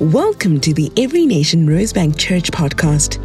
Welcome 0.00 0.58
to 0.62 0.74
the 0.74 0.90
Every 0.96 1.24
Nation 1.24 1.68
Rosebank 1.68 2.18
Church 2.18 2.50
podcast. 2.50 3.20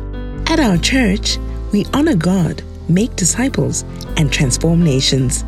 At 0.51 0.59
our 0.59 0.77
church, 0.77 1.39
we 1.71 1.83
honor 1.95 2.15
God, 2.15 2.61
make 2.87 3.15
disciples, 3.15 3.81
and 4.17 4.31
transform 4.31 4.83
nations. 4.83 5.43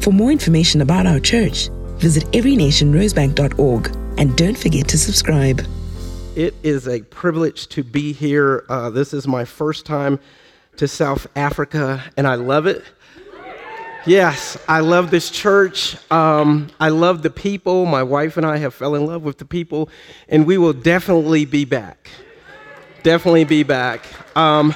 For 0.00 0.12
more 0.12 0.30
information 0.30 0.80
about 0.80 1.06
our 1.06 1.18
church, 1.18 1.70
visit 1.96 2.22
everynationrosebank.org 2.26 3.96
and 4.16 4.36
don't 4.36 4.56
forget 4.56 4.86
to 4.86 4.96
subscribe. 4.96 5.60
It 6.36 6.54
is 6.62 6.86
a 6.86 7.02
privilege 7.02 7.66
to 7.70 7.82
be 7.82 8.12
here. 8.12 8.64
Uh, 8.68 8.90
this 8.90 9.12
is 9.12 9.26
my 9.26 9.44
first 9.44 9.84
time 9.84 10.20
to 10.76 10.86
South 10.86 11.26
Africa, 11.34 12.04
and 12.16 12.28
I 12.28 12.36
love 12.36 12.66
it. 12.66 12.84
Yes, 14.06 14.56
I 14.66 14.80
love 14.80 15.10
this 15.10 15.30
church. 15.30 15.94
Um, 16.10 16.68
I 16.80 16.88
love 16.88 17.22
the 17.22 17.28
people. 17.28 17.84
My 17.84 18.02
wife 18.02 18.38
and 18.38 18.46
I 18.46 18.56
have 18.56 18.72
fell 18.72 18.94
in 18.94 19.04
love 19.04 19.22
with 19.22 19.36
the 19.36 19.44
people, 19.44 19.90
and 20.26 20.46
we 20.46 20.56
will 20.56 20.72
definitely 20.72 21.44
be 21.44 21.66
back. 21.66 22.08
Definitely 23.02 23.44
be 23.44 23.62
back. 23.62 24.02
Um, 24.34 24.74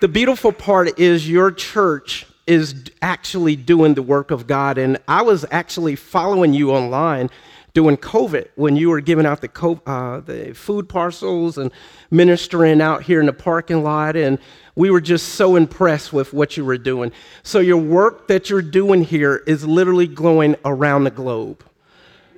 the 0.00 0.08
beautiful 0.08 0.50
part 0.50 0.98
is 0.98 1.28
your 1.30 1.52
church 1.52 2.26
is 2.48 2.74
actually 3.00 3.54
doing 3.54 3.94
the 3.94 4.02
work 4.02 4.32
of 4.32 4.48
God, 4.48 4.76
and 4.76 4.98
I 5.06 5.22
was 5.22 5.46
actually 5.52 5.94
following 5.94 6.52
you 6.52 6.72
online 6.72 7.30
during 7.74 7.96
COVID 7.96 8.48
when 8.54 8.76
you 8.76 8.88
were 8.88 9.00
giving 9.00 9.26
out 9.26 9.40
the, 9.40 9.80
uh, 9.84 10.20
the 10.20 10.54
food 10.54 10.88
parcels 10.88 11.58
and 11.58 11.72
ministering 12.10 12.80
out 12.80 13.02
here 13.02 13.20
in 13.20 13.26
the 13.26 13.32
parking 13.32 13.82
lot. 13.82 14.16
And 14.16 14.38
we 14.76 14.90
were 14.90 15.00
just 15.00 15.30
so 15.30 15.56
impressed 15.56 16.12
with 16.12 16.32
what 16.32 16.56
you 16.56 16.64
were 16.64 16.78
doing. 16.78 17.12
So, 17.42 17.58
your 17.58 17.76
work 17.76 18.28
that 18.28 18.48
you're 18.48 18.62
doing 18.62 19.02
here 19.02 19.42
is 19.46 19.66
literally 19.66 20.06
going 20.06 20.56
around 20.64 21.04
the 21.04 21.10
globe. 21.10 21.64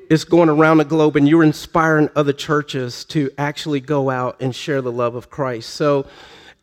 It's 0.08 0.24
going 0.24 0.48
around 0.48 0.78
the 0.78 0.84
globe, 0.84 1.16
and 1.16 1.28
you're 1.28 1.42
inspiring 1.42 2.10
other 2.14 2.32
churches 2.32 3.04
to 3.06 3.30
actually 3.38 3.80
go 3.80 4.08
out 4.08 4.40
and 4.40 4.54
share 4.54 4.80
the 4.80 4.92
love 4.92 5.16
of 5.16 5.30
Christ. 5.30 5.70
So, 5.70 6.06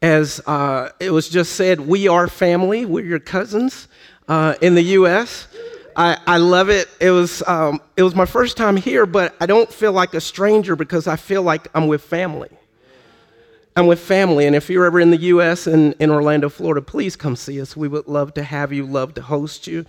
as 0.01 0.41
uh, 0.47 0.89
it 0.99 1.11
was 1.11 1.29
just 1.29 1.53
said, 1.53 1.79
we 1.79 2.07
are 2.07 2.27
family. 2.27 2.85
We're 2.85 3.05
your 3.05 3.19
cousins 3.19 3.87
uh, 4.27 4.55
in 4.61 4.75
the 4.75 4.81
U.S. 4.81 5.47
I, 5.95 6.17
I 6.25 6.37
love 6.37 6.69
it. 6.69 6.89
It 6.99 7.11
was, 7.11 7.43
um, 7.47 7.81
it 7.97 8.03
was 8.03 8.15
my 8.15 8.25
first 8.25 8.57
time 8.57 8.77
here, 8.77 9.05
but 9.05 9.35
I 9.39 9.45
don't 9.45 9.71
feel 9.71 9.91
like 9.91 10.13
a 10.13 10.21
stranger 10.21 10.75
because 10.75 11.07
I 11.07 11.15
feel 11.15 11.43
like 11.43 11.67
I'm 11.75 11.87
with 11.87 12.01
family. 12.01 12.49
I'm 13.75 13.87
with 13.87 13.99
family, 13.99 14.45
and 14.45 14.55
if 14.55 14.69
you're 14.69 14.85
ever 14.85 14.99
in 14.99 15.09
the 15.09 15.17
U.S. 15.17 15.65
and 15.65 15.95
in 15.99 16.11
Orlando, 16.11 16.47
Florida, 16.47 16.79
please 16.79 17.15
come 17.15 17.35
see 17.35 17.59
us. 17.59 17.75
We 17.75 17.87
would 17.87 18.07
love 18.07 18.35
to 18.35 18.43
have 18.43 18.71
you, 18.71 18.85
love 18.85 19.15
to 19.15 19.21
host 19.23 19.65
you. 19.65 19.83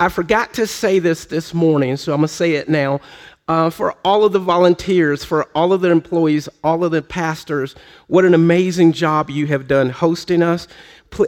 I 0.00 0.08
forgot 0.08 0.54
to 0.54 0.66
say 0.66 0.98
this 0.98 1.26
this 1.26 1.52
morning, 1.52 1.98
so 1.98 2.12
I'm 2.12 2.20
going 2.20 2.28
to 2.28 2.34
say 2.34 2.54
it 2.54 2.68
now. 2.68 3.00
Uh, 3.48 3.70
for 3.70 3.94
all 4.04 4.24
of 4.24 4.32
the 4.32 4.40
volunteers, 4.40 5.24
for 5.24 5.44
all 5.54 5.72
of 5.72 5.80
the 5.80 5.90
employees, 5.90 6.48
all 6.64 6.82
of 6.82 6.90
the 6.90 7.00
pastors, 7.00 7.76
what 8.08 8.24
an 8.24 8.34
amazing 8.34 8.90
job 8.90 9.30
you 9.30 9.46
have 9.46 9.68
done 9.68 9.88
hosting 9.88 10.42
us. 10.42 10.66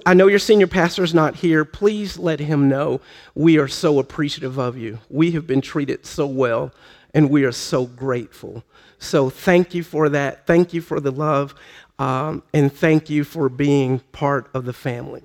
I 0.05 0.15
know 0.15 0.27
your 0.27 0.41
senior 0.41 0.67
pastor 0.67 1.05
is 1.05 1.15
not 1.15 1.37
here. 1.37 1.65
Please 1.65 2.19
let 2.19 2.41
him 2.41 2.69
know 2.69 3.01
we 3.37 3.57
are 3.59 3.69
so 3.69 4.01
appreciative 4.01 4.59
of 4.59 4.77
you. 4.77 4.99
We 5.09 5.31
have 5.31 5.47
been 5.47 5.61
treated 5.61 6.05
so 6.05 6.27
well, 6.27 6.73
and 7.15 7.31
we 7.31 7.45
are 7.45 7.53
so 7.53 7.87
grateful. 7.87 8.65
So 8.99 9.31
thank 9.31 9.73
you 9.73 9.85
for 9.85 10.09
that. 10.09 10.45
Thank 10.45 10.75
you 10.75 10.81
for 10.81 10.99
the 10.99 11.13
love, 11.13 11.55
um, 12.01 12.43
and 12.53 12.73
thank 12.73 13.09
you 13.09 13.23
for 13.23 13.49
being 13.49 14.01
part 14.11 14.51
of 14.55 14.65
the 14.65 14.73
family. 14.73 15.23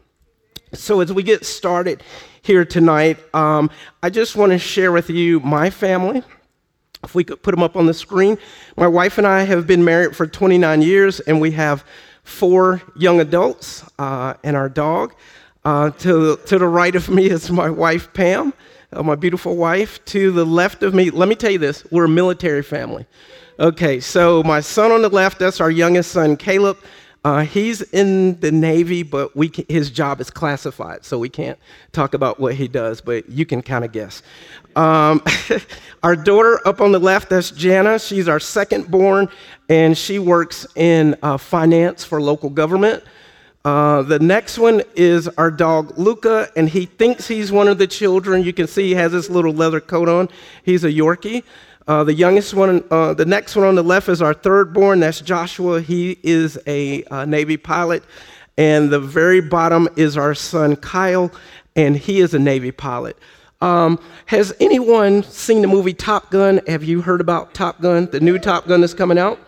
So 0.73 1.01
as 1.01 1.11
we 1.11 1.23
get 1.23 1.43
started 1.43 2.03
here 2.43 2.65
tonight, 2.65 3.17
um, 3.33 3.71
I 4.03 4.11
just 4.11 4.35
want 4.35 4.51
to 4.51 4.59
share 4.59 4.91
with 4.91 5.09
you 5.09 5.39
my 5.39 5.71
family. 5.71 6.21
If 7.03 7.15
we 7.15 7.23
could 7.23 7.41
put 7.43 7.51
them 7.51 7.63
up 7.63 7.75
on 7.75 7.85
the 7.85 7.93
screen, 7.93 8.37
my 8.77 8.87
wife 8.87 9.17
and 9.17 9.27
I 9.27 9.43
have 9.43 9.67
been 9.67 9.83
married 9.83 10.15
for 10.15 10.25
29 10.25 10.81
years, 10.81 11.19
and 11.19 11.41
we 11.41 11.51
have 11.51 11.83
four 12.23 12.81
young 12.95 13.19
adults 13.19 13.83
uh, 13.99 14.35
and 14.43 14.55
our 14.55 14.69
dog. 14.69 15.13
Uh, 15.65 15.91
to, 15.91 16.37
to 16.45 16.57
the 16.57 16.67
right 16.67 16.95
of 16.95 17.09
me 17.09 17.25
is 17.29 17.49
my 17.51 17.69
wife, 17.69 18.11
Pam, 18.13 18.53
uh, 18.91 19.03
my 19.03 19.15
beautiful 19.15 19.55
wife. 19.55 20.03
To 20.05 20.31
the 20.31 20.45
left 20.45 20.83
of 20.83 20.93
me, 20.93 21.09
let 21.09 21.27
me 21.27 21.35
tell 21.35 21.51
you 21.51 21.59
this 21.59 21.85
we're 21.91 22.05
a 22.05 22.09
military 22.09 22.63
family. 22.63 23.05
Okay, 23.59 23.99
so 23.99 24.41
my 24.43 24.61
son 24.61 24.91
on 24.91 25.01
the 25.01 25.09
left, 25.09 25.39
that's 25.39 25.61
our 25.61 25.69
youngest 25.69 26.11
son, 26.11 26.35
Caleb. 26.35 26.77
Uh, 27.23 27.45
he's 27.45 27.81
in 27.93 28.37
the 28.41 28.51
Navy, 28.51 29.01
but 29.01 29.33
we 29.33 29.47
can, 29.47 29.65
his 29.69 29.89
job 29.89 30.19
is 30.19 30.29
classified, 30.29 31.05
so 31.05 31.17
we 31.17 31.29
can't 31.29 31.57
talk 31.93 32.13
about 32.13 32.37
what 32.37 32.55
he 32.55 32.67
does, 32.67 32.99
but 32.99 33.29
you 33.29 33.45
can 33.45 33.61
kind 33.61 33.85
of 33.85 33.93
guess. 33.93 34.21
Um, 34.75 35.23
our 36.03 36.17
daughter 36.17 36.59
up 36.67 36.81
on 36.81 36.91
the 36.91 36.99
left, 36.99 37.29
that's 37.29 37.51
Jana. 37.51 37.97
She's 37.97 38.27
our 38.27 38.41
second 38.41 38.91
born, 38.91 39.29
and 39.69 39.97
she 39.97 40.19
works 40.19 40.67
in 40.75 41.15
uh, 41.23 41.37
finance 41.37 42.03
for 42.03 42.21
local 42.21 42.49
government. 42.49 43.03
Uh, 43.63 44.01
the 44.01 44.19
next 44.19 44.59
one 44.59 44.81
is 44.93 45.29
our 45.29 45.49
dog 45.49 45.97
Luca, 45.97 46.49
and 46.57 46.67
he 46.67 46.85
thinks 46.85 47.29
he's 47.29 47.49
one 47.49 47.69
of 47.69 47.77
the 47.77 47.87
children. 47.87 48.43
You 48.43 48.51
can 48.51 48.67
see 48.67 48.89
he 48.89 48.95
has 48.95 49.13
this 49.13 49.29
little 49.29 49.53
leather 49.53 49.79
coat 49.79 50.09
on. 50.09 50.27
He's 50.63 50.83
a 50.83 50.89
Yorkie. 50.91 51.43
Uh, 51.87 52.03
the 52.03 52.13
youngest 52.13 52.53
one, 52.53 52.83
uh, 52.91 53.13
the 53.13 53.25
next 53.25 53.55
one 53.55 53.65
on 53.65 53.75
the 53.75 53.83
left 53.83 54.07
is 54.07 54.21
our 54.21 54.33
third 54.33 54.73
born. 54.73 55.01
That's 55.01 55.19
Joshua. 55.19 55.81
He 55.81 56.17
is 56.23 56.57
a 56.65 57.03
uh, 57.05 57.25
Navy 57.25 57.57
pilot. 57.57 58.03
And 58.57 58.89
the 58.89 58.99
very 58.99 59.41
bottom 59.41 59.89
is 59.95 60.15
our 60.15 60.35
son 60.35 60.75
Kyle, 60.75 61.31
and 61.75 61.97
he 61.97 62.19
is 62.19 62.33
a 62.33 62.39
Navy 62.39 62.71
pilot. 62.71 63.17
Um, 63.61 63.99
has 64.27 64.53
anyone 64.59 65.23
seen 65.23 65.61
the 65.61 65.67
movie 65.67 65.93
Top 65.93 66.29
Gun? 66.29 66.61
Have 66.67 66.83
you 66.83 67.01
heard 67.01 67.21
about 67.21 67.53
Top 67.53 67.81
Gun, 67.81 68.05
the 68.11 68.19
new 68.19 68.37
Top 68.37 68.67
Gun 68.67 68.81
that's 68.81 68.93
coming 68.93 69.17
out? 69.17 69.39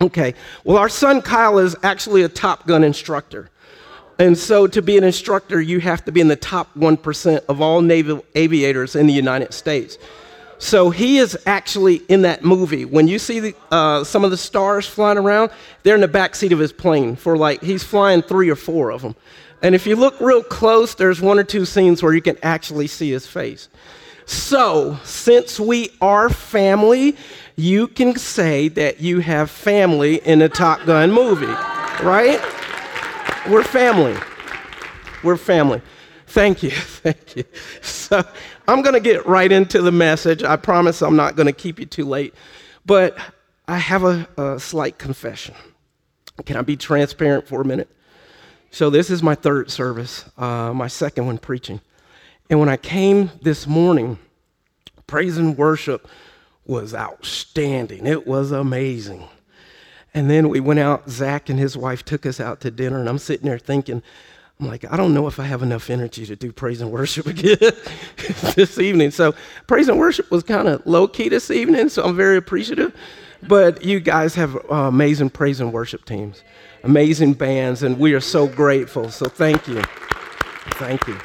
Okay. 0.00 0.34
Well, 0.64 0.78
our 0.78 0.88
son 0.88 1.20
Kyle 1.20 1.58
is 1.58 1.76
actually 1.82 2.22
a 2.22 2.28
Top 2.28 2.66
Gun 2.66 2.84
instructor. 2.84 3.50
And 4.18 4.36
so, 4.36 4.66
to 4.66 4.82
be 4.82 4.98
an 4.98 5.04
instructor, 5.04 5.60
you 5.60 5.80
have 5.80 6.04
to 6.04 6.12
be 6.12 6.20
in 6.20 6.28
the 6.28 6.36
top 6.36 6.68
1% 6.74 7.38
of 7.48 7.62
all 7.62 7.80
naval 7.80 8.22
aviators 8.34 8.94
in 8.94 9.06
the 9.06 9.14
United 9.14 9.54
States. 9.54 9.96
So 10.60 10.90
he 10.90 11.16
is 11.16 11.38
actually 11.46 11.96
in 12.08 12.22
that 12.22 12.44
movie. 12.44 12.84
When 12.84 13.08
you 13.08 13.18
see 13.18 13.40
the, 13.40 13.54
uh, 13.70 14.04
some 14.04 14.24
of 14.24 14.30
the 14.30 14.36
stars 14.36 14.86
flying 14.86 15.16
around, 15.16 15.50
they're 15.82 15.94
in 15.94 16.02
the 16.02 16.08
back 16.08 16.34
seat 16.34 16.52
of 16.52 16.58
his 16.58 16.70
plane 16.70 17.16
for 17.16 17.34
like, 17.36 17.62
he's 17.62 17.82
flying 17.82 18.20
three 18.20 18.50
or 18.50 18.56
four 18.56 18.90
of 18.90 19.00
them. 19.00 19.16
And 19.62 19.74
if 19.74 19.86
you 19.86 19.96
look 19.96 20.20
real 20.20 20.42
close, 20.42 20.94
there's 20.94 21.18
one 21.18 21.38
or 21.38 21.44
two 21.44 21.64
scenes 21.64 22.02
where 22.02 22.12
you 22.12 22.20
can 22.20 22.36
actually 22.42 22.88
see 22.88 23.10
his 23.10 23.26
face. 23.26 23.70
So, 24.26 24.98
since 25.02 25.58
we 25.58 25.90
are 26.02 26.28
family, 26.28 27.16
you 27.56 27.88
can 27.88 28.16
say 28.16 28.68
that 28.68 29.00
you 29.00 29.20
have 29.20 29.50
family 29.50 30.16
in 30.26 30.42
a 30.42 30.48
Top 30.48 30.84
Gun 30.84 31.10
movie, 31.10 31.46
right? 31.46 32.38
We're 33.48 33.64
family. 33.64 34.14
We're 35.24 35.38
family. 35.38 35.80
Thank 36.30 36.62
you. 36.62 36.70
Thank 36.70 37.34
you. 37.36 37.44
So, 37.82 38.22
I'm 38.68 38.82
going 38.82 38.94
to 38.94 39.00
get 39.00 39.26
right 39.26 39.50
into 39.50 39.82
the 39.82 39.90
message. 39.90 40.44
I 40.44 40.54
promise 40.54 41.02
I'm 41.02 41.16
not 41.16 41.34
going 41.34 41.48
to 41.48 41.52
keep 41.52 41.80
you 41.80 41.86
too 41.86 42.04
late. 42.04 42.34
But 42.86 43.18
I 43.66 43.78
have 43.78 44.04
a, 44.04 44.28
a 44.36 44.60
slight 44.60 44.96
confession. 44.96 45.56
Can 46.46 46.56
I 46.56 46.62
be 46.62 46.76
transparent 46.76 47.48
for 47.48 47.60
a 47.60 47.64
minute? 47.64 47.90
So, 48.70 48.90
this 48.90 49.10
is 49.10 49.24
my 49.24 49.34
third 49.34 49.72
service, 49.72 50.24
uh, 50.38 50.72
my 50.72 50.86
second 50.86 51.26
one 51.26 51.38
preaching. 51.38 51.80
And 52.48 52.60
when 52.60 52.68
I 52.68 52.76
came 52.76 53.32
this 53.42 53.66
morning, 53.66 54.16
praise 55.08 55.36
and 55.36 55.58
worship 55.58 56.06
was 56.64 56.94
outstanding. 56.94 58.06
It 58.06 58.24
was 58.28 58.52
amazing. 58.52 59.28
And 60.14 60.30
then 60.30 60.48
we 60.48 60.60
went 60.60 60.78
out, 60.78 61.10
Zach 61.10 61.48
and 61.48 61.58
his 61.58 61.76
wife 61.76 62.04
took 62.04 62.24
us 62.24 62.38
out 62.38 62.60
to 62.60 62.70
dinner, 62.70 63.00
and 63.00 63.08
I'm 63.08 63.18
sitting 63.18 63.46
there 63.46 63.58
thinking, 63.58 64.04
I'm 64.60 64.66
like, 64.66 64.84
I 64.92 64.96
don't 64.98 65.14
know 65.14 65.26
if 65.26 65.40
I 65.40 65.44
have 65.44 65.62
enough 65.62 65.88
energy 65.88 66.26
to 66.26 66.36
do 66.36 66.52
praise 66.52 66.82
and 66.82 66.92
worship 66.92 67.26
again 67.34 67.56
this 68.54 68.78
evening. 68.78 69.10
So, 69.10 69.34
praise 69.66 69.88
and 69.88 69.98
worship 69.98 70.30
was 70.30 70.42
kind 70.42 70.68
of 70.68 70.84
low 70.86 71.08
key 71.08 71.30
this 71.30 71.50
evening, 71.50 71.88
so 71.88 72.04
I'm 72.04 72.14
very 72.14 72.36
appreciative. 72.36 72.94
But 73.42 73.82
you 73.82 74.00
guys 74.00 74.34
have 74.34 74.54
uh, 74.56 74.74
amazing 74.74 75.30
praise 75.30 75.60
and 75.60 75.72
worship 75.72 76.04
teams, 76.04 76.42
amazing 76.84 77.34
bands, 77.34 77.82
and 77.82 77.98
we 77.98 78.12
are 78.12 78.20
so 78.20 78.46
grateful. 78.46 79.10
So, 79.10 79.26
thank 79.26 79.66
you. 79.66 79.82
Thank 80.74 81.06
you. 81.06 81.18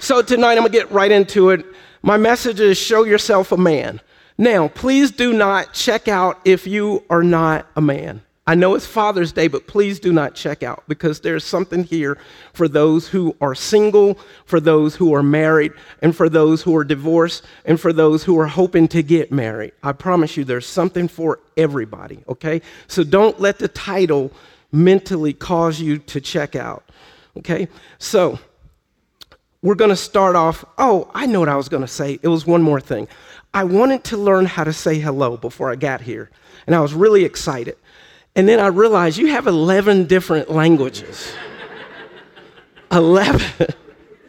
So, 0.00 0.20
tonight 0.20 0.52
I'm 0.52 0.58
going 0.58 0.72
to 0.72 0.78
get 0.78 0.90
right 0.90 1.12
into 1.12 1.50
it. 1.50 1.64
My 2.02 2.16
message 2.16 2.58
is 2.58 2.76
show 2.76 3.04
yourself 3.04 3.52
a 3.52 3.56
man. 3.56 4.00
Now, 4.36 4.68
please 4.68 5.12
do 5.12 5.32
not 5.32 5.72
check 5.72 6.08
out 6.08 6.40
if 6.44 6.66
you 6.66 7.04
are 7.10 7.22
not 7.22 7.66
a 7.76 7.80
man. 7.80 8.22
I 8.48 8.54
know 8.54 8.74
it's 8.74 8.86
Father's 8.86 9.30
Day, 9.30 9.46
but 9.46 9.66
please 9.66 10.00
do 10.00 10.10
not 10.10 10.34
check 10.34 10.62
out 10.62 10.82
because 10.88 11.20
there's 11.20 11.44
something 11.44 11.84
here 11.84 12.16
for 12.54 12.66
those 12.66 13.06
who 13.06 13.36
are 13.42 13.54
single, 13.54 14.18
for 14.46 14.58
those 14.58 14.96
who 14.96 15.14
are 15.14 15.22
married, 15.22 15.74
and 16.00 16.16
for 16.16 16.30
those 16.30 16.62
who 16.62 16.74
are 16.74 16.82
divorced, 16.82 17.44
and 17.66 17.78
for 17.78 17.92
those 17.92 18.24
who 18.24 18.40
are 18.40 18.46
hoping 18.46 18.88
to 18.88 19.02
get 19.02 19.30
married. 19.30 19.72
I 19.82 19.92
promise 19.92 20.34
you, 20.34 20.44
there's 20.44 20.64
something 20.64 21.08
for 21.08 21.40
everybody, 21.58 22.24
okay? 22.26 22.62
So 22.86 23.04
don't 23.04 23.38
let 23.38 23.58
the 23.58 23.68
title 23.68 24.32
mentally 24.72 25.34
cause 25.34 25.78
you 25.78 25.98
to 25.98 26.18
check 26.18 26.56
out, 26.56 26.88
okay? 27.36 27.68
So 27.98 28.38
we're 29.60 29.74
to 29.90 29.96
start 29.96 30.36
off. 30.36 30.64
Oh, 30.78 31.10
I 31.14 31.26
know 31.26 31.40
what 31.40 31.50
I 31.50 31.56
was 31.56 31.68
to 31.82 31.86
say. 31.86 32.18
It 32.22 32.28
was 32.28 32.46
one 32.46 32.62
more 32.62 32.80
thing. 32.80 33.08
I 33.52 33.64
wanted 33.64 34.04
to 34.04 34.16
learn 34.16 34.46
how 34.46 34.64
to 34.64 34.72
say 34.72 34.98
hello 34.98 35.36
before 35.36 35.70
I 35.70 35.76
got 35.76 36.00
here, 36.00 36.30
and 36.66 36.74
I 36.74 36.80
was 36.80 36.94
really 36.94 37.26
excited. 37.26 37.76
And 38.38 38.48
then 38.48 38.60
I 38.60 38.68
realized 38.68 39.18
you 39.18 39.26
have 39.26 39.48
11 39.48 40.04
different 40.04 40.48
languages. 40.48 41.32
11. 42.92 43.66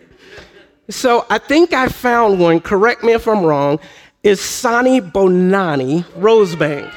so 0.89 1.27
I 1.29 1.37
think 1.37 1.73
I 1.73 1.89
found 1.89 2.39
one, 2.39 2.59
correct 2.59 3.03
me 3.03 3.13
if 3.13 3.27
I'm 3.27 3.45
wrong, 3.45 3.79
is 4.23 4.39
Sanibonani 4.39 6.05
Rosebank. 6.17 6.91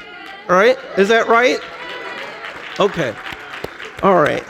All 0.49 0.55
right? 0.55 0.75
Is 0.97 1.07
that 1.09 1.27
right? 1.27 1.59
Okay. 2.79 3.13
All 4.01 4.19
right. 4.19 4.43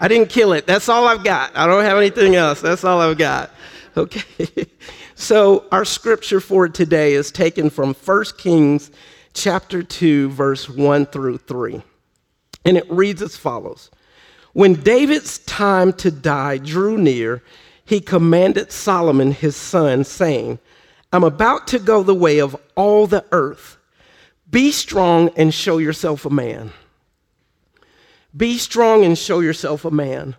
I 0.00 0.08
didn't 0.08 0.28
kill 0.28 0.54
it. 0.54 0.66
That's 0.66 0.88
all 0.88 1.06
I've 1.06 1.22
got. 1.22 1.56
I 1.56 1.68
don't 1.68 1.84
have 1.84 1.98
anything 1.98 2.34
else. 2.34 2.60
That's 2.60 2.82
all 2.82 3.00
I've 3.00 3.16
got. 3.16 3.50
Okay. 3.94 4.48
so 5.14 5.66
our 5.70 5.84
scripture 5.84 6.40
for 6.40 6.66
today 6.66 7.12
is 7.12 7.30
taken 7.30 7.68
from 7.68 7.92
1 7.92 8.24
Kings 8.38 8.90
chapter 9.34 9.82
2 9.82 10.30
verse 10.30 10.66
1 10.66 11.04
through 11.04 11.36
3. 11.36 11.82
And 12.64 12.76
it 12.76 12.90
reads 12.90 13.22
as 13.22 13.36
follows. 13.36 13.90
When 14.52 14.74
David's 14.74 15.38
time 15.38 15.92
to 15.94 16.10
die 16.10 16.58
drew 16.58 16.98
near, 16.98 17.42
he 17.84 18.00
commanded 18.00 18.70
Solomon 18.70 19.32
his 19.32 19.56
son 19.56 20.04
saying, 20.04 20.58
I'm 21.12 21.24
about 21.24 21.66
to 21.68 21.78
go 21.78 22.02
the 22.02 22.14
way 22.14 22.38
of 22.38 22.56
all 22.74 23.06
the 23.06 23.24
earth. 23.32 23.76
Be 24.50 24.70
strong 24.70 25.30
and 25.36 25.52
show 25.52 25.78
yourself 25.78 26.24
a 26.24 26.30
man. 26.30 26.72
Be 28.36 28.58
strong 28.58 29.04
and 29.04 29.18
show 29.18 29.40
yourself 29.40 29.84
a 29.84 29.90
man. 29.90 30.36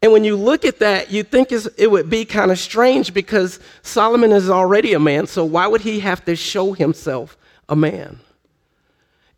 And 0.00 0.12
when 0.12 0.22
you 0.22 0.36
look 0.36 0.64
at 0.64 0.78
that, 0.78 1.10
you 1.10 1.24
think 1.24 1.50
it 1.50 1.90
would 1.90 2.08
be 2.08 2.24
kind 2.24 2.52
of 2.52 2.58
strange 2.58 3.12
because 3.12 3.58
Solomon 3.82 4.30
is 4.30 4.48
already 4.48 4.92
a 4.92 5.00
man, 5.00 5.26
so 5.26 5.44
why 5.44 5.66
would 5.66 5.80
he 5.80 6.00
have 6.00 6.24
to 6.26 6.36
show 6.36 6.72
himself 6.72 7.36
a 7.68 7.74
man? 7.74 8.20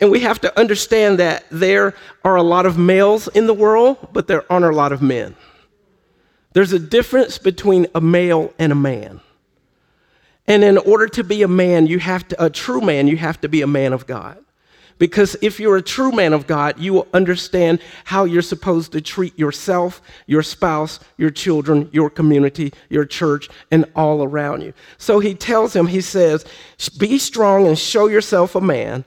And 0.00 0.10
we 0.10 0.20
have 0.20 0.40
to 0.40 0.58
understand 0.58 1.18
that 1.18 1.44
there 1.50 1.94
are 2.24 2.36
a 2.36 2.42
lot 2.42 2.66
of 2.66 2.78
males 2.78 3.28
in 3.28 3.46
the 3.46 3.54
world, 3.54 4.08
but 4.12 4.26
there 4.26 4.50
aren't 4.50 4.64
a 4.64 4.70
lot 4.70 4.92
of 4.92 5.02
men. 5.02 5.36
There's 6.52 6.72
a 6.72 6.78
difference 6.78 7.38
between 7.38 7.86
a 7.94 8.00
male 8.00 8.52
and 8.58 8.72
a 8.72 8.76
man. 8.76 9.20
And 10.46 10.64
in 10.64 10.78
order 10.78 11.06
to 11.08 11.22
be 11.22 11.42
a 11.42 11.48
man, 11.48 11.86
you 11.86 11.98
have 11.98 12.26
to, 12.28 12.44
a 12.44 12.50
true 12.50 12.80
man, 12.80 13.06
you 13.06 13.16
have 13.18 13.40
to 13.42 13.48
be 13.48 13.62
a 13.62 13.66
man 13.66 13.92
of 13.92 14.06
God. 14.06 14.42
Because 14.98 15.34
if 15.40 15.58
you're 15.58 15.78
a 15.78 15.82
true 15.82 16.12
man 16.12 16.34
of 16.34 16.46
God, 16.46 16.78
you 16.78 16.92
will 16.92 17.08
understand 17.14 17.80
how 18.04 18.24
you're 18.24 18.42
supposed 18.42 18.92
to 18.92 19.00
treat 19.00 19.38
yourself, 19.38 20.02
your 20.26 20.42
spouse, 20.42 21.00
your 21.16 21.30
children, 21.30 21.88
your 21.90 22.10
community, 22.10 22.72
your 22.90 23.06
church, 23.06 23.48
and 23.70 23.86
all 23.96 24.22
around 24.22 24.62
you. 24.62 24.74
So 24.98 25.18
he 25.18 25.34
tells 25.34 25.74
him, 25.74 25.86
he 25.86 26.02
says, 26.02 26.44
Be 26.98 27.18
strong 27.18 27.66
and 27.66 27.78
show 27.78 28.08
yourself 28.08 28.54
a 28.54 28.60
man, 28.60 29.06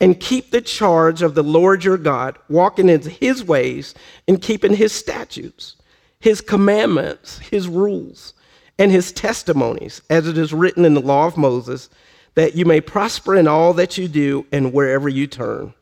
and 0.00 0.20
keep 0.20 0.50
the 0.50 0.60
charge 0.60 1.22
of 1.22 1.34
the 1.34 1.42
Lord 1.42 1.84
your 1.84 1.98
God, 1.98 2.38
walking 2.48 2.88
in 2.88 3.00
his 3.02 3.42
ways 3.42 3.94
and 4.26 4.40
keeping 4.40 4.74
his 4.74 4.92
statutes, 4.92 5.76
his 6.20 6.40
commandments, 6.40 7.38
his 7.38 7.68
rules, 7.68 8.34
and 8.78 8.92
his 8.92 9.10
testimonies, 9.12 10.02
as 10.08 10.28
it 10.28 10.38
is 10.38 10.52
written 10.52 10.84
in 10.84 10.94
the 10.94 11.00
law 11.00 11.26
of 11.26 11.36
Moses 11.36 11.90
that 12.34 12.54
you 12.54 12.64
may 12.64 12.80
prosper 12.80 13.34
in 13.34 13.48
all 13.48 13.72
that 13.72 13.98
you 13.98 14.06
do 14.06 14.46
and 14.52 14.72
wherever 14.72 15.08
you 15.08 15.26
turn. 15.26 15.74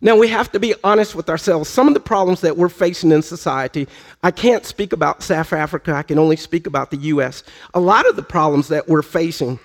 Now, 0.00 0.16
we 0.16 0.28
have 0.28 0.52
to 0.52 0.60
be 0.60 0.74
honest 0.84 1.14
with 1.14 1.28
ourselves. 1.28 1.68
Some 1.68 1.88
of 1.88 1.94
the 1.94 2.00
problems 2.00 2.42
that 2.42 2.56
we're 2.56 2.68
facing 2.68 3.10
in 3.10 3.22
society, 3.22 3.88
I 4.22 4.30
can't 4.30 4.66
speak 4.66 4.92
about 4.92 5.22
South 5.22 5.52
Africa, 5.52 5.92
I 5.94 6.02
can 6.02 6.18
only 6.18 6.36
speak 6.36 6.66
about 6.66 6.90
the 6.90 6.98
US. 6.98 7.42
A 7.72 7.80
lot 7.80 8.06
of 8.08 8.14
the 8.14 8.22
problems 8.22 8.68
that 8.68 8.86
we're 8.86 9.02
facing, 9.02 9.58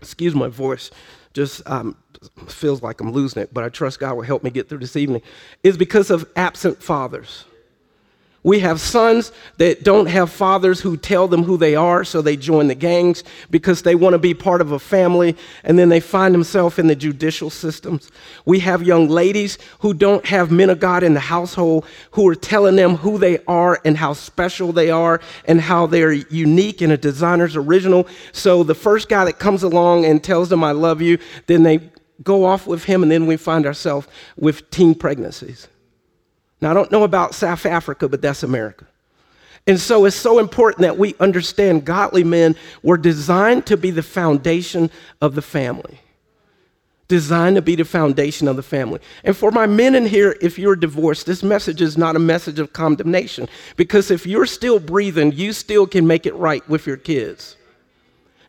excuse 0.00 0.34
my 0.34 0.48
voice, 0.48 0.90
just 1.32 1.62
um, 1.68 1.96
feels 2.46 2.82
like 2.82 3.00
I'm 3.00 3.12
losing 3.12 3.42
it, 3.42 3.52
but 3.52 3.64
I 3.64 3.68
trust 3.68 4.00
God 4.00 4.14
will 4.14 4.22
help 4.22 4.42
me 4.42 4.50
get 4.50 4.68
through 4.68 4.78
this 4.78 4.96
evening, 4.96 5.22
is 5.62 5.76
because 5.76 6.10
of 6.10 6.28
absent 6.36 6.82
fathers. 6.82 7.44
We 8.44 8.58
have 8.58 8.80
sons 8.80 9.30
that 9.58 9.84
don't 9.84 10.06
have 10.06 10.28
fathers 10.28 10.80
who 10.80 10.96
tell 10.96 11.28
them 11.28 11.44
who 11.44 11.56
they 11.56 11.76
are, 11.76 12.02
so 12.02 12.20
they 12.20 12.36
join 12.36 12.66
the 12.66 12.74
gangs 12.74 13.22
because 13.50 13.82
they 13.82 13.94
want 13.94 14.14
to 14.14 14.18
be 14.18 14.34
part 14.34 14.60
of 14.60 14.72
a 14.72 14.80
family, 14.80 15.36
and 15.62 15.78
then 15.78 15.90
they 15.90 16.00
find 16.00 16.34
themselves 16.34 16.76
in 16.76 16.88
the 16.88 16.96
judicial 16.96 17.50
systems. 17.50 18.10
We 18.44 18.58
have 18.58 18.82
young 18.82 19.08
ladies 19.08 19.58
who 19.78 19.94
don't 19.94 20.26
have 20.26 20.50
men 20.50 20.70
of 20.70 20.80
God 20.80 21.04
in 21.04 21.14
the 21.14 21.20
household 21.20 21.86
who 22.10 22.26
are 22.26 22.34
telling 22.34 22.74
them 22.74 22.96
who 22.96 23.16
they 23.16 23.38
are 23.46 23.80
and 23.84 23.96
how 23.96 24.12
special 24.12 24.72
they 24.72 24.90
are 24.90 25.20
and 25.44 25.60
how 25.60 25.86
they're 25.86 26.10
unique 26.10 26.80
and 26.80 26.92
a 26.92 26.96
designer's 26.96 27.54
original. 27.54 28.08
So 28.32 28.64
the 28.64 28.74
first 28.74 29.08
guy 29.08 29.24
that 29.24 29.38
comes 29.38 29.62
along 29.62 30.04
and 30.04 30.22
tells 30.22 30.48
them, 30.48 30.64
I 30.64 30.72
love 30.72 31.00
you, 31.00 31.18
then 31.46 31.62
they 31.62 31.78
go 32.22 32.44
off 32.44 32.66
with 32.66 32.84
him, 32.84 33.02
and 33.02 33.10
then 33.10 33.26
we 33.26 33.36
find 33.36 33.66
ourselves 33.66 34.06
with 34.36 34.70
teen 34.70 34.94
pregnancies. 34.94 35.68
Now, 36.60 36.70
I 36.70 36.74
don't 36.74 36.92
know 36.92 37.02
about 37.02 37.34
South 37.34 37.66
Africa, 37.66 38.08
but 38.08 38.22
that's 38.22 38.42
America. 38.42 38.86
And 39.66 39.78
so 39.78 40.04
it's 40.04 40.16
so 40.16 40.38
important 40.38 40.82
that 40.82 40.98
we 40.98 41.14
understand 41.20 41.84
godly 41.84 42.24
men 42.24 42.56
were 42.82 42.96
designed 42.96 43.66
to 43.66 43.76
be 43.76 43.90
the 43.90 44.02
foundation 44.02 44.90
of 45.20 45.34
the 45.34 45.42
family. 45.42 46.00
Designed 47.08 47.56
to 47.56 47.62
be 47.62 47.76
the 47.76 47.84
foundation 47.84 48.48
of 48.48 48.56
the 48.56 48.62
family. 48.62 49.00
And 49.22 49.36
for 49.36 49.50
my 49.50 49.66
men 49.66 49.94
in 49.94 50.06
here, 50.06 50.36
if 50.40 50.58
you're 50.58 50.76
divorced, 50.76 51.26
this 51.26 51.42
message 51.42 51.82
is 51.82 51.98
not 51.98 52.16
a 52.16 52.20
message 52.20 52.58
of 52.58 52.72
condemnation. 52.72 53.48
Because 53.76 54.10
if 54.10 54.26
you're 54.26 54.46
still 54.46 54.80
breathing, 54.80 55.32
you 55.32 55.52
still 55.52 55.86
can 55.86 56.06
make 56.06 56.26
it 56.26 56.34
right 56.34 56.66
with 56.68 56.86
your 56.86 56.96
kids. 56.96 57.56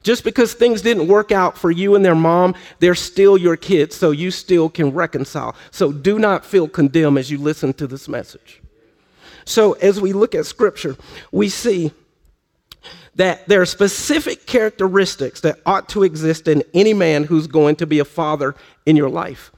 Just 0.04 0.24
because 0.24 0.54
things 0.54 0.82
didn't 0.82 1.08
work 1.08 1.32
out 1.32 1.58
for 1.58 1.72
you 1.72 1.96
and 1.96 2.04
their 2.04 2.14
mom, 2.14 2.56
they're 2.80 2.94
still 2.94 3.38
your 3.38 3.56
kids, 3.56 3.96
so 3.96 4.12
you 4.12 4.32
still 4.32 4.70
can 4.70 4.94
reconcile. 4.94 5.56
So 5.72 5.92
do 5.92 6.20
not 6.20 6.46
feel 6.46 6.68
condemned 6.68 7.18
as 7.18 7.32
you 7.32 7.38
listen 7.38 7.74
to 7.76 7.88
this 7.88 8.08
message. 8.08 8.62
So, 9.46 9.74
as 9.74 10.00
we 10.00 10.14
look 10.14 10.36
at 10.36 10.46
scripture, 10.46 10.96
we 11.32 11.50
see 11.50 11.92
that 13.16 13.48
there 13.48 13.62
are 13.62 13.66
specific 13.66 14.46
characteristics 14.46 15.42
that 15.42 15.60
ought 15.66 15.90
to 15.90 16.04
exist 16.04 16.48
in 16.48 16.64
any 16.74 16.94
man 16.94 17.26
who's 17.26 17.48
going 17.48 17.76
to 17.78 17.86
be 17.86 18.00
a 18.00 18.06
father 18.06 18.56
in 18.86 18.96
your 18.96 19.10
life. 19.10 19.52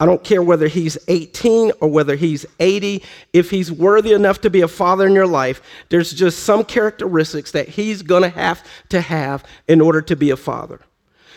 I 0.00 0.06
don't 0.06 0.24
care 0.24 0.42
whether 0.42 0.66
he's 0.66 0.96
18 1.08 1.72
or 1.80 1.88
whether 1.88 2.16
he's 2.16 2.46
80. 2.58 3.04
If 3.34 3.50
he's 3.50 3.70
worthy 3.70 4.14
enough 4.14 4.40
to 4.40 4.50
be 4.50 4.62
a 4.62 4.68
father 4.68 5.06
in 5.06 5.12
your 5.12 5.26
life, 5.26 5.60
there's 5.90 6.12
just 6.12 6.40
some 6.40 6.64
characteristics 6.64 7.52
that 7.52 7.68
he's 7.68 8.00
going 8.00 8.22
to 8.22 8.30
have 8.30 8.66
to 8.88 9.02
have 9.02 9.44
in 9.68 9.82
order 9.82 10.00
to 10.00 10.16
be 10.16 10.30
a 10.30 10.38
father. 10.38 10.80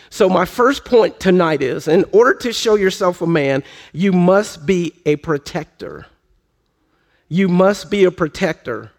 So, 0.08 0.30
my 0.30 0.46
first 0.46 0.84
point 0.84 1.20
tonight 1.20 1.60
is 1.60 1.88
in 1.88 2.06
order 2.12 2.34
to 2.34 2.52
show 2.52 2.76
yourself 2.76 3.20
a 3.20 3.26
man, 3.26 3.62
you 3.92 4.12
must 4.12 4.64
be 4.64 4.94
a 5.04 5.16
protector. 5.16 6.06
You 7.28 7.48
must 7.48 7.90
be 7.90 8.04
a 8.04 8.10
protector. 8.10 8.92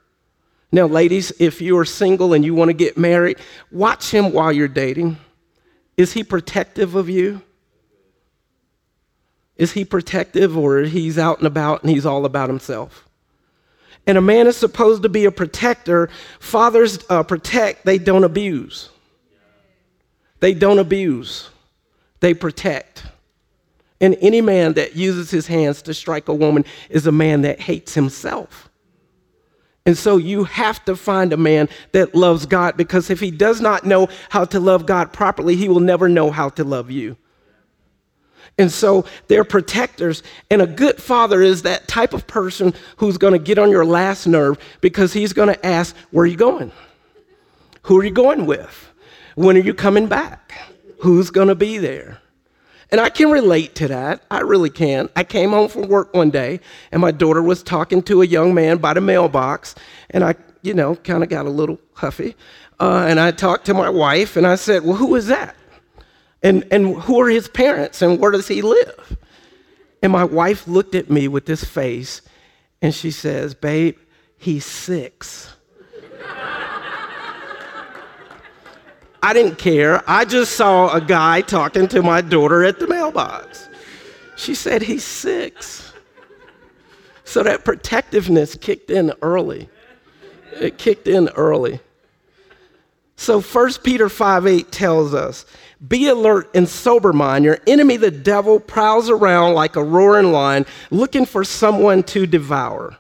Now, 0.72 0.86
ladies, 0.88 1.32
if 1.40 1.62
you 1.62 1.78
are 1.80 1.86
single 1.86 2.34
and 2.34 2.44
you 2.46 2.54
want 2.54 2.70
to 2.70 2.74
get 2.74 2.98
married, 2.98 3.38
watch 3.72 4.12
him 4.12 4.32
while 4.32 4.52
you're 4.52 4.68
dating. 4.68 5.18
Is 5.96 6.14
he 6.14 6.24
protective 6.24 6.96
of 6.96 7.10
you? 7.10 7.42
Is 9.58 9.72
he 9.72 9.86
protective 9.86 10.58
or 10.58 10.82
he's 10.82 11.18
out 11.18 11.38
and 11.38 11.48
about 11.48 11.82
and 11.82 11.90
he's 11.90 12.06
all 12.06 12.26
about 12.26 12.50
himself? 12.50 13.08
And 14.08 14.18
a 14.18 14.22
man 14.22 14.48
is 14.48 14.56
supposed 14.56 15.04
to 15.04 15.10
be 15.10 15.26
a 15.26 15.32
protector. 15.32 16.10
Fathers 16.40 17.00
uh, 17.10 17.24
protect, 17.24 17.86
they 17.86 17.98
don't 17.98 18.24
abuse. 18.24 18.90
They 20.40 20.54
don't 20.54 20.80
abuse, 20.80 21.50
they 22.20 22.34
protect. 22.34 23.04
And 24.02 24.18
any 24.20 24.42
man 24.42 24.74
that 24.74 24.96
uses 24.96 25.32
his 25.32 25.48
hands 25.48 25.82
to 25.84 25.94
strike 25.94 26.28
a 26.28 26.34
woman 26.34 26.66
is 26.90 27.08
a 27.08 27.12
man 27.12 27.42
that 27.42 27.62
hates 27.62 27.94
himself. 27.94 28.70
And 29.86 29.98
so 29.98 30.18
you 30.18 30.44
have 30.44 30.84
to 30.86 30.96
find 30.96 31.32
a 31.32 31.38
man 31.38 31.70
that 31.94 32.14
loves 32.14 32.46
God 32.46 32.76
because 32.76 33.10
if 33.10 33.20
he 33.20 33.32
does 33.32 33.62
not 33.62 33.86
know 33.86 34.10
how 34.30 34.44
to 34.46 34.60
love 34.60 34.86
God 34.86 35.14
properly, 35.14 35.56
he 35.56 35.70
will 35.70 35.80
never 35.80 36.10
know 36.10 36.32
how 36.32 36.50
to 36.50 36.64
love 36.64 36.92
you. 36.92 37.18
And 38.58 38.72
so 38.72 39.06
they're 39.28 39.44
protectors. 39.44 40.24
And 40.50 40.62
a 40.62 40.68
good 40.68 41.02
father 41.02 41.42
is 41.42 41.64
that 41.64 41.88
type 41.88 42.14
of 42.14 42.28
person 42.28 42.74
who's 42.98 43.18
going 43.18 43.34
to 43.34 43.40
get 43.40 43.58
on 43.58 43.70
your 43.70 43.86
last 43.86 44.28
nerve 44.28 44.58
because 44.82 45.14
he's 45.14 45.34
going 45.34 45.50
to 45.50 45.66
ask, 45.66 45.96
Where 46.12 46.24
are 46.24 46.28
you 46.28 46.38
going? 46.38 46.72
Who 47.84 48.00
are 48.00 48.04
you 48.04 48.12
going 48.12 48.46
with? 48.46 48.92
When 49.36 49.58
are 49.58 49.62
you 49.62 49.74
coming 49.74 50.08
back? 50.08 50.54
Who's 51.00 51.30
going 51.30 51.50
to 51.50 51.56
be 51.56 51.78
there? 51.78 52.20
And 52.92 53.02
I 53.02 53.10
can 53.10 53.30
relate 53.30 53.76
to 53.76 53.88
that. 53.88 54.24
I 54.32 54.42
really 54.42 54.70
can. 54.70 55.10
I 55.16 55.24
came 55.24 55.50
home 55.50 55.70
from 55.70 55.88
work 55.88 56.14
one 56.14 56.30
day 56.30 56.60
and 56.92 57.02
my 57.02 57.12
daughter 57.12 57.42
was 57.42 57.64
talking 57.64 58.02
to 58.04 58.22
a 58.22 58.26
young 58.26 58.54
man 58.54 58.78
by 58.78 58.94
the 58.94 59.02
mailbox. 59.02 59.76
And 60.12 60.24
I, 60.24 60.36
you 60.62 60.74
know, 60.74 60.96
kind 60.96 61.24
of 61.24 61.30
got 61.30 61.46
a 61.46 61.50
little 61.50 61.80
huffy. 61.94 62.36
Uh, 62.80 63.06
and 63.08 63.20
I 63.20 63.32
talked 63.32 63.66
to 63.66 63.74
my 63.74 63.90
wife 63.90 64.38
and 64.38 64.46
I 64.46 64.56
said, 64.56 64.84
Well, 64.84 64.96
who 64.96 65.16
is 65.16 65.28
that? 65.28 65.56
And, 66.46 66.64
and 66.70 66.96
who 67.02 67.20
are 67.22 67.28
his 67.28 67.48
parents 67.48 68.04
and 68.04 68.20
where 68.20 68.30
does 68.30 68.48
he 68.48 68.62
live? 68.62 69.18
And 70.04 70.12
my 70.12 70.24
wife 70.24 70.68
looked 70.68 70.94
at 70.94 71.10
me 71.10 71.28
with 71.28 71.48
this 71.48 71.64
face 71.64 72.22
and 72.84 72.94
she 72.94 73.10
says, 73.10 73.56
Babe, 73.56 73.98
he's 74.38 74.64
six. 74.64 75.52
I 79.24 79.34
didn't 79.34 79.58
care. 79.58 80.04
I 80.08 80.24
just 80.24 80.56
saw 80.56 80.94
a 80.94 81.02
guy 81.02 81.42
talking 81.42 81.88
to 81.88 82.04
my 82.04 82.22
daughter 82.22 82.64
at 82.64 82.78
the 82.78 82.86
mailbox. 82.86 83.68
She 84.38 84.54
said, 84.54 84.84
He's 84.84 85.04
six. 85.04 85.94
So 87.24 87.42
that 87.42 87.66
protectiveness 87.66 88.54
kicked 88.54 88.92
in 88.92 89.14
early. 89.24 89.68
It 90.52 90.78
kicked 90.78 91.08
in 91.08 91.30
early. 91.30 91.80
So 93.16 93.42
1 93.42 93.74
Peter 93.84 94.10
5 94.10 94.46
8 94.46 94.72
tells 94.72 95.16
us, 95.16 95.48
Be 95.86 96.08
alert 96.08 96.50
and 96.56 96.68
sober 96.68 97.14
mind. 97.14 97.46
Your 97.46 97.60
enemy, 97.68 97.98
the 97.98 98.12
devil, 98.12 98.60
prowls 98.60 99.10
around 99.10 99.54
like 99.54 99.76
a 99.76 99.84
roaring 99.84 100.32
lion 100.32 100.66
looking 100.90 101.26
for 101.26 101.44
someone 101.44 102.04
to 102.04 102.26
devour. 102.26 102.98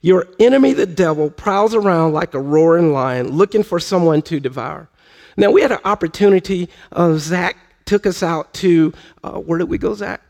Your 0.00 0.26
enemy, 0.40 0.72
the 0.72 0.86
devil, 0.86 1.30
prowls 1.30 1.74
around 1.74 2.12
like 2.12 2.34
a 2.34 2.40
roaring 2.40 2.92
lion 2.92 3.28
looking 3.28 3.62
for 3.62 3.78
someone 3.78 4.20
to 4.22 4.40
devour. 4.40 4.88
Now, 5.36 5.50
we 5.50 5.62
had 5.62 5.70
an 5.72 5.78
opportunity. 5.84 6.68
Uh, 6.90 7.14
Zach 7.14 7.56
took 7.84 8.04
us 8.04 8.22
out 8.22 8.52
to, 8.54 8.92
uh, 9.22 9.38
where 9.38 9.58
did 9.58 9.68
we 9.68 9.78
go, 9.78 9.94
Zach? 9.94 10.20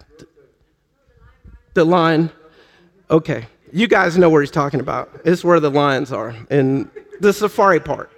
The 1.74 1.84
line. 1.84 2.30
Okay. 3.10 3.46
You 3.72 3.88
guys 3.88 4.18
know 4.18 4.28
where 4.28 4.42
he's 4.42 4.50
talking 4.50 4.80
about. 4.80 5.10
It's 5.24 5.42
where 5.42 5.58
the 5.58 5.70
lions 5.70 6.12
are 6.12 6.36
in 6.50 6.90
the 7.20 7.32
safari 7.32 7.80
park. 7.80 8.11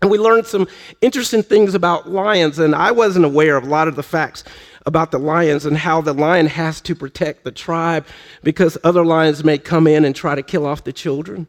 And 0.00 0.10
we 0.10 0.18
learned 0.18 0.46
some 0.46 0.68
interesting 1.00 1.42
things 1.42 1.74
about 1.74 2.08
lions, 2.08 2.58
and 2.58 2.74
I 2.74 2.92
wasn't 2.92 3.24
aware 3.24 3.56
of 3.56 3.64
a 3.64 3.68
lot 3.68 3.88
of 3.88 3.96
the 3.96 4.02
facts 4.02 4.44
about 4.86 5.10
the 5.10 5.18
lions 5.18 5.66
and 5.66 5.76
how 5.76 6.00
the 6.00 6.14
lion 6.14 6.46
has 6.46 6.80
to 6.82 6.94
protect 6.94 7.44
the 7.44 7.52
tribe 7.52 8.06
because 8.42 8.78
other 8.84 9.04
lions 9.04 9.44
may 9.44 9.58
come 9.58 9.86
in 9.86 10.04
and 10.04 10.14
try 10.14 10.34
to 10.34 10.42
kill 10.42 10.64
off 10.64 10.84
the 10.84 10.92
children. 10.92 11.46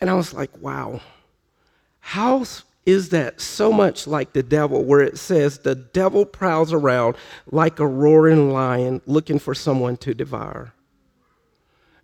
And 0.00 0.08
I 0.08 0.14
was 0.14 0.32
like, 0.32 0.50
wow, 0.58 1.00
how 1.98 2.44
is 2.86 3.08
that 3.10 3.40
so 3.40 3.72
much 3.72 4.06
like 4.06 4.32
the 4.32 4.42
devil, 4.42 4.84
where 4.84 5.00
it 5.00 5.18
says 5.18 5.58
the 5.58 5.74
devil 5.74 6.24
prowls 6.24 6.72
around 6.72 7.16
like 7.50 7.78
a 7.78 7.86
roaring 7.86 8.52
lion 8.52 9.00
looking 9.06 9.38
for 9.38 9.54
someone 9.54 9.96
to 9.98 10.14
devour? 10.14 10.72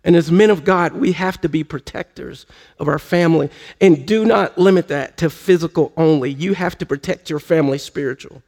And 0.07 0.15
as 0.15 0.31
men 0.31 0.49
of 0.49 0.63
God, 0.63 0.93
we 0.93 1.11
have 1.11 1.41
to 1.41 1.49
be 1.49 1.65
protectors 1.65 2.45
of 2.79 2.87
our 2.87 2.97
family. 2.97 3.49
And 3.81 4.07
do 4.07 4.23
not 4.23 4.57
limit 4.57 4.87
that 4.87 5.17
to 5.17 5.29
physical 5.29 5.91
only. 5.97 6.31
You 6.31 6.53
have 6.53 6.77
to 6.77 6.85
protect 6.85 7.29
your 7.29 7.39
family 7.39 7.77
spiritual. 7.77 8.41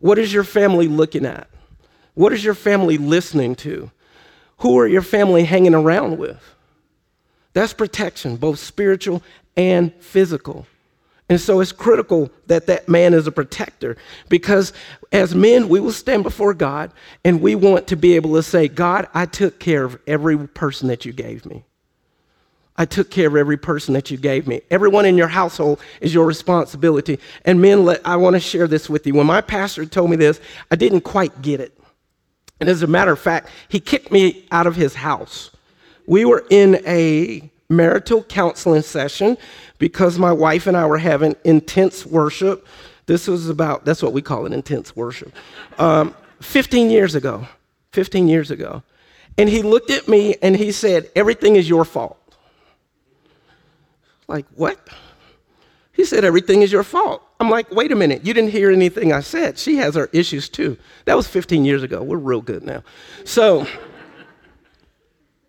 What 0.00 0.18
is 0.18 0.34
your 0.34 0.42
family 0.42 0.88
looking 0.88 1.24
at? 1.24 1.48
What 2.14 2.32
is 2.32 2.44
your 2.44 2.54
family 2.54 2.98
listening 2.98 3.54
to? 3.56 3.92
Who 4.58 4.76
are 4.80 4.88
your 4.88 5.02
family 5.02 5.44
hanging 5.44 5.74
around 5.74 6.18
with? 6.18 6.42
That's 7.52 7.72
protection, 7.72 8.34
both 8.34 8.58
spiritual 8.58 9.22
and 9.56 9.94
physical. 10.00 10.66
And 11.28 11.40
so 11.40 11.60
it's 11.60 11.72
critical 11.72 12.30
that 12.46 12.66
that 12.66 12.88
man 12.88 13.12
is 13.12 13.26
a 13.26 13.32
protector 13.32 13.96
because 14.28 14.72
as 15.10 15.34
men, 15.34 15.68
we 15.68 15.80
will 15.80 15.92
stand 15.92 16.22
before 16.22 16.54
God 16.54 16.92
and 17.24 17.40
we 17.40 17.56
want 17.56 17.88
to 17.88 17.96
be 17.96 18.14
able 18.14 18.34
to 18.34 18.42
say, 18.42 18.68
God, 18.68 19.08
I 19.12 19.26
took 19.26 19.58
care 19.58 19.84
of 19.84 19.98
every 20.06 20.46
person 20.46 20.86
that 20.88 21.04
you 21.04 21.12
gave 21.12 21.44
me. 21.44 21.64
I 22.76 22.84
took 22.84 23.10
care 23.10 23.26
of 23.26 23.36
every 23.36 23.56
person 23.56 23.94
that 23.94 24.10
you 24.10 24.18
gave 24.18 24.46
me. 24.46 24.60
Everyone 24.70 25.06
in 25.06 25.16
your 25.16 25.28
household 25.28 25.80
is 26.00 26.14
your 26.14 26.26
responsibility. 26.26 27.18
And 27.44 27.60
men, 27.60 27.84
let, 27.84 28.06
I 28.06 28.16
want 28.16 28.34
to 28.34 28.40
share 28.40 28.68
this 28.68 28.88
with 28.88 29.06
you. 29.06 29.14
When 29.14 29.26
my 29.26 29.40
pastor 29.40 29.86
told 29.86 30.10
me 30.10 30.16
this, 30.16 30.40
I 30.70 30.76
didn't 30.76 31.00
quite 31.00 31.42
get 31.42 31.60
it. 31.60 31.76
And 32.60 32.68
as 32.68 32.82
a 32.82 32.86
matter 32.86 33.12
of 33.12 33.18
fact, 33.18 33.48
he 33.68 33.80
kicked 33.80 34.12
me 34.12 34.46
out 34.52 34.66
of 34.66 34.76
his 34.76 34.94
house. 34.94 35.50
We 36.06 36.24
were 36.24 36.44
in 36.50 36.82
a 36.86 37.50
marital 37.68 38.22
counseling 38.24 38.82
session 38.82 39.36
because 39.78 40.18
my 40.18 40.32
wife 40.32 40.66
and 40.66 40.76
I 40.76 40.86
were 40.86 40.98
having 40.98 41.36
intense 41.44 42.06
worship. 42.06 42.66
This 43.06 43.28
was 43.28 43.48
about, 43.48 43.84
that's 43.84 44.02
what 44.02 44.12
we 44.12 44.22
call 44.22 44.46
it, 44.46 44.52
intense 44.52 44.96
worship. 44.96 45.32
Um, 45.78 46.14
15 46.40 46.90
years 46.90 47.14
ago, 47.14 47.46
15 47.92 48.28
years 48.28 48.50
ago. 48.50 48.82
And 49.38 49.48
he 49.48 49.62
looked 49.62 49.90
at 49.90 50.08
me 50.08 50.36
and 50.42 50.56
he 50.56 50.72
said, 50.72 51.10
Everything 51.14 51.56
is 51.56 51.68
your 51.68 51.84
fault. 51.84 52.18
Like, 54.28 54.46
what? 54.54 54.88
He 55.92 56.04
said, 56.04 56.24
Everything 56.24 56.62
is 56.62 56.72
your 56.72 56.82
fault. 56.82 57.22
I'm 57.38 57.50
like, 57.50 57.70
Wait 57.70 57.92
a 57.92 57.96
minute, 57.96 58.24
you 58.24 58.32
didn't 58.32 58.50
hear 58.50 58.70
anything 58.70 59.12
I 59.12 59.20
said. 59.20 59.58
She 59.58 59.76
has 59.76 59.94
her 59.94 60.08
issues 60.12 60.48
too. 60.48 60.78
That 61.04 61.16
was 61.16 61.26
15 61.26 61.64
years 61.64 61.82
ago. 61.82 62.02
We're 62.02 62.16
real 62.16 62.40
good 62.40 62.64
now. 62.64 62.82
So, 63.24 63.66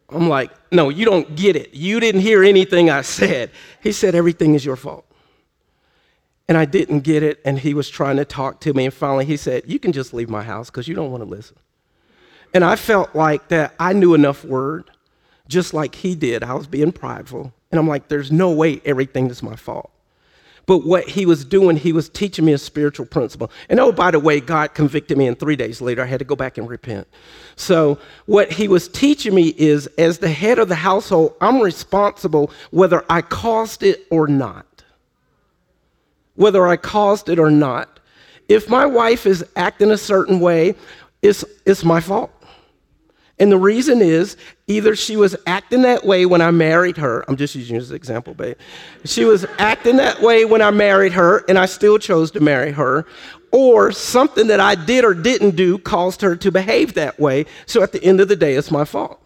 I'm 0.10 0.30
like, 0.30 0.52
no, 0.72 0.90
you 0.90 1.06
don't 1.06 1.36
get 1.36 1.56
it. 1.56 1.74
You 1.74 2.00
didn't 2.00 2.22
hear 2.22 2.44
anything 2.44 2.90
I 2.90 3.02
said. 3.02 3.52
He 3.82 3.92
said, 3.92 4.16
everything 4.16 4.56
is 4.56 4.66
your 4.66 4.76
fault. 4.76 5.06
And 6.48 6.58
I 6.58 6.66
didn't 6.66 7.02
get 7.02 7.24
it, 7.24 7.42
and 7.44 7.60
he 7.60 7.74
was 7.74 7.90
trying 7.90 8.16
to 8.18 8.26
talk 8.26 8.62
to 8.62 8.74
me, 8.74 8.86
and 8.86 8.94
finally 8.94 9.26
he 9.26 9.36
said, 9.36 9.64
You 9.68 9.80
can 9.80 9.92
just 9.92 10.14
leave 10.14 10.30
my 10.30 10.44
house 10.44 10.70
because 10.70 10.88
you 10.88 10.96
don't 10.96 11.12
want 11.12 11.22
to 11.22 11.30
listen. 11.30 11.58
And 12.54 12.64
I 12.64 12.78
felt 12.78 13.14
like 13.14 13.50
that 13.50 13.76
I 13.78 13.92
knew 13.92 14.14
enough 14.14 14.46
word, 14.46 14.90
just 15.50 15.74
like 15.74 15.94
he 15.96 16.16
did. 16.16 16.44
I 16.44 16.54
was 16.54 16.66
being 16.66 16.94
prideful. 16.94 17.54
And 17.70 17.80
I'm 17.80 17.88
like, 17.88 18.08
There's 18.08 18.32
no 18.32 18.52
way 18.52 18.82
everything 18.86 19.30
is 19.30 19.44
my 19.44 19.58
fault. 19.58 19.92
But 20.68 20.86
what 20.86 21.08
he 21.08 21.26
was 21.26 21.46
doing, 21.46 21.78
he 21.78 21.94
was 21.94 22.10
teaching 22.10 22.44
me 22.44 22.52
a 22.52 22.58
spiritual 22.58 23.06
principle. 23.06 23.50
And 23.70 23.80
oh, 23.80 23.94
by 23.94 24.12
the 24.12 24.20
way, 24.20 24.42
God 24.42 24.74
convicted 24.74 25.18
me, 25.18 25.26
and 25.26 25.40
three 25.40 25.56
days 25.56 25.82
later, 25.82 26.04
I 26.04 26.06
had 26.06 26.20
to 26.20 26.26
go 26.26 26.36
back 26.36 26.58
and 26.58 26.70
repent. 26.70 27.08
So, 27.56 27.98
what 28.26 28.52
he 28.52 28.68
was 28.68 28.90
teaching 28.90 29.34
me 29.34 29.56
is 29.58 29.88
as 29.98 30.20
the 30.20 30.30
head 30.30 30.60
of 30.60 30.68
the 30.68 30.76
household, 30.76 31.36
I'm 31.40 31.62
responsible 31.62 32.52
whether 32.72 33.04
I 33.10 33.22
caused 33.22 33.82
it 33.82 34.06
or 34.12 34.28
not. 34.28 34.84
Whether 36.36 36.68
I 36.68 36.76
caused 36.76 37.30
it 37.30 37.40
or 37.40 37.50
not. 37.50 38.02
If 38.50 38.70
my 38.70 38.86
wife 38.86 39.26
is 39.26 39.46
acting 39.56 39.92
a 39.92 39.98
certain 39.98 40.42
way, 40.42 40.76
it's, 41.22 41.46
it's 41.66 41.86
my 41.86 42.02
fault. 42.02 42.32
And 43.39 43.51
the 43.51 43.58
reason 43.58 44.01
is 44.01 44.36
either 44.65 44.96
she 44.96 45.15
was 45.15 45.36
acting 45.46 45.84
that 45.84 46.03
way 46.03 46.25
when 46.25 46.41
I 46.41 46.50
married 46.50 46.98
her. 46.98 47.24
I'm 47.27 47.38
just 47.38 47.53
using 47.53 47.75
this 47.75 47.86
as 47.86 47.89
an 47.91 47.96
example, 47.96 48.34
babe. 48.34 48.58
She 49.06 49.25
was 49.25 49.46
acting 49.60 49.98
that 49.98 50.22
way 50.22 50.44
when 50.44 50.62
I 50.62 50.72
married 50.72 51.13
her, 51.13 51.46
and 51.48 51.58
I 51.58 51.67
still 51.67 52.00
chose 52.00 52.32
to 52.32 52.39
marry 52.39 52.72
her. 52.72 53.06
Or 53.51 53.91
something 53.91 54.48
that 54.48 54.60
I 54.60 54.75
did 54.75 55.06
or 55.06 55.13
didn't 55.13 55.56
do 55.56 55.77
caused 55.77 56.22
her 56.22 56.36
to 56.36 56.51
behave 56.51 56.96
that 56.96 57.20
way. 57.20 57.46
So 57.67 57.84
at 57.84 57.91
the 57.91 58.03
end 58.03 58.20
of 58.20 58.27
the 58.27 58.36
day, 58.36 58.56
it's 58.56 58.72
my 58.72 58.86
fault. 58.86 59.22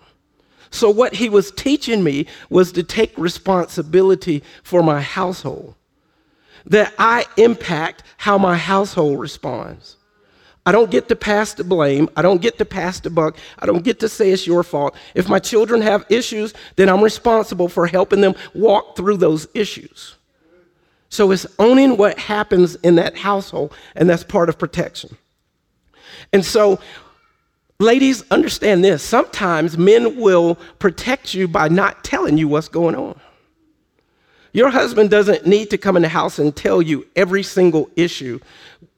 So 0.72 0.90
what 0.90 1.14
he 1.14 1.30
was 1.30 1.52
teaching 1.52 2.04
me 2.04 2.28
was 2.50 2.72
to 2.74 2.84
take 2.84 3.18
responsibility 3.18 4.44
for 4.64 4.84
my 4.84 5.02
household, 5.02 5.76
that 6.66 6.94
I 7.00 7.26
impact 7.38 8.04
how 8.18 8.38
my 8.38 8.58
household 8.58 9.20
responds. 9.20 9.98
I 10.66 10.72
don't 10.72 10.92
get 10.92 11.08
to 11.10 11.16
pass 11.16 11.54
the 11.56 11.64
blame. 11.64 12.08
I 12.16 12.22
don't 12.22 12.42
get 12.42 12.58
to 12.60 12.66
pass 12.66 13.00
the 13.00 13.10
buck. 13.10 13.38
I 13.60 13.66
don't 13.66 13.84
get 13.84 14.00
to 14.02 14.10
say 14.10 14.32
it's 14.32 14.46
your 14.46 14.64
fault. 14.64 14.96
If 15.16 15.28
my 15.28 15.40
children 15.40 15.82
have 15.82 16.06
issues, 16.10 16.54
then 16.76 16.88
I'm 16.88 17.02
responsible 17.02 17.68
for 17.68 17.88
helping 17.88 18.22
them 18.22 18.36
walk 18.54 18.96
through 18.96 19.18
those 19.18 19.48
issues. 19.56 20.16
So 21.10 21.32
it's 21.32 21.48
owning 21.58 21.98
what 21.98 22.18
happens 22.20 22.76
in 22.76 22.96
that 22.96 23.18
household, 23.18 23.74
and 23.96 24.10
that's 24.10 24.24
part 24.24 24.50
of 24.50 24.60
protection. 24.60 25.18
And 26.32 26.46
so, 26.46 26.80
ladies, 27.80 28.24
understand 28.32 28.84
this. 28.84 29.04
Sometimes 29.04 29.78
men 29.78 30.16
will 30.16 30.56
protect 30.80 31.34
you 31.34 31.48
by 31.48 31.68
not 31.70 32.04
telling 32.04 32.38
you 32.38 32.48
what's 32.48 32.70
going 32.70 32.96
on. 32.96 33.20
Your 34.54 34.70
husband 34.70 35.10
doesn't 35.10 35.48
need 35.48 35.70
to 35.72 35.78
come 35.78 35.96
in 35.96 36.04
the 36.04 36.10
house 36.10 36.38
and 36.38 36.56
tell 36.56 36.82
you 36.82 37.08
every 37.16 37.42
single 37.42 37.90
issue 37.96 38.40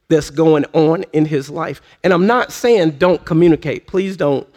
that's 0.10 0.30
going 0.30 0.66
on 0.74 1.04
in 1.14 1.26
his 1.26 1.50
life. 1.50 1.82
And 2.04 2.14
I'm 2.14 2.28
not 2.28 2.52
saying 2.52 2.98
don't 2.98 3.24
communicate. 3.26 3.88
Please 3.88 4.18
don't 4.18 4.48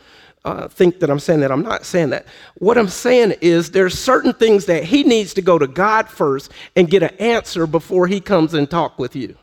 uh, 0.45 0.69
think 0.69 1.00
that 1.00 1.11
I'm 1.11 1.19
saying 1.19 1.41
that. 1.41 1.50
I'm 1.50 1.62
not 1.62 1.85
saying 1.85 2.11
that. 2.11 2.26
What 2.59 2.79
I'm 2.79 2.88
saying 2.88 3.35
is 3.41 3.73
there's 3.73 3.99
certain 3.99 4.33
things 4.33 4.67
that 4.67 4.85
he 4.85 5.03
needs 5.03 5.35
to 5.35 5.43
go 5.43 5.59
to 5.59 5.67
God 5.67 6.09
first 6.09 6.53
and 6.76 6.88
get 6.88 7.03
an 7.03 7.15
answer 7.19 7.67
before 7.67 8.07
he 8.07 8.21
comes 8.21 8.55
and 8.55 8.71
talk 8.71 8.99
with 8.99 9.17
you. 9.17 9.37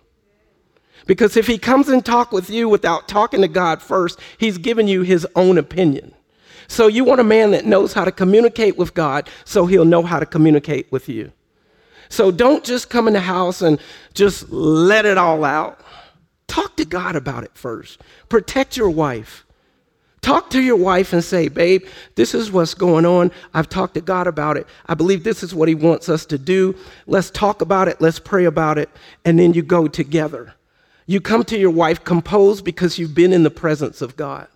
Because 1.05 1.35
if 1.35 1.47
he 1.47 1.57
comes 1.57 1.89
and 1.89 2.05
talk 2.05 2.31
with 2.31 2.49
you 2.49 2.69
without 2.69 3.09
talking 3.09 3.41
to 3.41 3.49
God 3.49 3.81
first, 3.81 4.19
he's 4.37 4.57
giving 4.57 4.87
you 4.87 5.01
his 5.01 5.27
own 5.35 5.57
opinion. 5.57 6.13
So 6.67 6.87
you 6.87 7.03
want 7.03 7.19
a 7.19 7.25
man 7.25 7.51
that 7.51 7.65
knows 7.65 7.93
how 7.93 8.05
to 8.05 8.11
communicate 8.11 8.77
with 8.77 8.93
God 8.93 9.29
so 9.43 9.65
he'll 9.65 9.83
know 9.83 10.03
how 10.03 10.19
to 10.19 10.25
communicate 10.25 10.91
with 10.91 11.09
you. 11.09 11.31
So 12.09 12.31
don't 12.31 12.63
just 12.63 12.89
come 12.89 13.07
in 13.07 13.13
the 13.13 13.19
house 13.19 13.61
and 13.61 13.79
just 14.13 14.49
let 14.51 15.05
it 15.05 15.17
all 15.17 15.43
out. 15.43 15.79
Talk 16.53 16.75
to 16.75 16.85
God 16.85 17.15
about 17.15 17.43
it 17.43 17.49
first. 17.55 17.99
Protect 18.29 18.77
your 18.77 18.91
wife. 18.91 19.43
Talk 20.21 20.51
to 20.51 20.61
your 20.61 20.75
wife 20.75 21.11
and 21.11 21.23
say, 21.23 21.47
Babe, 21.47 21.83
this 22.13 22.35
is 22.35 22.51
what's 22.51 22.75
going 22.75 23.07
on. 23.07 23.31
I've 23.55 23.69
talked 23.69 23.95
to 23.95 24.01
God 24.01 24.27
about 24.27 24.57
it. 24.57 24.67
I 24.85 24.93
believe 24.93 25.23
this 25.23 25.41
is 25.41 25.55
what 25.55 25.67
He 25.67 25.73
wants 25.73 26.09
us 26.09 26.27
to 26.27 26.37
do. 26.37 26.75
Let's 27.07 27.31
talk 27.31 27.63
about 27.63 27.87
it. 27.87 27.99
Let's 28.01 28.19
pray 28.19 28.45
about 28.45 28.77
it. 28.77 28.91
And 29.25 29.39
then 29.39 29.55
you 29.55 29.63
go 29.63 29.87
together. 29.87 30.53
You 31.07 31.21
come 31.21 31.43
to 31.45 31.57
your 31.57 31.71
wife 31.71 32.03
composed 32.03 32.63
because 32.63 32.99
you've 32.99 33.15
been 33.15 33.33
in 33.33 33.41
the 33.41 33.49
presence 33.49 34.03
of 34.03 34.15
God. 34.15 34.47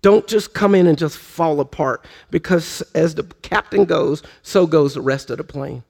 Don't 0.00 0.26
just 0.26 0.54
come 0.54 0.74
in 0.74 0.86
and 0.86 0.96
just 0.96 1.18
fall 1.18 1.60
apart 1.60 2.06
because 2.30 2.80
as 2.94 3.16
the 3.16 3.24
captain 3.42 3.84
goes, 3.84 4.22
so 4.40 4.66
goes 4.66 4.94
the 4.94 5.02
rest 5.02 5.28
of 5.28 5.36
the 5.36 5.44
plane. 5.44 5.82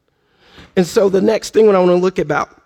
And 0.75 0.85
so 0.85 1.09
the 1.09 1.21
next 1.21 1.52
thing 1.52 1.67
what 1.67 1.76
I 1.76 1.79
want 1.79 1.91
to 1.91 1.95
look 1.95 2.19
about 2.19 2.62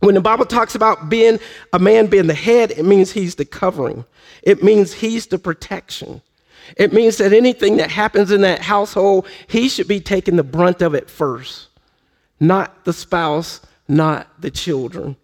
When 0.00 0.14
the 0.14 0.20
Bible 0.20 0.46
talks 0.46 0.74
about 0.74 1.08
being 1.08 1.38
a 1.72 1.78
man 1.78 2.06
being 2.06 2.26
the 2.26 2.34
head, 2.34 2.72
it 2.72 2.84
means 2.84 3.12
he's 3.12 3.34
the 3.34 3.44
covering. 3.44 4.04
It 4.42 4.62
means 4.62 4.94
he's 4.94 5.26
the 5.26 5.38
protection. 5.38 6.22
It 6.76 6.92
means 6.92 7.18
that 7.18 7.32
anything 7.32 7.76
that 7.76 7.90
happens 7.90 8.30
in 8.30 8.40
that 8.42 8.60
household, 8.60 9.26
he 9.46 9.68
should 9.68 9.88
be 9.88 10.00
taking 10.00 10.36
the 10.36 10.42
brunt 10.42 10.82
of 10.82 10.94
it 10.94 11.10
first, 11.10 11.68
not 12.38 12.84
the 12.84 12.92
spouse, 12.92 13.60
not 13.88 14.28
the 14.40 14.50
children. 14.50 15.16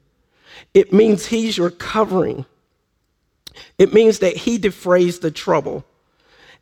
It 0.74 0.92
means 0.92 1.26
he's 1.26 1.56
your 1.56 1.70
covering. 1.70 2.44
It 3.78 3.94
means 3.94 4.18
that 4.18 4.36
he 4.36 4.58
defrays 4.58 5.20
the 5.20 5.30
trouble. 5.30 5.84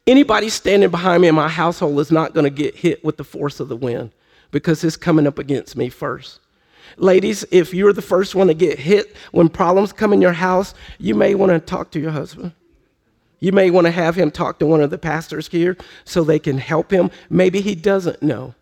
Anybody 0.06 0.50
standing 0.50 0.90
behind 0.90 1.22
me 1.22 1.28
in 1.28 1.34
my 1.34 1.48
household 1.48 1.98
is 1.98 2.12
not 2.12 2.34
going 2.34 2.44
to 2.44 2.50
get 2.50 2.76
hit 2.76 3.04
with 3.04 3.16
the 3.16 3.24
force 3.24 3.58
of 3.58 3.68
the 3.68 3.76
wind 3.76 4.12
because 4.50 4.84
it's 4.84 4.96
coming 4.96 5.26
up 5.26 5.38
against 5.38 5.76
me 5.76 5.88
first. 5.88 6.40
Ladies, 6.96 7.44
if 7.50 7.74
you're 7.74 7.92
the 7.92 8.02
first 8.02 8.34
one 8.34 8.46
to 8.46 8.54
get 8.54 8.78
hit 8.78 9.16
when 9.32 9.48
problems 9.48 9.92
come 9.92 10.12
in 10.12 10.22
your 10.22 10.32
house, 10.32 10.74
you 10.98 11.14
may 11.14 11.34
want 11.34 11.52
to 11.52 11.60
talk 11.60 11.90
to 11.92 12.00
your 12.00 12.12
husband. 12.12 12.52
You 13.40 13.52
may 13.52 13.70
want 13.70 13.86
to 13.86 13.90
have 13.90 14.14
him 14.14 14.30
talk 14.30 14.58
to 14.60 14.66
one 14.66 14.80
of 14.80 14.90
the 14.90 14.98
pastors 14.98 15.48
here 15.48 15.76
so 16.04 16.24
they 16.24 16.38
can 16.38 16.58
help 16.58 16.90
him. 16.90 17.10
Maybe 17.28 17.60
he 17.60 17.74
doesn't 17.74 18.22
know. 18.22 18.54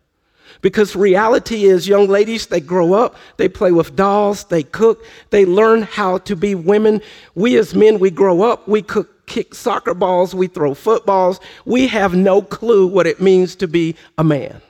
Because 0.61 0.95
reality 0.95 1.65
is, 1.65 1.89
young 1.89 2.09
ladies, 2.09 2.47
they 2.47 2.61
grow 2.61 2.93
up, 2.93 3.17
they 3.37 3.49
play 3.49 3.73
with 3.73 3.97
dolls, 3.97 4.45
they 4.45 4.63
cook, 4.63 5.05
they 5.31 5.47
learn 5.47 5.83
how 5.83 6.19
to 6.19 6.37
be 6.37 6.55
women. 6.55 7.01
We 7.35 7.57
as 7.57 7.75
men, 7.75 7.99
we 7.99 8.11
grow 8.11 8.43
up, 8.43 8.69
we 8.69 8.83
cook, 8.83 9.27
kick 9.27 9.55
soccer 9.55 9.95
balls, 9.95 10.35
we 10.35 10.47
throw 10.47 10.75
footballs. 10.75 11.41
We 11.65 11.87
have 11.89 12.15
no 12.15 12.43
clue 12.43 12.87
what 12.87 13.07
it 13.07 13.21
means 13.21 13.57
to 13.57 13.69
be 13.69 13.97
a 14.19 14.25
man. 14.25 14.61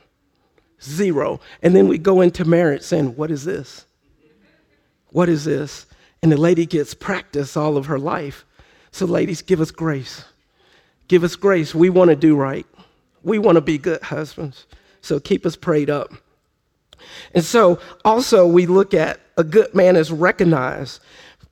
Zero. 0.83 1.41
And 1.63 1.75
then 1.75 1.89
we 1.89 1.99
go 1.99 2.21
into 2.21 2.45
marriage 2.45 2.83
saying, 2.83 3.17
What 3.17 3.31
is 3.31 3.45
this? 3.45 3.87
What 5.11 5.29
is 5.29 5.45
this? 5.45 5.87
And 6.23 6.33
the 6.33 6.37
lady 6.37 6.67
gets 6.67 6.95
practice 6.95 7.57
all 7.57 7.77
of 7.77 7.87
her 7.87 7.99
life. 7.99 8.45
So, 8.91 9.07
ladies, 9.07 9.43
give 9.43 9.61
us 9.61 9.71
grace. 9.71 10.25
Give 11.09 11.25
us 11.25 11.37
grace. 11.37 11.75
We 11.75 11.91
want 11.91 12.11
to 12.11 12.17
do 12.17 12.37
right. 12.37 12.67
We 13.23 13.39
want 13.39 13.57
to 13.57 13.61
be 13.61 13.79
good 13.79 14.03
husbands. 14.03 14.67
So 15.03 15.21
keep 15.21 15.45
us 15.45 15.57
prayed 15.57 15.91
up. 15.91 16.13
And 17.35 17.45
so 17.45 17.81
also 18.05 18.47
we 18.47 18.67
look 18.67 18.95
at 18.95 19.21
a 19.37 19.45
good 19.45 19.75
man 19.75 19.97
is 19.97 20.11
recognized 20.11 21.01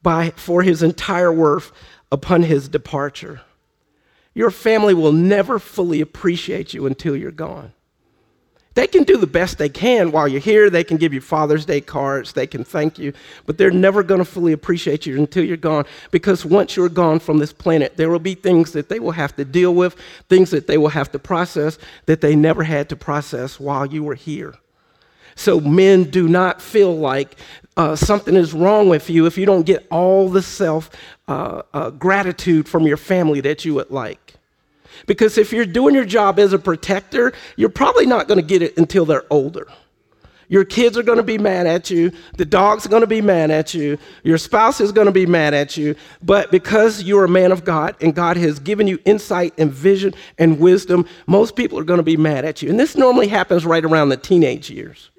by 0.03 0.31
for 0.31 0.63
his 0.63 0.83
entire 0.83 1.33
worth 1.33 1.73
upon 2.13 2.45
his 2.45 2.69
departure. 2.69 3.43
Your 4.33 4.51
family 4.51 4.95
will 4.95 5.13
never 5.13 5.59
fully 5.59 6.01
appreciate 6.01 6.73
you 6.73 6.87
until 6.87 7.17
you're 7.17 7.33
gone. 7.33 7.73
They 8.75 8.87
can 8.87 9.03
do 9.03 9.17
the 9.17 9.27
best 9.27 9.59
they 9.59 9.69
can 9.69 10.13
while 10.13 10.29
you're 10.29 10.41
here. 10.41 10.71
They 10.71 10.85
can 10.85 10.97
give 10.97 11.13
you 11.13 11.21
Father's 11.21 11.67
Day 11.67 11.81
cards. 11.81 12.33
They 12.35 12.47
can 12.47 12.63
thank 12.63 13.01
you. 13.01 13.13
But 13.45 13.59
they're 13.59 13.73
never 13.73 14.05
going 14.05 14.21
to 14.21 14.25
fully 14.25 14.53
appreciate 14.53 15.07
you 15.07 15.19
until 15.19 15.45
you're 15.45 15.57
gone. 15.57 15.87
Because 16.13 16.45
once 16.45 16.77
you're 16.77 16.89
gone 16.89 17.19
from 17.19 17.39
this 17.39 17.53
planet, 17.53 17.97
there 17.97 18.11
will 18.11 18.21
be 18.21 18.35
things 18.35 18.73
that 18.73 18.89
they 18.89 19.01
will 19.01 19.11
have 19.11 19.35
to 19.37 19.45
deal 19.45 19.75
with, 19.75 19.97
things 20.29 20.51
that 20.51 20.69
they 20.69 20.79
will 20.79 20.89
have 20.89 21.11
to 21.13 21.19
process 21.19 21.79
that 22.07 22.21
they 22.21 22.37
never 22.37 22.63
had 22.63 22.89
to 22.91 22.97
process 22.97 23.59
while 23.59 23.87
you 23.87 24.05
were 24.05 24.15
here. 24.15 24.55
So 25.35 25.59
men 25.59 26.05
do 26.05 26.29
not 26.29 26.63
feel 26.63 26.97
like 26.97 27.37
uh, 27.77 27.97
something 27.97 28.37
is 28.37 28.53
wrong 28.53 28.89
with 28.89 29.11
you 29.11 29.27
if 29.27 29.39
you 29.39 29.47
don't 29.47 29.65
get 29.65 29.87
all 29.91 30.29
the 30.29 30.43
self 30.43 30.91
uh, 31.27 31.63
uh, 31.73 31.91
gratitude 31.91 32.69
from 32.69 32.87
your 32.87 32.97
family 32.97 33.41
that 33.41 33.65
you 33.65 33.75
would 33.75 33.91
like. 33.91 34.35
Because 35.07 35.39
if 35.39 35.53
you're 35.53 35.67
doing 35.67 35.95
your 35.95 36.05
job 36.05 36.39
as 36.39 36.53
a 36.53 36.59
protector, 36.59 37.33
you're 37.57 37.69
probably 37.69 38.07
not 38.07 38.29
going 38.29 38.39
to 38.39 38.47
get 38.47 38.63
it 38.63 38.77
until 38.77 39.05
they're 39.05 39.25
older. 39.31 39.67
Your 40.51 40.65
kids 40.65 40.99
are 40.99 41.05
going 41.05 41.19
to 41.19 41.23
be 41.23 41.39
mad 41.39 41.69
at 41.69 41.91
you. 41.91 42.11
The 42.37 42.45
dog's 42.45 42.89
going 42.89 43.03
to 43.03 43.07
be 43.07 43.23
mad 43.23 43.53
at 43.53 43.73
you. 43.73 43.99
Your 44.25 44.37
spouse 44.37 44.81
is 44.81 44.91
going 44.91 45.07
to 45.07 45.13
be 45.13 45.25
mad 45.25 45.55
at 45.55 45.77
you. 45.77 45.95
But 46.23 46.51
because 46.51 47.05
you're 47.05 47.25
a 47.25 47.29
man 47.29 47.53
of 47.53 47.65
God 47.65 47.95
and 48.01 48.13
God 48.17 48.37
has 48.37 48.59
given 48.59 48.89
you 48.89 48.99
insight 49.05 49.55
and 49.59 49.73
vision 49.73 50.13
and 50.39 50.59
wisdom, 50.59 51.07
most 51.29 51.55
people 51.55 51.79
are 51.79 51.85
going 51.85 51.99
to 51.99 52.05
be 52.05 52.17
mad 52.17 52.45
at 52.45 52.63
you. 52.63 52.69
And 52.69 52.81
this 52.81 52.97
normally 52.97 53.29
happens 53.29 53.65
right 53.65 53.85
around 53.85 54.09
the 54.09 54.17
teenage 54.17 54.71
years. 54.71 55.11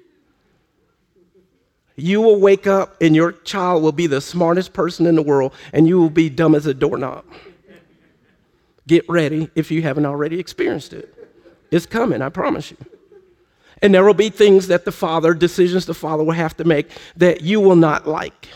You 1.96 2.20
will 2.20 2.38
wake 2.38 2.66
up 2.66 3.00
and 3.00 3.16
your 3.16 3.32
child 3.32 3.82
will 3.82 3.92
be 3.92 4.06
the 4.06 4.20
smartest 4.20 4.74
person 4.74 5.06
in 5.06 5.14
the 5.14 5.22
world 5.22 5.54
and 5.72 5.88
you 5.88 5.98
will 5.98 6.10
be 6.10 6.28
dumb 6.28 6.54
as 6.54 6.66
a 6.66 6.74
doorknob. 6.74 7.24
Get 8.86 9.08
ready 9.08 9.50
if 9.54 9.70
you 9.70 9.82
haven't 9.82 10.06
already 10.06 10.38
experienced 10.38 10.92
it. 10.92 11.14
It's 11.70 11.86
coming, 11.86 12.20
I 12.20 12.28
promise 12.28 12.70
you. 12.70 12.76
And 13.80 13.94
there 13.94 14.04
will 14.04 14.14
be 14.14 14.30
things 14.30 14.68
that 14.68 14.84
the 14.84 14.92
father, 14.92 15.34
decisions 15.34 15.86
the 15.86 15.94
father 15.94 16.22
will 16.22 16.32
have 16.32 16.56
to 16.58 16.64
make 16.64 16.90
that 17.16 17.40
you 17.40 17.60
will 17.60 17.76
not 17.76 18.06
like. 18.06 18.48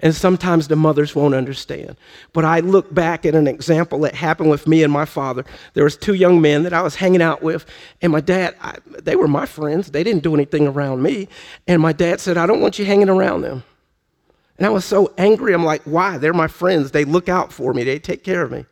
And 0.00 0.14
sometimes 0.14 0.68
the 0.68 0.76
mothers 0.76 1.14
won't 1.14 1.34
understand. 1.34 1.96
But 2.32 2.44
I 2.44 2.60
look 2.60 2.92
back 2.92 3.24
at 3.24 3.34
an 3.34 3.46
example 3.46 4.00
that 4.00 4.14
happened 4.14 4.50
with 4.50 4.66
me 4.66 4.82
and 4.82 4.92
my 4.92 5.06
father. 5.06 5.44
There 5.72 5.84
was 5.84 5.96
two 5.96 6.14
young 6.14 6.40
men 6.40 6.64
that 6.64 6.74
I 6.74 6.82
was 6.82 6.96
hanging 6.96 7.22
out 7.22 7.42
with, 7.42 7.64
and 8.02 8.12
my 8.12 8.20
dad, 8.20 8.56
I, 8.60 8.76
they 9.02 9.16
were 9.16 9.28
my 9.28 9.46
friends. 9.46 9.90
They 9.90 10.04
didn't 10.04 10.22
do 10.22 10.34
anything 10.34 10.66
around 10.66 11.02
me. 11.02 11.28
And 11.66 11.80
my 11.80 11.92
dad 11.92 12.20
said, 12.20 12.36
I 12.36 12.46
don't 12.46 12.60
want 12.60 12.78
you 12.78 12.84
hanging 12.84 13.08
around 13.08 13.40
them. 13.40 13.62
And 14.58 14.66
I 14.66 14.70
was 14.70 14.84
so 14.84 15.14
angry. 15.16 15.54
I'm 15.54 15.64
like, 15.64 15.82
why? 15.84 16.18
They're 16.18 16.34
my 16.34 16.48
friends. 16.48 16.90
They 16.90 17.04
look 17.04 17.28
out 17.28 17.52
for 17.52 17.72
me. 17.72 17.84
They 17.84 17.98
take 17.98 18.22
care 18.22 18.42
of 18.42 18.50
me 18.50 18.66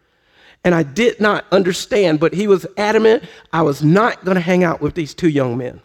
and 0.65 0.75
I 0.75 0.83
did 0.83 1.21
not 1.21 1.45
understand, 1.53 2.19
but 2.19 2.33
he 2.33 2.49
was 2.49 2.67
adamant 2.77 3.25
I 3.53 3.63
was 3.63 3.85
not 3.85 4.25
going 4.25 4.37
to 4.37 4.41
hang 4.41 4.65
out 4.65 4.81
with 4.81 4.95
these 4.95 5.15
two 5.15 5.29
young 5.29 5.57
men. 5.57 5.81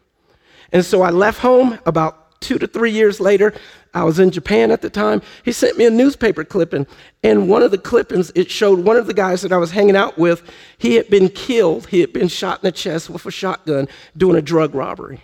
And 0.71 0.85
so 0.85 1.01
I 1.01 1.09
left 1.09 1.39
home 1.39 1.77
about 1.85 2.39
two 2.41 2.57
to 2.57 2.67
three 2.67 2.91
years 2.91 3.19
later. 3.19 3.53
I 3.93 4.03
was 4.03 4.19
in 4.19 4.31
Japan 4.31 4.71
at 4.71 4.81
the 4.81 4.89
time. 4.89 5.21
He 5.43 5.51
sent 5.51 5.77
me 5.77 5.85
a 5.85 5.89
newspaper 5.89 6.43
clipping, 6.43 6.87
and 7.23 7.49
one 7.49 7.63
of 7.63 7.71
the 7.71 7.77
clippings, 7.77 8.31
it 8.35 8.49
showed 8.49 8.79
one 8.79 8.95
of 8.95 9.07
the 9.07 9.13
guys 9.13 9.41
that 9.41 9.51
I 9.51 9.57
was 9.57 9.71
hanging 9.71 9.95
out 9.95 10.17
with, 10.17 10.43
he 10.77 10.95
had 10.95 11.09
been 11.09 11.29
killed. 11.29 11.87
He 11.87 11.99
had 11.99 12.13
been 12.13 12.27
shot 12.27 12.59
in 12.63 12.67
the 12.67 12.71
chest 12.71 13.09
with 13.09 13.25
a 13.25 13.31
shotgun 13.31 13.87
doing 14.15 14.37
a 14.37 14.41
drug 14.41 14.75
robbery. 14.75 15.21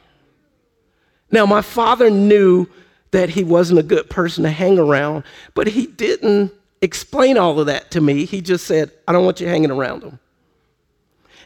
Now, 1.31 1.45
my 1.45 1.61
father 1.61 2.09
knew 2.09 2.67
that 3.11 3.29
he 3.29 3.43
wasn't 3.43 3.79
a 3.79 3.83
good 3.83 4.09
person 4.09 4.43
to 4.43 4.49
hang 4.49 4.77
around, 4.77 5.23
but 5.53 5.67
he 5.67 5.85
didn't 5.87 6.51
explain 6.85 7.37
all 7.37 7.59
of 7.59 7.65
that 7.65 7.91
to 7.91 8.01
me. 8.01 8.25
He 8.25 8.41
just 8.41 8.65
said, 8.65 8.91
I 9.07 9.11
don't 9.11 9.25
want 9.25 9.41
you 9.41 9.47
hanging 9.47 9.71
around 9.71 10.03
him. 10.03 10.19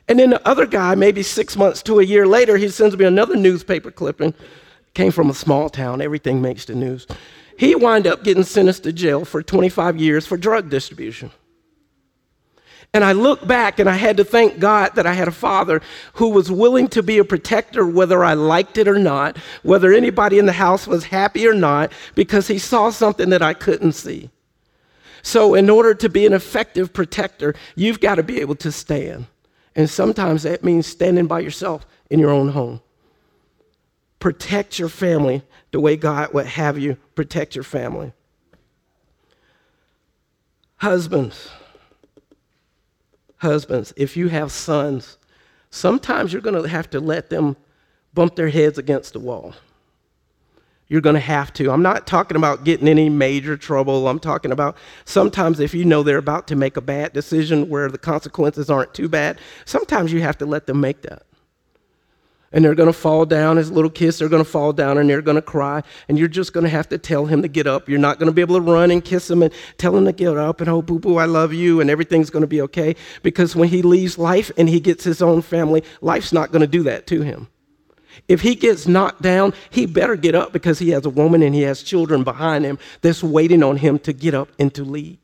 And 0.07 0.19
then 0.19 0.31
the 0.31 0.47
other 0.47 0.65
guy, 0.65 0.95
maybe 0.95 1.23
six 1.23 1.55
months 1.55 1.83
to 1.83 1.99
a 1.99 2.03
year 2.03 2.27
later, 2.27 2.57
he 2.57 2.69
sends 2.69 2.97
me 2.97 3.05
another 3.05 3.35
newspaper 3.35 3.91
clipping. 3.91 4.33
Came 4.93 5.11
from 5.11 5.29
a 5.29 5.35
small 5.35 5.69
town, 5.69 6.01
everything 6.01 6.41
makes 6.41 6.65
the 6.65 6.75
news. 6.75 7.05
He 7.57 7.75
wound 7.75 8.07
up 8.07 8.23
getting 8.23 8.43
sentenced 8.43 8.83
to 8.83 8.93
jail 8.93 9.25
for 9.25 9.43
25 9.43 9.97
years 9.97 10.25
for 10.25 10.37
drug 10.37 10.69
distribution. 10.69 11.31
And 12.93 13.03
I 13.03 13.11
look 13.11 13.45
back 13.45 13.77
and 13.77 13.87
I 13.87 13.95
had 13.97 14.17
to 14.17 14.23
thank 14.23 14.59
God 14.59 14.95
that 14.95 15.05
I 15.05 15.13
had 15.13 15.27
a 15.27 15.31
father 15.31 15.81
who 16.13 16.29
was 16.29 16.49
willing 16.49 16.87
to 16.89 17.03
be 17.03 17.19
a 17.19 17.23
protector, 17.23 17.85
whether 17.85 18.23
I 18.23 18.33
liked 18.33 18.79
it 18.79 18.87
or 18.87 18.97
not, 18.97 19.37
whether 19.61 19.93
anybody 19.93 20.39
in 20.39 20.47
the 20.47 20.53
house 20.53 20.87
was 20.87 21.03
happy 21.03 21.47
or 21.47 21.53
not, 21.53 21.91
because 22.15 22.47
he 22.47 22.57
saw 22.57 22.89
something 22.89 23.29
that 23.29 23.43
I 23.43 23.53
couldn't 23.53 23.91
see. 23.91 24.31
So, 25.21 25.53
in 25.55 25.69
order 25.69 25.93
to 25.93 26.09
be 26.09 26.25
an 26.25 26.33
effective 26.33 26.93
protector, 26.93 27.55
you've 27.75 27.99
got 27.99 28.15
to 28.15 28.23
be 28.23 28.39
able 28.41 28.55
to 28.55 28.71
stand. 28.71 29.27
And 29.75 29.89
sometimes 29.89 30.43
that 30.43 30.63
means 30.63 30.87
standing 30.87 31.27
by 31.27 31.39
yourself 31.39 31.85
in 32.09 32.19
your 32.19 32.31
own 32.31 32.49
home. 32.49 32.81
Protect 34.19 34.77
your 34.77 34.89
family 34.89 35.43
the 35.71 35.79
way 35.79 35.95
God 35.95 36.33
would 36.33 36.45
have 36.45 36.77
you 36.77 36.97
protect 37.15 37.55
your 37.55 37.63
family. 37.63 38.11
Husbands, 40.77 41.49
husbands, 43.37 43.93
if 43.97 44.15
you 44.15 44.29
have 44.29 44.51
sons, 44.51 45.17
sometimes 45.69 46.31
you're 46.31 46.41
going 46.41 46.61
to 46.61 46.69
have 46.69 46.89
to 46.91 46.99
let 46.99 47.29
them 47.29 47.57
bump 48.13 48.35
their 48.35 48.49
heads 48.49 48.77
against 48.77 49.13
the 49.13 49.19
wall. 49.19 49.53
You're 50.89 51.01
going 51.01 51.13
to 51.13 51.19
have 51.19 51.53
to. 51.53 51.71
I'm 51.71 51.83
not 51.83 52.07
talking 52.07 52.35
about 52.35 52.63
getting 52.63 52.87
any 52.87 53.09
major 53.09 53.55
trouble. 53.55 54.07
I'm 54.07 54.19
talking 54.19 54.51
about 54.51 54.75
sometimes 55.05 55.59
if 55.59 55.75
you 55.75 55.85
know 55.85 56.01
they're 56.01 56.17
about 56.17 56.47
to 56.47 56.55
make 56.55 56.77
a 56.77 56.81
bad 56.81 57.13
decision 57.13 57.69
where 57.69 57.89
the 57.89 57.99
consequences 57.99 58.71
aren't 58.71 58.95
too 58.95 59.07
bad, 59.07 59.39
sometimes 59.65 60.11
you 60.11 60.21
have 60.21 60.37
to 60.39 60.47
let 60.47 60.65
them 60.65 60.81
make 60.81 61.03
that. 61.03 61.23
And 62.51 62.65
they're 62.65 62.73
going 62.73 62.87
to 62.87 62.93
fall 62.93 63.27
down 63.27 63.59
as 63.59 63.69
little 63.69 63.91
kids, 63.91 64.17
they're 64.17 64.29
going 64.29 64.43
to 64.43 64.49
fall 64.49 64.73
down 64.73 64.97
and 64.97 65.07
they're 65.07 65.21
going 65.21 65.35
to 65.35 65.41
cry. 65.43 65.83
And 66.07 66.17
you're 66.17 66.27
just 66.27 66.51
going 66.53 66.63
to 66.63 66.69
have 66.69 66.89
to 66.89 66.97
tell 66.97 67.27
him 67.27 67.43
to 67.43 67.47
get 67.47 67.67
up. 67.67 67.87
You're 67.87 67.99
not 67.99 68.17
going 68.17 68.25
to 68.25 68.33
be 68.33 68.41
able 68.41 68.55
to 68.55 68.61
run 68.61 68.89
and 68.89 69.05
kiss 69.05 69.29
him 69.29 69.43
and 69.43 69.53
tell 69.77 69.95
him 69.95 70.05
to 70.05 70.11
get 70.11 70.35
up 70.35 70.59
and, 70.59 70.67
oh, 70.67 70.81
boo 70.81 70.97
boo, 70.97 71.17
I 71.17 71.25
love 71.25 71.53
you, 71.53 71.79
and 71.79 71.91
everything's 71.91 72.31
going 72.31 72.41
to 72.41 72.47
be 72.47 72.61
okay. 72.61 72.95
Because 73.21 73.55
when 73.55 73.69
he 73.69 73.83
leaves 73.83 74.17
life 74.17 74.51
and 74.57 74.67
he 74.67 74.79
gets 74.79 75.03
his 75.03 75.21
own 75.21 75.43
family, 75.43 75.83
life's 76.01 76.33
not 76.33 76.51
going 76.51 76.61
to 76.61 76.67
do 76.67 76.81
that 76.83 77.05
to 77.07 77.21
him. 77.21 77.49
If 78.27 78.41
he 78.41 78.55
gets 78.55 78.87
knocked 78.87 79.21
down, 79.21 79.53
he 79.69 79.85
better 79.85 80.15
get 80.15 80.35
up 80.35 80.53
because 80.53 80.79
he 80.79 80.89
has 80.89 81.05
a 81.05 81.09
woman 81.09 81.41
and 81.41 81.55
he 81.55 81.61
has 81.63 81.81
children 81.81 82.23
behind 82.23 82.65
him 82.65 82.77
that's 83.01 83.23
waiting 83.23 83.63
on 83.63 83.77
him 83.77 83.99
to 83.99 84.13
get 84.13 84.33
up 84.33 84.49
and 84.59 84.73
to 84.75 84.83
lead. 84.83 85.17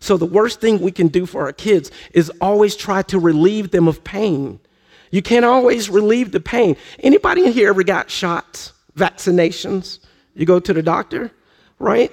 So, 0.00 0.16
the 0.16 0.26
worst 0.26 0.60
thing 0.60 0.80
we 0.80 0.90
can 0.90 1.08
do 1.08 1.24
for 1.24 1.44
our 1.44 1.52
kids 1.52 1.90
is 2.12 2.30
always 2.40 2.74
try 2.74 3.02
to 3.02 3.18
relieve 3.18 3.70
them 3.70 3.86
of 3.86 4.02
pain. 4.02 4.58
You 5.12 5.22
can't 5.22 5.44
always 5.44 5.88
relieve 5.88 6.32
the 6.32 6.40
pain. 6.40 6.76
Anybody 6.98 7.44
in 7.46 7.52
here 7.52 7.68
ever 7.68 7.84
got 7.84 8.10
shots, 8.10 8.72
vaccinations? 8.96 10.00
You 10.34 10.46
go 10.46 10.58
to 10.58 10.72
the 10.72 10.82
doctor? 10.82 11.30
right? 11.78 12.12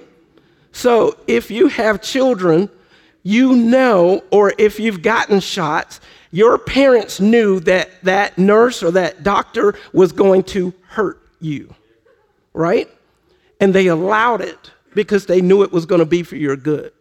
So 0.72 1.18
if 1.28 1.52
you 1.52 1.68
have 1.68 2.02
children, 2.02 2.70
you 3.24 3.56
know, 3.56 4.24
or 4.32 4.54
if 4.58 4.80
you've 4.80 5.02
gotten 5.02 5.40
shots, 5.40 6.00
your 6.32 6.58
parents 6.58 7.20
knew 7.20 7.60
that 7.62 7.90
that 8.04 8.38
nurse 8.38 8.82
or 8.82 8.92
that 8.92 9.24
doctor 9.24 9.76
was 9.94 10.12
going 10.12 10.44
to 10.44 10.74
hurt 10.88 11.22
you, 11.40 11.74
right? 12.54 12.90
And 13.60 13.76
they 13.76 13.88
allowed 13.88 14.42
it 14.42 14.72
because 14.94 15.26
they 15.26 15.42
knew 15.42 15.62
it 15.62 15.72
was 15.72 15.86
going 15.86 16.00
to 16.00 16.06
be 16.06 16.24
for 16.24 16.38
your 16.38 16.56
good. 16.56 16.94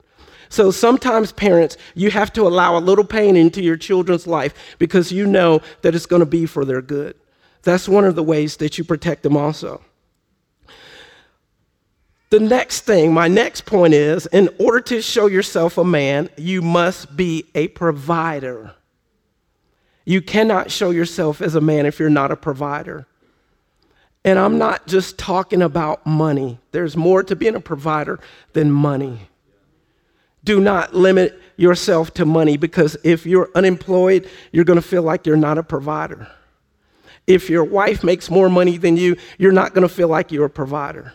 So 0.48 0.72
sometimes, 0.72 1.30
parents, 1.30 1.76
you 1.94 2.10
have 2.10 2.32
to 2.32 2.42
allow 2.42 2.76
a 2.76 2.80
little 2.80 3.04
pain 3.04 3.36
into 3.36 3.62
your 3.62 3.76
children's 3.76 4.26
life 4.26 4.52
because 4.78 5.12
you 5.12 5.24
know 5.26 5.60
that 5.82 5.94
it's 5.94 6.06
going 6.06 6.20
to 6.20 6.26
be 6.26 6.44
for 6.44 6.64
their 6.64 6.82
good. 6.82 7.14
That's 7.62 7.88
one 7.88 8.04
of 8.04 8.16
the 8.16 8.22
ways 8.22 8.56
that 8.56 8.76
you 8.76 8.82
protect 8.82 9.22
them, 9.22 9.36
also. 9.36 9.80
The 12.30 12.40
next 12.40 12.80
thing, 12.80 13.12
my 13.12 13.28
next 13.28 13.64
point 13.64 13.94
is 13.94 14.26
in 14.26 14.48
order 14.58 14.80
to 14.82 15.02
show 15.02 15.26
yourself 15.26 15.78
a 15.78 15.84
man, 15.84 16.28
you 16.36 16.62
must 16.62 17.16
be 17.16 17.46
a 17.54 17.68
provider. 17.68 18.74
You 20.04 20.22
cannot 20.22 20.70
show 20.70 20.90
yourself 20.90 21.40
as 21.40 21.54
a 21.54 21.60
man 21.60 21.86
if 21.86 21.98
you're 21.98 22.10
not 22.10 22.30
a 22.30 22.36
provider. 22.36 23.06
And 24.24 24.38
I'm 24.38 24.58
not 24.58 24.86
just 24.86 25.18
talking 25.18 25.62
about 25.62 26.06
money, 26.06 26.58
there's 26.72 26.96
more 26.96 27.22
to 27.22 27.34
being 27.34 27.54
a 27.54 27.60
provider 27.60 28.20
than 28.52 28.70
money. 28.70 29.28
Do 30.44 30.60
not 30.60 30.94
limit 30.94 31.40
yourself 31.56 32.14
to 32.14 32.24
money 32.24 32.56
because 32.56 32.96
if 33.04 33.26
you're 33.26 33.50
unemployed, 33.54 34.28
you're 34.52 34.64
going 34.64 34.80
to 34.80 34.86
feel 34.86 35.02
like 35.02 35.26
you're 35.26 35.36
not 35.36 35.58
a 35.58 35.62
provider. 35.62 36.28
If 37.26 37.50
your 37.50 37.64
wife 37.64 38.02
makes 38.02 38.30
more 38.30 38.48
money 38.48 38.78
than 38.78 38.96
you, 38.96 39.16
you're 39.38 39.52
not 39.52 39.74
going 39.74 39.86
to 39.86 39.94
feel 39.94 40.08
like 40.08 40.32
you're 40.32 40.46
a 40.46 40.50
provider. 40.50 41.12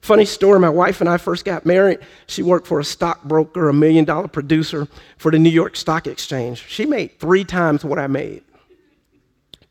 Funny 0.00 0.24
story 0.24 0.58
my 0.58 0.70
wife 0.70 1.00
and 1.00 1.10
I 1.10 1.18
first 1.18 1.44
got 1.44 1.66
married. 1.66 1.98
She 2.26 2.42
worked 2.42 2.66
for 2.66 2.80
a 2.80 2.84
stockbroker, 2.84 3.68
a 3.68 3.72
million 3.72 4.04
dollar 4.04 4.28
producer 4.28 4.88
for 5.18 5.30
the 5.30 5.38
New 5.38 5.50
York 5.50 5.76
Stock 5.76 6.06
Exchange. 6.06 6.64
She 6.68 6.86
made 6.86 7.18
three 7.18 7.44
times 7.44 7.84
what 7.84 7.98
I 7.98 8.06
made. 8.06 8.42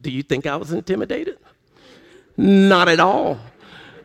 Do 0.01 0.11
you 0.11 0.21
think 0.23 0.45
I 0.45 0.55
was 0.55 0.71
intimidated? 0.71 1.39
Not 2.37 2.87
at 2.87 2.99
all, 2.99 3.39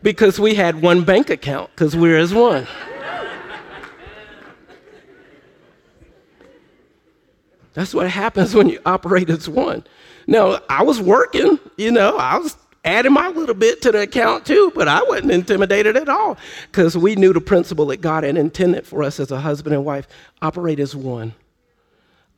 because 0.01 0.39
we 0.39 0.55
had 0.55 0.81
one 0.81 1.03
bank 1.03 1.29
account, 1.29 1.69
because 1.71 1.95
we're 1.95 2.17
as 2.17 2.33
one. 2.33 2.67
That's 7.73 7.93
what 7.93 8.09
happens 8.09 8.55
when 8.55 8.67
you 8.69 8.79
operate 8.85 9.29
as 9.29 9.47
one. 9.47 9.85
Now, 10.27 10.59
I 10.69 10.81
was 10.83 10.99
working, 10.99 11.59
you 11.77 11.91
know, 11.91 12.17
I 12.17 12.37
was 12.37 12.57
adding 12.85 13.11
my 13.11 13.27
little 13.29 13.55
bit 13.55 13.81
to 13.81 13.91
the 13.91 14.03
account 14.03 14.45
too, 14.45 14.71
but 14.75 14.87
I 14.87 15.03
wasn't 15.03 15.31
intimidated 15.31 15.97
at 15.97 16.07
all 16.07 16.37
because 16.71 16.95
we 16.95 17.15
knew 17.15 17.33
the 17.33 17.41
principle 17.41 17.87
that 17.87 17.97
God 17.97 18.23
had 18.23 18.37
intended 18.37 18.85
for 18.85 19.03
us 19.03 19.19
as 19.19 19.31
a 19.31 19.41
husband 19.41 19.75
and 19.75 19.83
wife 19.83 20.07
operate 20.41 20.79
as 20.79 20.95
one. 20.95 21.33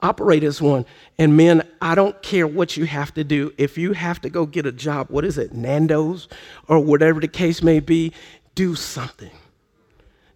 Operate 0.02 0.44
as 0.44 0.62
one. 0.62 0.86
And 1.18 1.36
men, 1.36 1.68
I 1.82 1.96
don't 1.96 2.22
care 2.22 2.48
what 2.48 2.78
you 2.78 2.86
have 2.86 3.14
to 3.16 3.24
do. 3.24 3.54
If 3.58 3.78
you 3.78 3.94
have 3.94 4.22
to 4.22 4.30
go 4.30 4.46
get 4.46 4.66
a 4.66 4.72
job, 4.72 5.08
what 5.10 5.26
is 5.26 5.38
it, 5.38 5.54
Nando's 5.54 6.28
or 6.68 6.80
whatever 6.80 7.20
the 7.20 7.28
case 7.28 7.62
may 7.62 7.80
be, 7.80 8.14
do 8.56 8.76
something. 8.76 9.32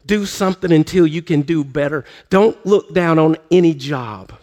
Do 0.06 0.26
something 0.26 0.72
until 0.72 1.06
you 1.06 1.22
can 1.22 1.44
do 1.44 1.64
better. 1.64 2.06
Don't 2.30 2.64
look 2.66 2.94
down 2.94 3.20
on 3.20 3.38
any 3.52 3.76
job 3.76 4.34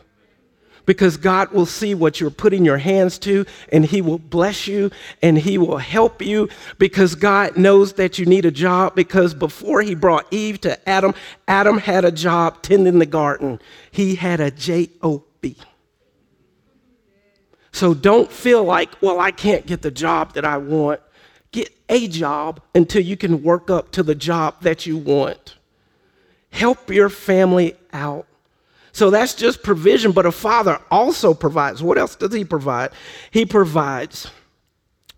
because 0.89 1.19
God 1.19 1.53
will 1.53 1.67
see 1.67 1.95
what 1.95 2.19
you're 2.19 2.31
putting 2.31 2.65
your 2.65 2.79
hands 2.79 3.19
to 3.19 3.45
and 3.71 3.85
He 3.85 4.01
will 4.01 4.19
bless 4.19 4.67
you 4.67 4.91
and 5.21 5.37
He 5.37 5.59
will 5.59 5.77
help 5.77 6.23
you 6.23 6.49
because 6.79 7.15
God 7.15 7.59
knows 7.59 7.93
that 7.93 8.19
you 8.19 8.25
need 8.25 8.47
a 8.47 8.51
job. 8.51 8.95
Because 8.95 9.35
before 9.35 9.83
He 9.83 9.95
brought 9.95 10.27
Eve 10.33 10.63
to 10.63 10.89
Adam, 10.89 11.13
Adam 11.47 11.77
had 11.77 12.07
a 12.07 12.11
job 12.11 12.63
tending 12.63 13.01
the 13.01 13.07
garden, 13.07 13.61
he 13.91 14.15
had 14.15 14.41
a 14.41 14.51
job. 14.51 14.89
So 17.71 17.93
don't 17.93 18.33
feel 18.33 18.65
like, 18.65 18.91
well, 19.03 19.21
I 19.21 19.31
can't 19.31 19.67
get 19.67 19.83
the 19.83 19.91
job 19.91 20.33
that 20.35 20.47
I 20.47 20.57
want. 20.57 21.01
Get 21.53 21.71
a 21.91 22.09
job 22.09 22.63
until 22.75 23.03
you 23.03 23.17
can 23.19 23.43
work 23.43 23.69
up 23.69 23.91
to 23.93 24.03
the 24.03 24.15
job 24.15 24.63
that 24.63 24.87
you 24.87 24.97
want. 24.97 25.57
Help 26.51 26.91
your 26.91 27.11
family 27.11 27.75
out. 27.93 28.27
So 28.93 29.11
that's 29.11 29.35
just 29.35 29.63
provision, 29.63 30.13
but 30.13 30.27
a 30.27 30.33
father 30.33 30.81
also 30.91 31.35
provides. 31.35 31.83
What 31.83 31.99
else 31.99 32.17
does 32.17 32.33
he 32.33 32.45
provide? 32.45 32.91
He 33.31 33.45
provides 33.45 34.31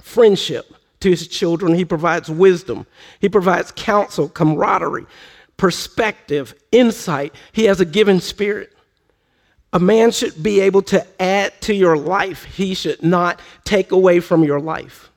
friendship 0.00 0.74
to 1.00 1.10
his 1.10 1.26
children, 1.28 1.74
he 1.74 1.84
provides 1.84 2.28
wisdom, 2.28 2.86
he 3.20 3.28
provides 3.28 3.72
counsel, 3.74 4.28
camaraderie, 4.28 5.06
perspective, 5.56 6.54
insight. 6.72 7.34
He 7.52 7.64
has 7.64 7.80
a 7.80 7.84
given 7.84 8.20
spirit. 8.20 8.76
A 9.72 9.78
man 9.78 10.10
should 10.10 10.42
be 10.42 10.60
able 10.60 10.82
to 10.82 11.06
add 11.22 11.58
to 11.62 11.74
your 11.74 11.96
life, 11.96 12.44
he 12.44 12.74
should 12.74 13.02
not 13.02 13.40
take 13.64 13.92
away 13.92 14.20
from 14.20 14.42
your 14.42 14.60
life. 14.60 15.10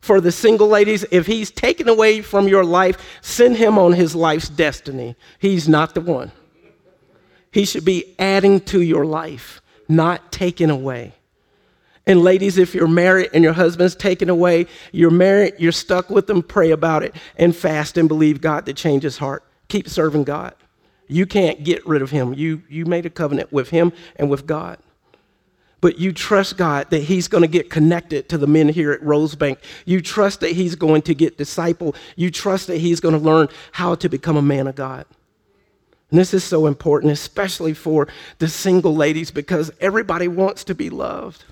For 0.00 0.20
the 0.20 0.32
single 0.32 0.68
ladies, 0.68 1.04
if 1.12 1.26
he's 1.26 1.50
taken 1.50 1.88
away 1.88 2.22
from 2.22 2.48
your 2.48 2.64
life, 2.64 2.98
send 3.22 3.56
him 3.56 3.78
on 3.78 3.92
his 3.92 4.16
life's 4.16 4.48
destiny. 4.48 5.14
He's 5.38 5.68
not 5.68 5.94
the 5.94 6.00
one. 6.00 6.32
He 7.52 7.64
should 7.64 7.84
be 7.84 8.14
adding 8.18 8.60
to 8.62 8.80
your 8.80 9.06
life, 9.06 9.62
not 9.88 10.32
taking 10.32 10.70
away. 10.70 11.12
And 12.06 12.22
ladies, 12.22 12.58
if 12.58 12.74
you're 12.74 12.88
married 12.88 13.30
and 13.32 13.44
your 13.44 13.52
husband's 13.52 13.94
taken 13.94 14.28
away, 14.28 14.66
you're 14.90 15.10
married, 15.10 15.54
you're 15.58 15.70
stuck 15.70 16.10
with 16.10 16.26
them, 16.26 16.42
pray 16.42 16.72
about 16.72 17.04
it 17.04 17.14
and 17.36 17.54
fast 17.54 17.96
and 17.96 18.08
believe 18.08 18.40
God 18.40 18.66
to 18.66 18.74
change 18.74 19.04
his 19.04 19.18
heart. 19.18 19.44
Keep 19.68 19.88
serving 19.88 20.24
God. 20.24 20.54
You 21.06 21.26
can't 21.26 21.62
get 21.62 21.86
rid 21.86 22.02
of 22.02 22.10
him. 22.10 22.34
You, 22.34 22.62
you 22.68 22.86
made 22.86 23.06
a 23.06 23.10
covenant 23.10 23.52
with 23.52 23.70
him 23.70 23.92
and 24.16 24.28
with 24.28 24.46
God. 24.46 24.78
But 25.80 25.98
you 25.98 26.12
trust 26.12 26.56
God 26.56 26.90
that 26.90 27.02
he's 27.02 27.28
going 27.28 27.42
to 27.42 27.48
get 27.48 27.68
connected 27.68 28.28
to 28.30 28.38
the 28.38 28.46
men 28.46 28.68
here 28.68 28.92
at 28.92 29.00
Rosebank. 29.02 29.58
You 29.84 30.00
trust 30.00 30.40
that 30.40 30.52
he's 30.52 30.74
going 30.74 31.02
to 31.02 31.14
get 31.14 31.38
disciple. 31.38 31.94
You 32.16 32.30
trust 32.30 32.68
that 32.68 32.78
he's 32.78 33.00
going 33.00 33.14
to 33.14 33.20
learn 33.20 33.48
how 33.72 33.96
to 33.96 34.08
become 34.08 34.36
a 34.36 34.42
man 34.42 34.66
of 34.66 34.74
God. 34.74 35.06
And 36.12 36.20
this 36.20 36.34
is 36.34 36.44
so 36.44 36.66
important, 36.66 37.10
especially 37.10 37.72
for 37.72 38.06
the 38.38 38.46
single 38.46 38.94
ladies, 38.94 39.30
because 39.30 39.70
everybody 39.80 40.28
wants 40.28 40.62
to 40.64 40.74
be 40.74 40.90
loved. 40.90 41.44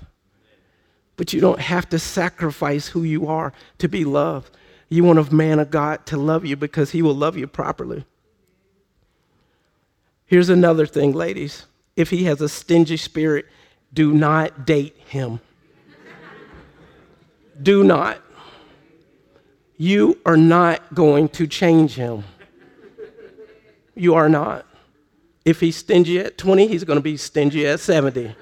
But 1.17 1.33
you 1.33 1.41
don't 1.41 1.59
have 1.59 1.89
to 1.89 1.97
sacrifice 1.97 2.89
who 2.89 3.01
you 3.01 3.25
are 3.25 3.53
to 3.79 3.87
be 3.87 4.05
loved. 4.05 4.55
You 4.87 5.03
want 5.03 5.17
a 5.17 5.33
man 5.33 5.57
of 5.57 5.71
God 5.71 6.05
to 6.05 6.17
love 6.17 6.45
you 6.45 6.55
because 6.55 6.91
he 6.91 7.01
will 7.01 7.15
love 7.15 7.35
you 7.35 7.47
properly. 7.47 8.05
Here's 10.27 10.49
another 10.49 10.85
thing, 10.85 11.11
ladies. 11.11 11.65
If 11.95 12.11
he 12.11 12.25
has 12.25 12.39
a 12.39 12.47
stingy 12.47 12.97
spirit, 12.97 13.47
do 13.91 14.13
not 14.13 14.67
date 14.67 14.95
him. 15.07 15.39
do 17.59 17.83
not. 17.83 18.21
You 19.77 20.19
are 20.23 20.37
not 20.37 20.93
going 20.93 21.29
to 21.29 21.47
change 21.47 21.95
him. 21.95 22.25
You 24.01 24.15
are 24.15 24.29
not. 24.29 24.65
If 25.45 25.59
he's 25.59 25.75
stingy 25.75 26.17
at 26.17 26.35
20, 26.35 26.65
he's 26.65 26.83
going 26.83 26.97
to 26.97 27.03
be 27.03 27.17
stingy 27.17 27.67
at 27.67 27.79
70. 27.79 28.33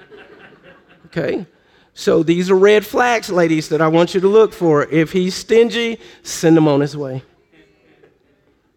Okay? 1.04 1.44
So 1.92 2.22
these 2.22 2.50
are 2.50 2.54
red 2.54 2.86
flags, 2.86 3.28
ladies, 3.28 3.68
that 3.68 3.82
I 3.82 3.88
want 3.88 4.14
you 4.14 4.22
to 4.22 4.26
look 4.26 4.54
for. 4.54 4.84
If 4.84 5.12
he's 5.12 5.34
stingy, 5.34 6.00
send 6.22 6.56
him 6.56 6.66
on 6.66 6.80
his 6.80 6.96
way. 6.96 7.24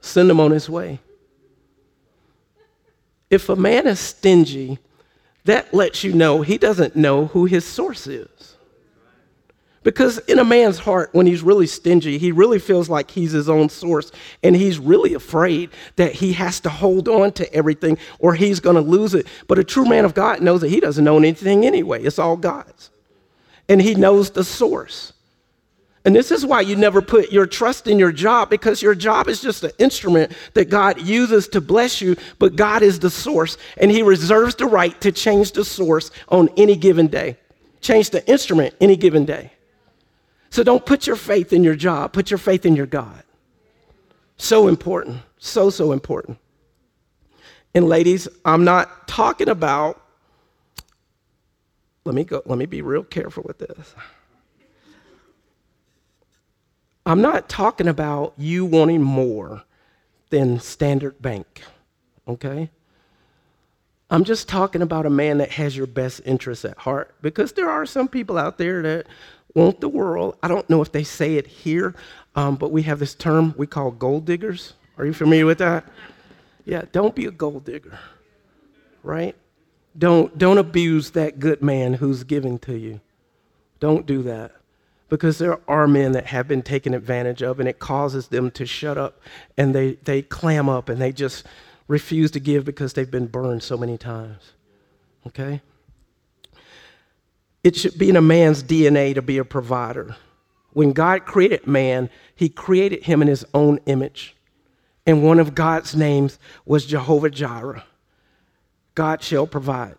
Send 0.01 0.29
him 0.29 0.41
on 0.41 0.51
his 0.51 0.69
way. 0.69 0.99
If 3.29 3.47
a 3.47 3.55
man 3.55 3.87
is 3.87 4.01
stingy, 4.01 4.77
that 5.45 5.73
lets 5.73 6.03
you 6.03 6.11
know 6.11 6.41
he 6.41 6.57
doesn't 6.57 6.97
know 6.97 7.27
who 7.27 7.45
his 7.45 7.63
source 7.63 8.07
is. 8.07 8.52
Because 9.83 10.17
in 10.19 10.39
a 10.39 10.45
man's 10.45 10.79
heart, 10.79 11.09
when 11.11 11.27
he's 11.27 11.43
really 11.43 11.67
stingy, 11.67 12.17
he 12.17 12.31
really 12.31 12.59
feels 12.59 12.89
like 12.89 13.11
he's 13.11 13.31
his 13.31 13.49
own 13.49 13.67
source 13.69 14.11
and 14.41 14.55
he's 14.55 14.79
really 14.79 15.13
afraid 15.13 15.69
that 15.97 16.13
he 16.13 16.33
has 16.33 16.61
to 16.61 16.69
hold 16.69 17.09
on 17.09 17.33
to 17.33 17.53
everything 17.53 17.97
or 18.19 18.33
he's 18.33 18.61
going 18.61 18.77
to 18.77 18.81
lose 18.81 19.13
it. 19.13 19.27
But 19.47 19.59
a 19.59 19.63
true 19.63 19.85
man 19.85 20.05
of 20.05 20.13
God 20.13 20.41
knows 20.41 20.61
that 20.61 20.69
he 20.69 20.79
doesn't 20.79 21.07
own 21.07 21.25
anything 21.25 21.65
anyway, 21.65 22.01
it's 22.03 22.19
all 22.19 22.37
God's. 22.37 22.89
And 23.67 23.81
he 23.81 23.93
knows 23.95 24.31
the 24.31 24.43
source. 24.43 25.13
And 26.05 26.15
this 26.15 26.31
is 26.31 26.45
why 26.45 26.61
you 26.61 26.75
never 26.75 27.01
put 27.01 27.31
your 27.31 27.45
trust 27.45 27.87
in 27.87 27.97
your 27.97 28.11
job 28.11 28.49
because 28.49 28.81
your 28.81 28.93
job 28.93 29.29
is 29.29 29.41
just 29.41 29.63
an 29.63 29.71
instrument 29.79 30.33
that 30.53 30.69
God 30.69 31.01
uses 31.01 31.47
to 31.49 31.61
bless 31.61 32.01
you, 32.01 32.17
but 32.39 32.57
God 32.57 32.83
is 32.83 32.99
the 32.99 33.09
source 33.09 33.57
and 33.77 33.89
He 33.89 34.03
reserves 34.03 34.55
the 34.55 34.65
right 34.65 34.99
to 34.99 35.13
change 35.13 35.53
the 35.53 35.63
source 35.63 36.11
on 36.27 36.49
any 36.57 36.75
given 36.75 37.07
day, 37.07 37.37
change 37.79 38.09
the 38.09 38.25
instrument 38.29 38.75
any 38.81 38.97
given 38.97 39.23
day. 39.23 39.51
So 40.53 40.61
don't 40.61 40.85
put 40.85 41.07
your 41.07 41.15
faith 41.15 41.51
in 41.51 41.63
your 41.63 41.73
job, 41.73 42.13
put 42.13 42.29
your 42.29 42.37
faith 42.37 42.63
in 42.63 42.75
your 42.75 42.85
God. 42.85 43.23
So 44.37 44.67
important, 44.67 45.23
so, 45.39 45.71
so 45.71 45.91
important. 45.91 46.37
And 47.73 47.89
ladies, 47.89 48.27
I'm 48.45 48.63
not 48.63 49.07
talking 49.07 49.49
about, 49.49 49.99
let 52.05 52.13
me 52.13 52.23
go, 52.23 52.43
let 52.45 52.59
me 52.59 52.67
be 52.67 52.83
real 52.83 53.03
careful 53.03 53.41
with 53.47 53.57
this. 53.57 53.95
I'm 57.03 57.23
not 57.23 57.49
talking 57.49 57.87
about 57.87 58.35
you 58.37 58.63
wanting 58.63 59.01
more 59.01 59.63
than 60.29 60.59
Standard 60.59 61.19
Bank, 61.19 61.63
okay? 62.27 62.69
I'm 64.11 64.23
just 64.23 64.47
talking 64.47 64.83
about 64.83 65.07
a 65.07 65.09
man 65.09 65.39
that 65.39 65.49
has 65.53 65.75
your 65.75 65.87
best 65.87 66.21
interests 66.25 66.63
at 66.63 66.77
heart 66.77 67.15
because 67.23 67.53
there 67.53 67.71
are 67.71 67.87
some 67.87 68.07
people 68.07 68.37
out 68.37 68.59
there 68.59 68.83
that 68.83 69.07
want 69.53 69.81
the 69.81 69.89
world. 69.89 70.37
I 70.41 70.47
don't 70.47 70.69
know 70.69 70.81
if 70.81 70.91
they 70.91 71.03
say 71.03 71.35
it 71.35 71.47
here, 71.47 71.95
um, 72.35 72.55
but 72.55 72.71
we 72.71 72.83
have 72.83 72.99
this 72.99 73.13
term 73.13 73.53
we 73.57 73.67
call 73.67 73.91
gold 73.91 74.25
diggers. 74.25 74.73
Are 74.97 75.05
you 75.05 75.13
familiar 75.13 75.45
with 75.45 75.59
that? 75.59 75.85
Yeah, 76.65 76.83
don't 76.91 77.15
be 77.15 77.25
a 77.25 77.31
gold 77.31 77.65
digger, 77.65 77.99
right? 79.03 79.35
Don't, 79.97 80.37
don't 80.37 80.57
abuse 80.57 81.11
that 81.11 81.39
good 81.39 81.61
man 81.61 81.95
who's 81.95 82.23
giving 82.23 82.57
to 82.59 82.77
you. 82.77 83.01
Don't 83.79 84.05
do 84.05 84.23
that 84.23 84.53
because 85.09 85.37
there 85.37 85.59
are 85.67 85.87
men 85.87 86.13
that 86.13 86.27
have 86.27 86.47
been 86.47 86.63
taken 86.63 86.93
advantage 86.93 87.43
of 87.43 87.59
and 87.59 87.69
it 87.69 87.79
causes 87.79 88.29
them 88.29 88.49
to 88.49 88.65
shut 88.65 88.97
up 88.97 89.19
and 89.57 89.75
they, 89.75 89.93
they 90.03 90.21
clam 90.21 90.67
up 90.69 90.89
and 90.89 91.01
they 91.01 91.11
just 91.11 91.45
refuse 91.87 92.31
to 92.31 92.39
give 92.39 92.65
because 92.65 92.93
they've 92.93 93.11
been 93.11 93.27
burned 93.27 93.61
so 93.61 93.77
many 93.77 93.97
times. 93.97 94.53
Okay? 95.27 95.61
It 97.63 97.75
should 97.75 97.97
be 97.97 98.09
in 98.09 98.15
a 98.15 98.21
man's 98.21 98.63
DNA 98.63 99.15
to 99.15 99.21
be 99.21 99.37
a 99.37 99.45
provider. 99.45 100.15
When 100.73 100.91
God 100.91 101.25
created 101.25 101.67
man, 101.67 102.09
he 102.35 102.49
created 102.49 103.03
him 103.03 103.21
in 103.21 103.27
his 103.27 103.45
own 103.53 103.79
image. 103.85 104.35
And 105.05 105.23
one 105.23 105.39
of 105.39 105.55
God's 105.55 105.95
names 105.95 106.39
was 106.65 106.85
Jehovah 106.85 107.29
Jireh. 107.29 107.83
God 108.95 109.21
shall 109.21 109.47
provide. 109.47 109.95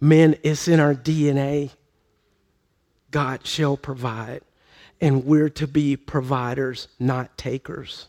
Men, 0.00 0.36
it's 0.42 0.68
in 0.68 0.80
our 0.80 0.94
DNA. 0.94 1.70
God 3.10 3.46
shall 3.46 3.76
provide. 3.76 4.42
And 5.00 5.24
we're 5.24 5.50
to 5.50 5.66
be 5.66 5.96
providers, 5.96 6.88
not 6.98 7.36
takers. 7.36 8.08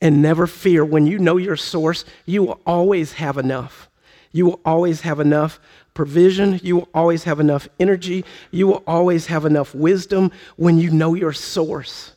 And 0.00 0.20
never 0.20 0.46
fear, 0.46 0.84
when 0.84 1.06
you 1.06 1.18
know 1.18 1.36
your 1.36 1.56
source, 1.56 2.04
you 2.26 2.42
will 2.42 2.60
always 2.66 3.14
have 3.14 3.38
enough. 3.38 3.88
You 4.32 4.46
will 4.46 4.60
always 4.64 5.02
have 5.02 5.20
enough 5.20 5.60
provision. 5.94 6.60
You 6.62 6.76
will 6.76 6.88
always 6.92 7.24
have 7.24 7.40
enough 7.40 7.68
energy. 7.80 8.24
You 8.50 8.66
will 8.66 8.82
always 8.86 9.26
have 9.26 9.44
enough 9.44 9.74
wisdom 9.74 10.32
when 10.56 10.78
you 10.78 10.90
know 10.90 11.14
your 11.14 11.32
source. 11.32 12.14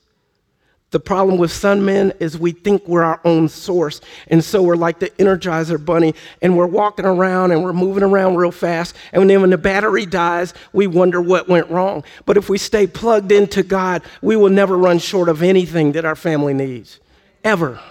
The 0.92 1.00
problem 1.02 1.38
with 1.38 1.52
some 1.52 1.84
men 1.84 2.14
is 2.22 2.38
we 2.38 2.54
think 2.54 2.88
we're 2.88 3.04
our 3.04 3.20
own 3.26 3.50
source. 3.50 4.00
And 4.30 4.42
so 4.42 4.64
we're 4.64 4.78
like 4.78 5.00
the 5.00 5.10
Energizer 5.12 5.84
bunny 5.84 6.16
and 6.42 6.58
we're 6.58 6.66
walking 6.66 7.06
around 7.06 7.52
and 7.52 7.62
we're 7.62 7.74
moving 7.74 8.04
around 8.04 8.38
real 8.38 8.52
fast. 8.52 8.96
And 9.12 9.30
then 9.30 9.42
when 9.42 9.50
the 9.50 9.58
battery 9.58 10.06
dies, 10.06 10.54
we 10.72 10.88
wonder 10.88 11.22
what 11.22 11.50
went 11.50 11.70
wrong. 11.70 12.06
But 12.26 12.38
if 12.38 12.48
we 12.48 12.58
stay 12.58 12.88
plugged 12.88 13.34
into 13.34 13.64
God, 13.64 14.02
we 14.22 14.38
will 14.38 14.50
never 14.50 14.78
run 14.78 15.00
short 15.00 15.28
of 15.28 15.44
anything 15.44 15.92
that 15.92 16.06
our 16.06 16.16
family 16.16 16.54
needs. 16.54 17.02
Ever. 17.44 17.82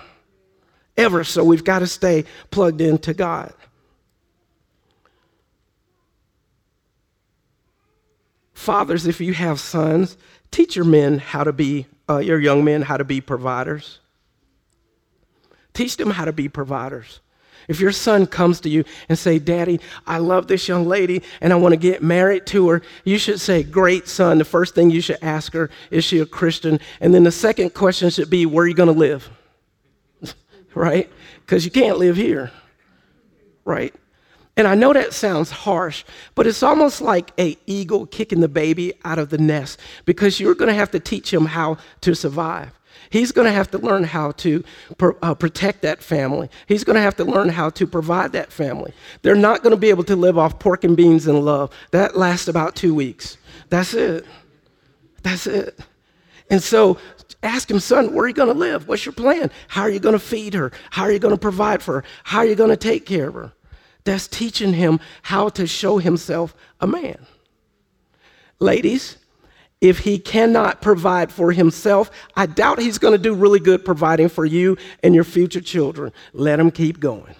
Ever. 0.97 1.23
So 1.23 1.45
we've 1.45 1.65
got 1.65 1.81
to 1.81 1.87
stay 1.87 2.25
plugged 2.51 2.81
into 2.81 3.13
God. 3.13 3.53
Fathers, 8.57 9.07
if 9.07 9.21
you 9.21 9.35
have 9.35 9.61
sons, 9.61 10.17
teach 10.51 10.77
your 10.77 10.87
men 10.87 11.19
how 11.19 11.45
to 11.45 11.53
be 11.53 11.87
uh, 12.09 12.19
your 12.19 12.41
young 12.41 12.65
men 12.65 12.81
how 12.81 12.97
to 12.97 13.05
be 13.05 13.21
providers. 13.21 13.99
Teach 15.75 15.99
them 15.99 16.11
how 16.11 16.25
to 16.25 16.33
be 16.33 16.49
providers. 16.49 17.21
If 17.69 17.81
your 17.81 17.93
son 17.93 18.27
comes 18.27 18.61
to 18.61 18.71
you 18.71 18.85
and 19.11 19.19
say, 19.19 19.39
"Daddy, 19.39 19.79
I 20.07 20.19
love 20.19 20.47
this 20.47 20.69
young 20.69 20.87
lady 20.89 21.23
and 21.43 21.53
I 21.53 21.57
want 21.57 21.75
to 21.75 21.77
get 21.77 22.03
married 22.03 22.47
to 22.47 22.71
her," 22.71 22.83
you 23.05 23.19
should 23.19 23.41
say, 23.41 23.63
"Great 23.63 24.09
son." 24.09 24.39
The 24.39 24.45
first 24.45 24.75
thing 24.75 24.91
you 24.91 25.03
should 25.03 25.19
ask 25.21 25.53
her, 25.53 25.69
"Is 25.91 26.03
she 26.03 26.19
a 26.21 26.27
Christian?" 26.27 26.81
And 26.99 27.13
then 27.13 27.25
the 27.25 27.33
second 27.33 27.75
question 27.75 28.09
should 28.09 28.31
be, 28.31 28.47
"Where 28.47 28.65
are 28.65 28.69
you 28.69 28.75
going 28.75 28.93
to 28.93 28.99
live?" 28.99 29.29
right? 30.75 31.13
Because 31.45 31.67
you 31.67 31.71
can't 31.71 31.99
live 31.99 32.17
here. 32.17 32.53
Right? 33.67 33.95
And 34.57 34.67
I 34.67 34.75
know 34.75 34.95
that 34.95 35.13
sounds 35.13 35.51
harsh, 35.51 36.05
but 36.35 36.47
it's 36.47 36.63
almost 36.63 37.03
like 37.03 37.31
a 37.39 37.59
eagle 37.67 38.07
kicking 38.07 38.41
the 38.41 38.49
baby 38.49 38.95
out 39.05 39.19
of 39.19 39.29
the 39.29 39.39
nest 39.39 39.79
because 40.07 40.41
you're 40.41 40.55
going 40.55 40.69
to 40.69 40.75
have 40.75 40.91
to 40.93 41.01
teach 41.01 41.33
him 41.33 41.45
how 41.45 41.77
to 42.01 42.15
survive. 42.15 42.71
He's 43.11 43.33
going 43.33 43.47
to 43.47 43.53
have 43.53 43.71
to 43.73 43.79
learn 43.79 44.05
how 44.05 44.33
to 44.33 44.65
uh, 45.23 45.35
protect 45.35 45.83
that 45.83 46.03
family. 46.03 46.49
He's 46.67 46.85
going 46.85 46.97
to 46.97 47.03
have 47.03 47.17
to 47.17 47.25
learn 47.25 47.51
how 47.51 47.71
to 47.71 47.87
provide 47.87 48.33
that 48.33 48.51
family. 48.51 48.93
They're 49.23 49.35
not 49.35 49.63
going 49.63 49.75
to 49.75 49.81
be 49.81 49.91
able 49.91 50.05
to 50.05 50.17
live 50.17 50.39
off 50.39 50.59
pork 50.59 50.85
and 50.85 50.97
beans 50.97 51.27
and 51.27 51.45
love. 51.45 51.71
That 51.91 52.17
lasts 52.17 52.49
about 52.49 52.75
two 52.75 52.95
weeks. 52.95 53.37
That's 53.69 53.95
it. 53.95 54.25
That's 55.23 55.47
it. 55.47 55.79
And 56.51 56.63
so 56.63 56.99
ask 57.43 57.71
him, 57.71 57.81
son, 57.81 58.15
where 58.15 58.25
are 58.25 58.29
you 58.29 58.35
going 58.35 58.53
to 58.53 58.59
live? 58.59 58.89
What's 58.89 59.05
your 59.05 59.13
plan? 59.13 59.51
How 59.69 59.83
are 59.83 59.91
you 59.91 60.01
going 60.01 60.15
to 60.15 60.19
feed 60.19 60.55
her? 60.55 60.73
How 60.91 61.03
are 61.03 61.13
you 61.13 61.19
going 61.19 61.35
to 61.35 61.41
provide 61.41 61.83
for 61.83 61.97
her? 62.01 62.05
How 62.25 62.39
are 62.39 62.47
you 62.47 62.55
going 62.55 62.71
to 62.71 62.77
take 62.77 63.05
care 63.05 63.29
of 63.29 63.35
her? 63.35 63.53
That's 64.07 64.27
teaching 64.27 64.73
him 64.73 65.01
how 65.23 65.51
to 65.51 65.67
show 65.67 65.99
himself 65.99 66.55
a 66.81 66.87
man. 66.87 67.27
Ladies, 68.59 69.19
if 69.83 69.99
he 69.99 70.19
cannot 70.19 70.81
provide 70.81 71.31
for 71.31 71.53
himself, 71.53 72.11
I 72.35 72.47
doubt 72.47 72.81
he's 72.81 72.97
going 72.97 73.13
to 73.13 73.19
do 73.19 73.35
really 73.35 73.61
good 73.61 73.85
providing 73.85 74.31
for 74.31 74.47
you 74.47 74.79
and 75.03 75.15
your 75.15 75.25
future 75.25 75.61
children. 75.61 76.13
Let 76.33 76.59
him 76.59 76.71
keep 76.71 76.99
going. 76.99 77.35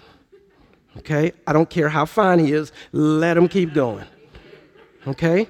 Okay? 0.97 1.31
I 1.47 1.53
don't 1.53 1.69
care 1.69 1.89
how 1.89 2.05
fine 2.05 2.37
he 2.39 2.53
is, 2.53 2.71
let 2.91 3.35
him 3.35 3.47
keep 3.47 3.73
going. 3.73 4.05
Okay? 5.07 5.47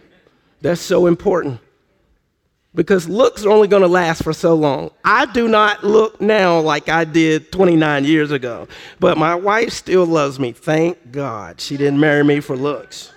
That's 0.62 0.82
so 0.82 1.08
important 1.08 1.60
because 2.78 3.10
looks 3.10 3.44
are 3.44 3.50
only 3.50 3.68
going 3.68 3.82
to 3.82 3.88
last 3.88 4.24
for 4.24 4.34
so 4.34 4.54
long. 4.54 4.92
I 5.04 5.26
do 5.26 5.48
not 5.48 5.84
look 5.84 6.22
now 6.22 6.60
like 6.60 6.90
I 6.90 7.06
did 7.06 7.52
29 7.52 8.06
years 8.06 8.30
ago, 8.30 8.68
but 9.00 9.18
my 9.18 9.34
wife 9.34 9.74
still 9.74 10.06
loves 10.06 10.40
me. 10.40 10.52
Thank 10.52 11.12
God 11.12 11.60
she 11.60 11.76
didn't 11.76 12.00
marry 12.00 12.24
me 12.24 12.40
for 12.40 12.56
looks, 12.56 13.12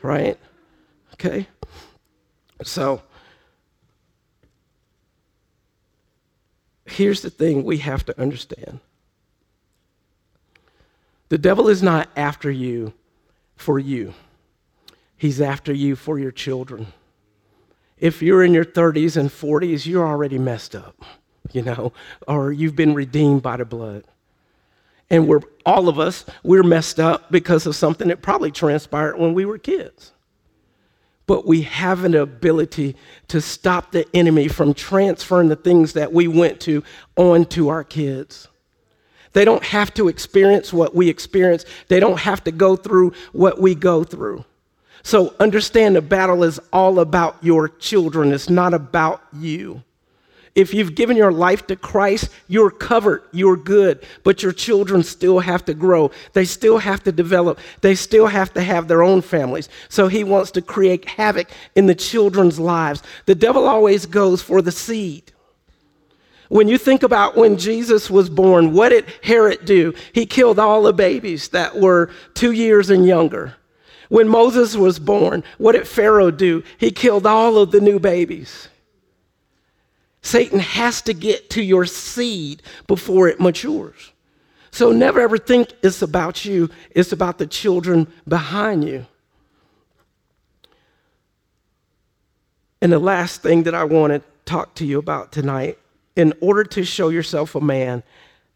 right? 0.00 0.38
Okay? 1.12 1.46
So, 2.62 3.02
here's 6.86 7.20
the 7.20 7.30
thing 7.30 7.62
we 7.62 7.78
have 7.78 8.06
to 8.06 8.18
understand 8.18 8.80
the 11.28 11.36
devil 11.36 11.68
is 11.68 11.82
not 11.82 12.08
after 12.16 12.50
you 12.50 12.94
for 13.54 13.78
you, 13.78 14.14
he's 15.18 15.42
after 15.42 15.74
you 15.74 15.94
for 15.94 16.18
your 16.18 16.32
children 16.32 16.86
if 17.98 18.22
you're 18.22 18.42
in 18.42 18.52
your 18.52 18.64
30s 18.64 19.16
and 19.16 19.30
40s, 19.30 19.86
you're 19.86 20.06
already 20.06 20.38
messed 20.38 20.74
up, 20.74 21.04
you 21.52 21.62
know, 21.62 21.92
or 22.26 22.52
you've 22.52 22.76
been 22.76 22.94
redeemed 22.94 23.42
by 23.42 23.56
the 23.56 23.64
blood. 23.64 24.04
And 25.10 25.28
we're 25.28 25.40
all 25.64 25.88
of 25.88 25.98
us, 25.98 26.24
we're 26.42 26.62
messed 26.62 26.98
up 26.98 27.30
because 27.30 27.66
of 27.66 27.76
something 27.76 28.08
that 28.08 28.22
probably 28.22 28.50
transpired 28.50 29.18
when 29.18 29.34
we 29.34 29.44
were 29.44 29.58
kids. 29.58 30.12
But 31.26 31.46
we 31.46 31.62
have 31.62 32.04
an 32.04 32.14
ability 32.14 32.96
to 33.28 33.40
stop 33.40 33.92
the 33.92 34.06
enemy 34.14 34.48
from 34.48 34.74
transferring 34.74 35.48
the 35.48 35.56
things 35.56 35.94
that 35.94 36.12
we 36.12 36.28
went 36.28 36.60
to 36.62 36.82
onto 37.16 37.68
our 37.68 37.84
kids. 37.84 38.48
They 39.32 39.44
don't 39.44 39.64
have 39.64 39.92
to 39.94 40.08
experience 40.08 40.72
what 40.72 40.94
we 40.94 41.08
experience. 41.08 41.64
They 41.88 41.98
don't 41.98 42.20
have 42.20 42.44
to 42.44 42.52
go 42.52 42.76
through 42.76 43.12
what 43.32 43.60
we 43.60 43.74
go 43.74 44.04
through. 44.04 44.44
So 45.04 45.34
understand 45.38 45.94
the 45.94 46.02
battle 46.02 46.42
is 46.42 46.58
all 46.72 46.98
about 46.98 47.36
your 47.42 47.68
children, 47.68 48.32
it's 48.32 48.50
not 48.50 48.74
about 48.74 49.22
you. 49.32 49.82
If 50.54 50.72
you've 50.72 50.94
given 50.94 51.16
your 51.16 51.32
life 51.32 51.66
to 51.66 51.76
Christ, 51.76 52.30
you're 52.46 52.70
covered, 52.70 53.22
you're 53.32 53.56
good, 53.56 54.06
but 54.22 54.42
your 54.42 54.52
children 54.52 55.02
still 55.02 55.40
have 55.40 55.64
to 55.64 55.74
grow. 55.74 56.12
They 56.32 56.44
still 56.44 56.78
have 56.78 57.02
to 57.04 57.12
develop. 57.12 57.58
They 57.80 57.96
still 57.96 58.28
have 58.28 58.54
to 58.54 58.62
have 58.62 58.86
their 58.86 59.02
own 59.02 59.20
families. 59.20 59.68
So 59.88 60.06
he 60.06 60.22
wants 60.22 60.52
to 60.52 60.62
create 60.62 61.08
havoc 61.08 61.48
in 61.74 61.86
the 61.86 61.94
children's 61.94 62.60
lives. 62.60 63.02
The 63.26 63.34
devil 63.34 63.66
always 63.66 64.06
goes 64.06 64.42
for 64.42 64.62
the 64.62 64.72
seed. 64.72 65.32
When 66.48 66.68
you 66.68 66.78
think 66.78 67.02
about 67.02 67.36
when 67.36 67.58
Jesus 67.58 68.08
was 68.08 68.30
born, 68.30 68.72
what 68.72 68.90
did 68.90 69.06
Herod 69.24 69.64
do? 69.64 69.92
He 70.12 70.24
killed 70.24 70.60
all 70.60 70.84
the 70.84 70.92
babies 70.92 71.48
that 71.48 71.80
were 71.80 72.10
two 72.34 72.52
years 72.52 72.90
and 72.90 73.04
younger. 73.04 73.56
When 74.08 74.28
Moses 74.28 74.76
was 74.76 74.98
born, 74.98 75.44
what 75.58 75.72
did 75.72 75.88
Pharaoh 75.88 76.30
do? 76.30 76.62
He 76.78 76.90
killed 76.90 77.26
all 77.26 77.58
of 77.58 77.70
the 77.70 77.80
new 77.80 77.98
babies. 77.98 78.68
Satan 80.22 80.58
has 80.58 81.02
to 81.02 81.12
get 81.12 81.50
to 81.50 81.62
your 81.62 81.84
seed 81.84 82.62
before 82.86 83.28
it 83.28 83.40
matures. 83.40 84.12
So 84.70 84.90
never 84.90 85.20
ever 85.20 85.38
think 85.38 85.72
it's 85.82 86.02
about 86.02 86.44
you, 86.44 86.70
it's 86.90 87.12
about 87.12 87.38
the 87.38 87.46
children 87.46 88.12
behind 88.26 88.84
you. 88.84 89.06
And 92.80 92.92
the 92.92 92.98
last 92.98 93.42
thing 93.42 93.62
that 93.62 93.74
I 93.74 93.84
want 93.84 94.12
to 94.12 94.22
talk 94.44 94.74
to 94.76 94.84
you 94.84 94.98
about 94.98 95.30
tonight 95.30 95.78
in 96.16 96.32
order 96.40 96.64
to 96.64 96.84
show 96.84 97.08
yourself 97.08 97.54
a 97.54 97.60
man, 97.60 98.02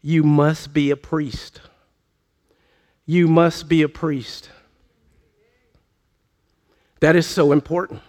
you 0.01 0.23
must 0.23 0.73
be 0.73 0.91
a 0.91 0.95
priest. 0.95 1.61
You 3.05 3.27
must 3.27 3.67
be 3.67 3.81
a 3.81 3.89
priest. 3.89 4.49
That 6.99 7.15
is 7.15 7.25
so 7.25 7.51
important. 7.51 8.01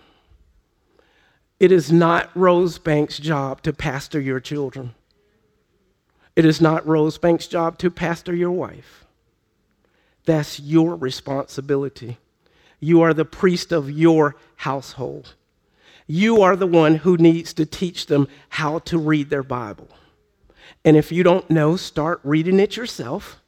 It 1.58 1.72
is 1.72 1.92
not 1.92 2.32
Rosebank's 2.34 3.18
job 3.18 3.62
to 3.62 3.72
pastor 3.72 4.20
your 4.20 4.40
children. 4.40 4.94
It 6.34 6.44
is 6.44 6.60
not 6.60 6.86
Rosebank's 6.86 7.46
job 7.46 7.78
to 7.78 7.90
pastor 7.90 8.34
your 8.34 8.50
wife. 8.50 9.04
That's 10.24 10.58
your 10.58 10.96
responsibility. 10.96 12.18
You 12.78 13.02
are 13.02 13.12
the 13.12 13.24
priest 13.24 13.72
of 13.72 13.90
your 13.90 14.36
household. 14.56 15.34
You 16.06 16.40
are 16.42 16.56
the 16.56 16.66
one 16.66 16.96
who 16.96 17.16
needs 17.16 17.52
to 17.54 17.66
teach 17.66 18.06
them 18.06 18.26
how 18.48 18.80
to 18.80 18.98
read 18.98 19.30
their 19.30 19.42
Bible. 19.42 19.88
And 20.84 20.96
if 20.96 21.12
you 21.12 21.22
don't 21.22 21.48
know, 21.50 21.76
start 21.76 22.20
reading 22.24 22.58
it 22.58 22.76
yourself, 22.76 23.40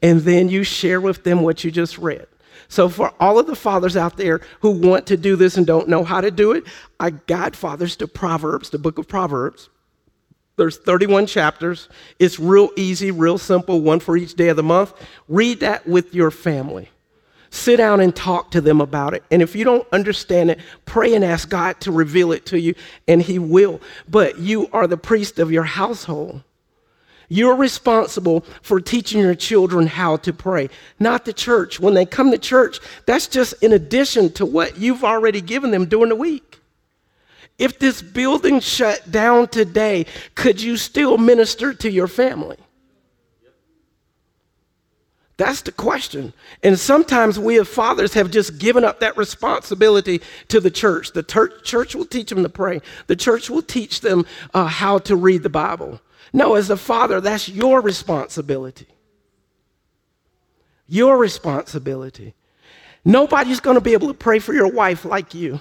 and 0.00 0.20
then 0.20 0.48
you 0.48 0.62
share 0.62 1.00
with 1.00 1.24
them 1.24 1.42
what 1.42 1.64
you 1.64 1.70
just 1.70 1.98
read. 1.98 2.26
So, 2.68 2.90
for 2.90 3.12
all 3.18 3.38
of 3.38 3.46
the 3.46 3.56
fathers 3.56 3.96
out 3.96 4.18
there 4.18 4.42
who 4.60 4.70
want 4.70 5.06
to 5.06 5.16
do 5.16 5.36
this 5.36 5.56
and 5.56 5.66
don't 5.66 5.88
know 5.88 6.04
how 6.04 6.20
to 6.20 6.30
do 6.30 6.52
it, 6.52 6.64
I 7.00 7.10
guide 7.10 7.56
fathers 7.56 7.96
to 7.96 8.06
Proverbs, 8.06 8.70
the 8.70 8.78
book 8.78 8.98
of 8.98 9.08
Proverbs. 9.08 9.70
There's 10.56 10.76
31 10.76 11.26
chapters. 11.26 11.88
It's 12.18 12.38
real 12.38 12.70
easy, 12.76 13.10
real 13.10 13.38
simple, 13.38 13.80
one 13.80 14.00
for 14.00 14.16
each 14.16 14.34
day 14.34 14.48
of 14.48 14.56
the 14.56 14.62
month. 14.62 14.92
Read 15.28 15.60
that 15.60 15.86
with 15.86 16.14
your 16.14 16.30
family. 16.30 16.90
Sit 17.50 17.78
down 17.78 18.00
and 18.00 18.14
talk 18.14 18.50
to 18.50 18.60
them 18.60 18.80
about 18.80 19.14
it. 19.14 19.22
And 19.30 19.40
if 19.40 19.56
you 19.56 19.64
don't 19.64 19.86
understand 19.92 20.50
it, 20.50 20.58
pray 20.84 21.14
and 21.14 21.24
ask 21.24 21.48
God 21.48 21.80
to 21.80 21.92
reveal 21.92 22.32
it 22.32 22.44
to 22.46 22.60
you, 22.60 22.74
and 23.06 23.22
He 23.22 23.38
will. 23.38 23.80
But 24.06 24.38
you 24.38 24.68
are 24.72 24.86
the 24.86 24.98
priest 24.98 25.38
of 25.38 25.50
your 25.50 25.62
household. 25.62 26.42
You're 27.28 27.56
responsible 27.56 28.44
for 28.62 28.80
teaching 28.80 29.20
your 29.20 29.34
children 29.34 29.86
how 29.86 30.16
to 30.18 30.32
pray, 30.32 30.70
not 30.98 31.26
the 31.26 31.32
church. 31.32 31.78
When 31.78 31.94
they 31.94 32.06
come 32.06 32.30
to 32.30 32.38
church, 32.38 32.80
that's 33.04 33.26
just 33.26 33.54
in 33.62 33.72
addition 33.72 34.32
to 34.34 34.46
what 34.46 34.78
you've 34.78 35.04
already 35.04 35.42
given 35.42 35.70
them 35.70 35.86
during 35.86 36.08
the 36.08 36.16
week. 36.16 36.58
If 37.58 37.78
this 37.78 38.00
building 38.00 38.60
shut 38.60 39.10
down 39.10 39.48
today, 39.48 40.06
could 40.36 40.62
you 40.62 40.76
still 40.76 41.18
minister 41.18 41.74
to 41.74 41.90
your 41.90 42.06
family? 42.06 42.56
That's 45.36 45.62
the 45.62 45.72
question. 45.72 46.32
And 46.64 46.78
sometimes 46.78 47.38
we 47.38 47.60
as 47.60 47.68
fathers 47.68 48.14
have 48.14 48.30
just 48.30 48.58
given 48.58 48.84
up 48.84 49.00
that 49.00 49.16
responsibility 49.16 50.20
to 50.48 50.60
the 50.60 50.70
church. 50.70 51.12
The 51.12 51.22
ter- 51.22 51.60
church 51.60 51.94
will 51.94 52.06
teach 52.06 52.30
them 52.30 52.42
to 52.42 52.48
pray, 52.48 52.80
the 53.06 53.16
church 53.16 53.48
will 53.48 53.62
teach 53.62 54.00
them 54.00 54.26
uh, 54.54 54.66
how 54.66 54.98
to 54.98 55.14
read 55.14 55.42
the 55.42 55.48
Bible. 55.48 56.00
No, 56.32 56.54
as 56.54 56.70
a 56.70 56.76
father, 56.76 57.20
that's 57.20 57.48
your 57.48 57.80
responsibility. 57.80 58.86
Your 60.86 61.16
responsibility. 61.16 62.34
Nobody's 63.04 63.60
going 63.60 63.76
to 63.76 63.80
be 63.80 63.92
able 63.92 64.08
to 64.08 64.14
pray 64.14 64.38
for 64.38 64.52
your 64.52 64.70
wife 64.70 65.04
like 65.04 65.34
you. 65.34 65.60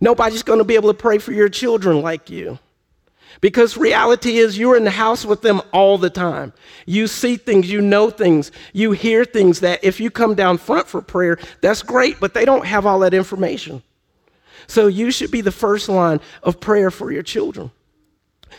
Nobody's 0.00 0.42
going 0.42 0.58
to 0.58 0.64
be 0.64 0.74
able 0.74 0.92
to 0.92 0.98
pray 0.98 1.18
for 1.18 1.32
your 1.32 1.48
children 1.48 2.02
like 2.02 2.30
you. 2.30 2.58
Because 3.40 3.76
reality 3.76 4.38
is, 4.38 4.58
you're 4.58 4.76
in 4.76 4.84
the 4.84 4.90
house 4.90 5.24
with 5.24 5.42
them 5.42 5.60
all 5.72 5.98
the 5.98 6.10
time. 6.10 6.52
You 6.86 7.06
see 7.06 7.36
things, 7.36 7.70
you 7.70 7.80
know 7.80 8.08
things, 8.10 8.50
you 8.72 8.92
hear 8.92 9.24
things 9.24 9.60
that 9.60 9.84
if 9.84 10.00
you 10.00 10.10
come 10.10 10.34
down 10.34 10.58
front 10.58 10.86
for 10.86 11.02
prayer, 11.02 11.38
that's 11.60 11.82
great, 11.82 12.18
but 12.18 12.34
they 12.34 12.44
don't 12.44 12.66
have 12.66 12.86
all 12.86 13.00
that 13.00 13.14
information. 13.14 13.82
So 14.68 14.86
you 14.86 15.10
should 15.10 15.30
be 15.30 15.42
the 15.42 15.52
first 15.52 15.88
line 15.88 16.20
of 16.42 16.60
prayer 16.60 16.90
for 16.90 17.12
your 17.12 17.22
children. 17.22 17.70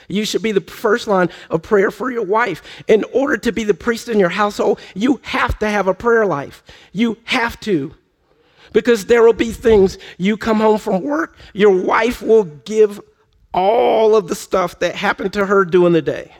You 0.07 0.25
should 0.25 0.41
be 0.41 0.51
the 0.51 0.61
first 0.61 1.07
line 1.07 1.29
of 1.49 1.61
prayer 1.61 1.91
for 1.91 2.11
your 2.11 2.23
wife. 2.23 2.61
In 2.87 3.03
order 3.13 3.37
to 3.37 3.51
be 3.51 3.63
the 3.63 3.73
priest 3.73 4.09
in 4.09 4.19
your 4.19 4.29
household, 4.29 4.79
you 4.95 5.19
have 5.23 5.57
to 5.59 5.69
have 5.69 5.87
a 5.87 5.93
prayer 5.93 6.25
life. 6.25 6.63
You 6.91 7.17
have 7.25 7.59
to. 7.61 7.93
Because 8.73 9.05
there 9.05 9.23
will 9.23 9.33
be 9.33 9.51
things 9.51 9.97
you 10.17 10.37
come 10.37 10.59
home 10.59 10.77
from 10.77 11.01
work, 11.01 11.37
your 11.53 11.71
wife 11.71 12.21
will 12.21 12.43
give 12.43 12.99
all 13.53 14.15
of 14.15 14.27
the 14.27 14.35
stuff 14.35 14.79
that 14.79 14.95
happened 14.95 15.33
to 15.33 15.45
her 15.45 15.65
during 15.65 15.93
the 15.93 16.01
day. 16.01 16.35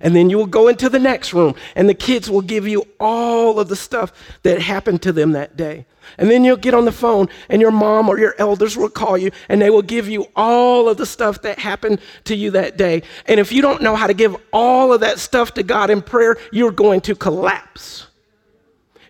And 0.00 0.14
then 0.14 0.28
you 0.28 0.36
will 0.36 0.46
go 0.46 0.68
into 0.68 0.88
the 0.88 0.98
next 0.98 1.32
room, 1.32 1.54
and 1.76 1.88
the 1.88 1.94
kids 1.94 2.28
will 2.30 2.42
give 2.42 2.66
you 2.66 2.86
all 2.98 3.58
of 3.58 3.68
the 3.68 3.76
stuff 3.76 4.12
that 4.42 4.60
happened 4.60 5.02
to 5.02 5.12
them 5.12 5.32
that 5.32 5.56
day. 5.56 5.86
And 6.18 6.30
then 6.30 6.44
you'll 6.44 6.56
get 6.56 6.74
on 6.74 6.84
the 6.84 6.92
phone, 6.92 7.28
and 7.48 7.62
your 7.62 7.70
mom 7.70 8.08
or 8.08 8.18
your 8.18 8.34
elders 8.38 8.76
will 8.76 8.90
call 8.90 9.16
you, 9.16 9.30
and 9.48 9.62
they 9.62 9.70
will 9.70 9.82
give 9.82 10.08
you 10.08 10.26
all 10.36 10.88
of 10.88 10.96
the 10.96 11.06
stuff 11.06 11.42
that 11.42 11.58
happened 11.58 12.00
to 12.24 12.34
you 12.34 12.50
that 12.52 12.76
day. 12.76 13.02
And 13.26 13.40
if 13.40 13.52
you 13.52 13.62
don't 13.62 13.82
know 13.82 13.96
how 13.96 14.06
to 14.06 14.14
give 14.14 14.36
all 14.52 14.92
of 14.92 15.00
that 15.00 15.18
stuff 15.18 15.54
to 15.54 15.62
God 15.62 15.90
in 15.90 16.02
prayer, 16.02 16.36
you're 16.52 16.72
going 16.72 17.00
to 17.02 17.14
collapse. 17.14 18.06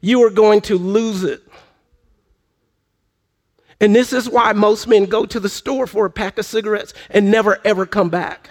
You 0.01 0.23
are 0.25 0.31
going 0.31 0.61
to 0.63 0.77
lose 0.77 1.25
it. 1.25 1.43
And 3.81 3.95
this 3.95 4.13
is 4.13 4.29
why 4.29 4.53
most 4.53 4.87
men 4.87 5.07
go 5.07 5.27
to 5.27 5.41
the 5.41 5.49
store 5.49 5.87
for 5.87 6.07
a 6.07 6.11
pack 6.11 6.39
of 6.39 6.47
cigarettes 6.47 6.95
and 7.11 7.31
never 7.31 7.59
ever 7.65 7.87
come 7.87 8.09
back 8.09 8.49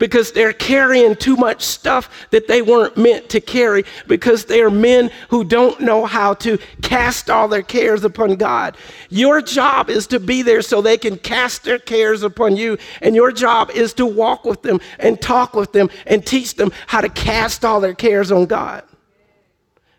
because 0.00 0.32
they're 0.32 0.52
carrying 0.52 1.14
too 1.14 1.36
much 1.36 1.62
stuff 1.62 2.26
that 2.30 2.48
they 2.48 2.62
weren't 2.62 2.96
meant 2.96 3.28
to 3.28 3.40
carry 3.40 3.84
because 4.08 4.46
they 4.46 4.62
are 4.62 4.70
men 4.70 5.10
who 5.28 5.44
don't 5.44 5.78
know 5.78 6.06
how 6.06 6.34
to 6.34 6.58
cast 6.82 7.30
all 7.30 7.46
their 7.46 7.62
cares 7.62 8.02
upon 8.02 8.34
God. 8.34 8.76
Your 9.10 9.40
job 9.40 9.90
is 9.90 10.08
to 10.08 10.18
be 10.18 10.42
there 10.42 10.62
so 10.62 10.80
they 10.80 10.98
can 10.98 11.18
cast 11.18 11.62
their 11.62 11.78
cares 11.78 12.24
upon 12.24 12.56
you, 12.56 12.78
and 13.02 13.14
your 13.14 13.30
job 13.30 13.70
is 13.70 13.92
to 13.94 14.06
walk 14.06 14.44
with 14.44 14.62
them 14.62 14.80
and 14.98 15.20
talk 15.20 15.54
with 15.54 15.72
them 15.72 15.90
and 16.06 16.26
teach 16.26 16.54
them 16.56 16.72
how 16.88 17.02
to 17.02 17.10
cast 17.10 17.64
all 17.64 17.80
their 17.80 17.94
cares 17.94 18.32
on 18.32 18.46
God. 18.46 18.82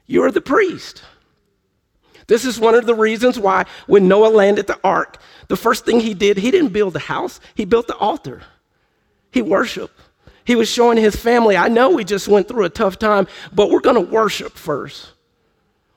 You're 0.07 0.31
the 0.31 0.41
priest. 0.41 1.03
This 2.25 2.43
is 2.43 2.59
one 2.59 2.73
of 2.75 2.87
the 2.87 2.95
reasons 2.95 3.37
why 3.37 3.65
when 3.85 4.07
Noah 4.07 4.29
landed 4.29 4.65
the 4.65 4.79
ark, 4.83 5.17
the 5.47 5.57
first 5.57 5.85
thing 5.85 5.99
he 5.99 6.15
did, 6.15 6.37
he 6.37 6.49
didn't 6.49 6.73
build 6.73 6.95
a 6.95 6.99
house, 6.99 7.39
he 7.53 7.65
built 7.65 7.87
the 7.87 7.95
altar. 7.97 8.41
He 9.31 9.41
worshiped. 9.41 9.97
He 10.43 10.55
was 10.55 10.69
showing 10.69 10.97
his 10.97 11.15
family, 11.15 11.55
I 11.55 11.67
know 11.67 11.91
we 11.91 12.03
just 12.03 12.27
went 12.27 12.47
through 12.47 12.65
a 12.65 12.69
tough 12.69 12.99
time, 12.99 13.27
but 13.53 13.69
we're 13.69 13.79
going 13.79 13.95
to 13.95 14.11
worship 14.11 14.53
first. 14.53 15.11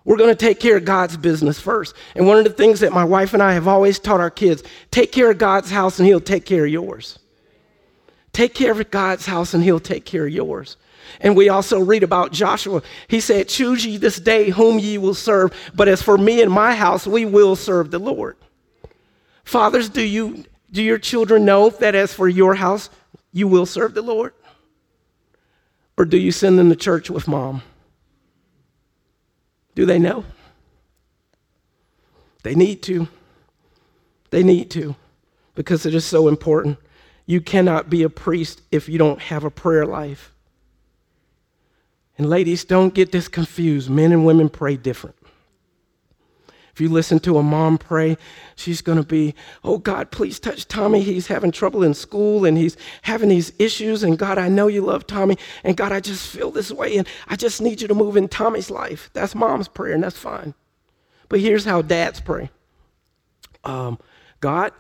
We're 0.05 0.19
going 0.19 0.31
to 0.31 0.37
take 0.37 0.61
care 0.61 0.77
of 0.77 0.85
God's 0.85 1.17
business 1.17 1.59
first. 1.59 1.95
And 2.15 2.27
one 2.27 2.37
of 2.37 2.45
the 2.45 2.51
things 2.51 2.81
that 2.81 2.93
my 2.93 3.05
wife 3.05 3.33
and 3.33 3.43
I 3.43 3.55
have 3.55 3.67
always 3.67 3.99
taught 3.99 4.21
our 4.21 4.31
kids 4.31 4.63
take 4.91 5.13
care 5.13 5.31
of 5.31 5.39
God's 5.39 5.71
house 5.71 5.99
and 5.99 6.07
He'll 6.07 6.21
take 6.21 6.45
care 6.45 6.67
of 6.67 6.71
yours. 6.71 7.19
Take 8.33 8.55
care 8.55 8.73
of 8.73 8.91
God's 8.91 9.25
house 9.25 9.55
and 9.55 9.65
He'll 9.65 9.81
take 9.81 10.05
care 10.05 10.27
of 10.27 10.33
yours. 10.33 10.77
And 11.21 11.37
we 11.37 11.49
also 11.49 11.81
read 11.81 12.03
about 12.03 12.33
Joshua. 12.33 12.83
He 13.09 13.21
said, 13.21 13.49
Choose 13.49 13.85
ye 13.85 13.97
this 13.97 14.19
day 14.19 14.51
whom 14.51 14.79
ye 14.79 14.99
will 14.99 15.15
serve, 15.15 15.53
but 15.75 15.89
as 15.89 16.03
for 16.03 16.19
me 16.19 16.43
and 16.43 16.51
my 16.51 16.75
house, 16.75 17.07
we 17.07 17.25
will 17.25 17.57
serve 17.57 17.91
the 17.91 17.99
Lord. 17.99 18.37
Fathers, 19.45 19.89
do 19.89 20.03
you 20.03 20.45
do 20.71 20.83
your 20.83 20.99
children 20.99 21.45
know 21.45 21.71
that 21.71 21.95
as 21.95 22.13
for 22.13 22.29
your 22.29 22.55
house, 22.55 22.91
you 23.35 23.49
will 23.49 23.67
serve 23.67 23.93
the 23.93 24.01
Lord? 24.01 24.33
Or 25.99 26.07
do 26.07 26.17
you 26.17 26.33
send 26.33 26.59
them 26.59 26.71
to 26.71 26.77
church 26.77 27.11
with 27.11 27.29
mom? 27.29 27.63
Do 29.75 29.85
they 29.85 29.99
know? 29.99 30.25
They 32.45 32.55
need 32.55 32.83
to. 32.85 33.09
They 34.31 34.43
need 34.43 34.71
to 34.71 34.95
because 35.55 35.85
it 35.85 35.95
is 35.95 36.05
so 36.05 36.29
important. 36.29 36.79
You 37.27 37.41
cannot 37.41 37.91
be 37.91 38.05
a 38.05 38.09
priest 38.09 38.63
if 38.71 38.89
you 38.89 38.99
don't 38.99 39.21
have 39.21 39.45
a 39.45 39.51
prayer 39.51 39.85
life. 39.85 40.33
And 42.17 42.31
ladies, 42.31 42.65
don't 42.65 42.95
get 42.95 43.11
this 43.11 43.27
confused. 43.27 43.91
Men 43.91 44.13
and 44.13 44.25
women 44.25 44.49
pray 44.49 44.77
different. 44.77 45.17
If 46.75 46.81
you 46.81 46.89
listen 46.89 47.21
to 47.21 47.39
a 47.39 47.43
mom 47.45 47.79
pray, 47.79 48.19
she's 48.57 48.83
going 48.83 48.99
to 48.99 49.05
be, 49.05 49.37
Oh 49.63 49.79
God, 49.79 50.11
please 50.11 50.41
touch 50.41 50.67
Tommy. 50.67 51.03
He's 51.03 51.29
having 51.29 51.53
trouble 51.53 51.85
in 51.85 51.95
school 51.95 52.45
and 52.45 52.59
he's 52.59 52.77
having 53.03 53.29
these 53.29 53.53
issues. 53.61 54.03
And 54.03 54.19
God, 54.19 54.39
I 54.39 54.49
know 54.49 54.67
you 54.67 54.81
love 54.81 55.07
Tommy. 55.07 55.39
And 55.63 55.77
God, 55.77 55.93
I 55.93 56.01
just 56.01 56.27
feel 56.27 56.51
this 56.51 56.73
way. 56.73 56.97
And 56.97 57.07
I 57.29 57.37
just 57.37 57.63
need 57.63 57.81
you 57.81 57.87
to 57.87 57.95
move 57.95 58.17
in 58.17 58.27
Tommy's 58.27 58.73
life. 58.73 59.09
That's 59.13 59.37
mom's 59.37 59.69
prayer, 59.69 59.95
and 59.95 60.03
that's 60.03 60.19
fine. 60.19 60.53
But 61.29 61.39
here's 61.39 61.65
how 61.65 61.81
dads 61.81 62.19
pray 62.19 62.51
um, 63.63 64.01
God, 64.41 64.73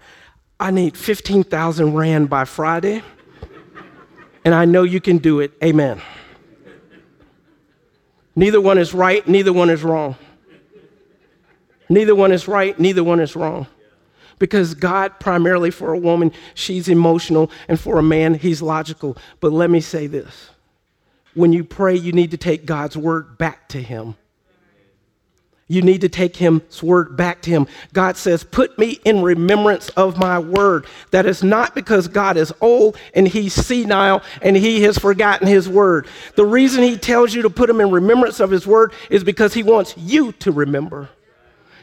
I 0.58 0.72
need 0.72 0.96
15,000 0.96 1.94
Rand 1.94 2.28
by 2.28 2.44
Friday. 2.44 3.04
And 4.44 4.52
I 4.52 4.64
know 4.64 4.82
you 4.82 5.00
can 5.00 5.18
do 5.18 5.38
it. 5.38 5.52
Amen. 5.62 6.02
Neither 8.34 8.60
one 8.60 8.78
is 8.78 8.92
right, 8.92 9.26
neither 9.28 9.52
one 9.52 9.70
is 9.70 9.84
wrong. 9.84 10.16
Neither 11.88 12.14
one 12.14 12.32
is 12.32 12.48
right, 12.48 12.78
neither 12.78 13.04
one 13.04 13.20
is 13.20 13.36
wrong. 13.36 13.66
Because 14.38 14.74
God, 14.74 15.20
primarily 15.20 15.70
for 15.70 15.92
a 15.92 15.98
woman, 15.98 16.32
she's 16.54 16.88
emotional, 16.88 17.50
and 17.68 17.78
for 17.78 17.98
a 17.98 18.02
man, 18.02 18.34
he's 18.34 18.60
logical. 18.60 19.16
But 19.40 19.52
let 19.52 19.70
me 19.70 19.80
say 19.80 20.06
this 20.06 20.50
when 21.34 21.52
you 21.52 21.64
pray, 21.64 21.94
you 21.94 22.12
need 22.12 22.30
to 22.30 22.36
take 22.36 22.66
God's 22.66 22.96
word 22.96 23.38
back 23.38 23.68
to 23.70 23.82
him. 23.82 24.16
You 25.66 25.80
need 25.80 26.02
to 26.02 26.10
take 26.10 26.36
his 26.36 26.82
word 26.82 27.16
back 27.16 27.40
to 27.42 27.50
him. 27.50 27.66
God 27.94 28.16
says, 28.18 28.44
Put 28.44 28.78
me 28.78 29.00
in 29.04 29.22
remembrance 29.22 29.88
of 29.90 30.18
my 30.18 30.38
word. 30.38 30.86
That 31.10 31.24
is 31.24 31.42
not 31.42 31.74
because 31.74 32.06
God 32.06 32.36
is 32.36 32.52
old 32.60 32.98
and 33.14 33.26
he's 33.26 33.54
senile 33.54 34.22
and 34.42 34.56
he 34.56 34.82
has 34.82 34.98
forgotten 34.98 35.46
his 35.46 35.66
word. 35.66 36.06
The 36.36 36.44
reason 36.44 36.82
he 36.82 36.98
tells 36.98 37.32
you 37.32 37.42
to 37.42 37.50
put 37.50 37.70
him 37.70 37.80
in 37.80 37.90
remembrance 37.90 38.40
of 38.40 38.50
his 38.50 38.66
word 38.66 38.92
is 39.08 39.24
because 39.24 39.54
he 39.54 39.62
wants 39.62 39.94
you 39.96 40.32
to 40.32 40.52
remember. 40.52 41.08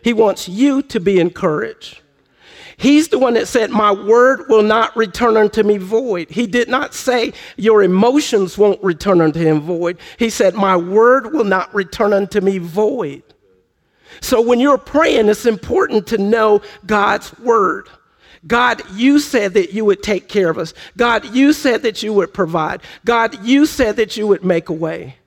He 0.03 0.13
wants 0.13 0.47
you 0.49 0.81
to 0.83 0.99
be 0.99 1.19
encouraged. 1.19 2.01
He's 2.77 3.09
the 3.09 3.19
one 3.19 3.35
that 3.35 3.47
said, 3.47 3.69
My 3.69 3.91
word 3.91 4.49
will 4.49 4.63
not 4.63 4.95
return 4.97 5.37
unto 5.37 5.61
me 5.61 5.77
void. 5.77 6.31
He 6.31 6.47
did 6.47 6.67
not 6.67 6.95
say, 6.95 7.33
Your 7.55 7.83
emotions 7.83 8.57
won't 8.57 8.83
return 8.83 9.21
unto 9.21 9.39
him 9.39 9.61
void. 9.61 9.99
He 10.17 10.31
said, 10.31 10.55
My 10.55 10.75
word 10.75 11.31
will 11.31 11.43
not 11.43 11.73
return 11.75 12.11
unto 12.11 12.41
me 12.41 12.57
void. 12.57 13.21
So 14.19 14.41
when 14.41 14.59
you're 14.59 14.79
praying, 14.79 15.29
it's 15.29 15.45
important 15.45 16.07
to 16.07 16.17
know 16.17 16.61
God's 16.85 17.37
word. 17.39 17.87
God, 18.47 18.81
you 18.93 19.19
said 19.19 19.53
that 19.53 19.73
you 19.73 19.85
would 19.85 20.01
take 20.01 20.27
care 20.27 20.49
of 20.49 20.57
us. 20.57 20.73
God, 20.97 21.25
you 21.35 21.53
said 21.53 21.83
that 21.83 22.01
you 22.01 22.13
would 22.13 22.33
provide. 22.33 22.81
God, 23.05 23.45
you 23.45 23.67
said 23.67 23.97
that 23.97 24.17
you 24.17 24.25
would 24.25 24.43
make 24.43 24.69
a 24.69 24.73
way. 24.73 25.17